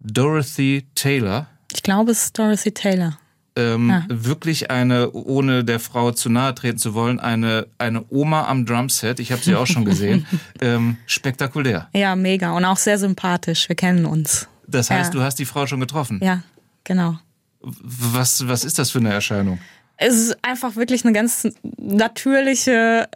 Dorothy 0.00 0.86
Taylor. 0.94 1.46
Ich 1.72 1.82
glaube, 1.82 2.10
es 2.10 2.24
ist 2.24 2.38
Dorothy 2.38 2.72
Taylor 2.72 3.18
ähm, 3.56 3.90
ja. 3.90 4.04
wirklich 4.08 4.70
eine, 4.70 5.10
ohne 5.12 5.64
der 5.64 5.80
Frau 5.80 6.12
zu 6.12 6.28
nahe 6.28 6.54
treten 6.54 6.78
zu 6.78 6.94
wollen, 6.94 7.18
eine, 7.18 7.66
eine 7.78 8.04
Oma 8.10 8.46
am 8.46 8.66
Drumset. 8.66 9.18
Ich 9.18 9.32
habe 9.32 9.42
sie 9.42 9.54
auch 9.54 9.66
schon 9.66 9.84
gesehen. 9.84 10.26
ähm, 10.60 10.96
spektakulär. 11.06 11.88
Ja, 11.94 12.14
mega. 12.14 12.52
Und 12.52 12.64
auch 12.64 12.76
sehr 12.76 12.98
sympathisch. 12.98 13.68
Wir 13.68 13.76
kennen 13.76 14.04
uns. 14.06 14.48
Das 14.66 14.90
heißt, 14.90 15.14
ja. 15.14 15.20
du 15.20 15.24
hast 15.24 15.38
die 15.38 15.44
Frau 15.44 15.66
schon 15.66 15.80
getroffen? 15.80 16.20
Ja, 16.22 16.42
genau. 16.84 17.18
Was, 17.60 18.46
was 18.46 18.64
ist 18.64 18.78
das 18.78 18.90
für 18.90 18.98
eine 18.98 19.12
Erscheinung? 19.12 19.58
Es 19.96 20.14
ist 20.14 20.36
einfach 20.42 20.76
wirklich 20.76 21.04
eine 21.04 21.14
ganz 21.14 21.48
natürliche, 21.78 23.08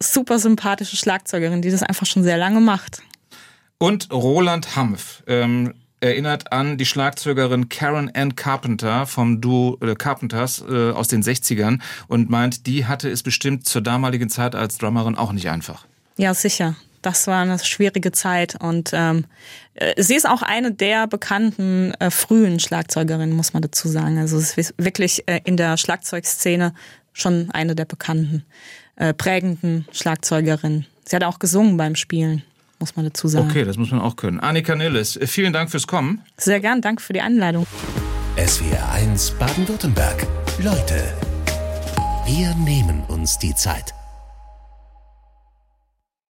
super 0.00 0.38
sympathische 0.38 0.96
Schlagzeugerin, 0.96 1.62
die 1.62 1.70
das 1.70 1.82
einfach 1.82 2.06
schon 2.06 2.22
sehr 2.22 2.38
lange 2.38 2.60
macht. 2.60 3.02
Und 3.78 4.12
Roland 4.12 4.76
Hampf. 4.76 5.22
Ähm, 5.26 5.74
erinnert 6.00 6.52
an 6.52 6.78
die 6.78 6.86
Schlagzeugerin 6.86 7.68
Karen 7.68 8.10
Ann 8.14 8.36
Carpenter 8.36 9.06
vom 9.06 9.40
Duo 9.40 9.78
äh, 9.80 9.94
Carpenters 9.94 10.64
äh, 10.68 10.90
aus 10.90 11.08
den 11.08 11.22
60ern 11.22 11.80
und 12.06 12.30
meint, 12.30 12.66
die 12.66 12.86
hatte 12.86 13.10
es 13.10 13.22
bestimmt 13.22 13.66
zur 13.66 13.82
damaligen 13.82 14.28
Zeit 14.28 14.54
als 14.54 14.78
Drummerin 14.78 15.16
auch 15.16 15.32
nicht 15.32 15.48
einfach. 15.50 15.86
Ja, 16.16 16.34
sicher. 16.34 16.76
Das 17.02 17.28
war 17.28 17.42
eine 17.42 17.58
schwierige 17.60 18.10
Zeit 18.10 18.56
und 18.60 18.90
ähm, 18.92 19.24
äh, 19.74 20.02
sie 20.02 20.16
ist 20.16 20.28
auch 20.28 20.42
eine 20.42 20.72
der 20.72 21.06
bekannten 21.06 21.94
äh, 22.00 22.10
frühen 22.10 22.58
Schlagzeugerinnen, 22.58 23.36
muss 23.36 23.52
man 23.52 23.62
dazu 23.62 23.88
sagen. 23.88 24.18
Also 24.18 24.36
es 24.36 24.58
ist 24.58 24.74
wirklich 24.78 25.22
äh, 25.28 25.40
in 25.44 25.56
der 25.56 25.76
Schlagzeugszene 25.76 26.74
schon 27.12 27.50
eine 27.52 27.76
der 27.76 27.84
bekannten, 27.84 28.44
äh, 28.96 29.14
prägenden 29.14 29.86
Schlagzeugerinnen. 29.92 30.86
Sie 31.04 31.14
hat 31.14 31.24
auch 31.24 31.38
gesungen 31.38 31.76
beim 31.76 31.94
Spielen 31.94 32.42
muss 32.78 32.96
man 32.96 33.04
dazu 33.04 33.28
sagen. 33.28 33.48
Okay, 33.48 33.64
das 33.64 33.76
muss 33.76 33.90
man 33.90 34.00
auch 34.00 34.16
können. 34.16 34.40
Annika 34.40 34.74
Nilles, 34.74 35.18
vielen 35.24 35.52
Dank 35.52 35.70
fürs 35.70 35.86
Kommen. 35.86 36.22
Sehr 36.36 36.60
gern, 36.60 36.80
danke 36.80 37.02
für 37.02 37.12
die 37.12 37.20
Einladung. 37.20 37.66
SWR 38.36 38.92
1 38.92 39.32
Baden-Württemberg. 39.32 40.26
Leute, 40.62 41.12
wir 42.26 42.54
nehmen 42.54 43.02
uns 43.08 43.38
die 43.38 43.54
Zeit. 43.54 43.94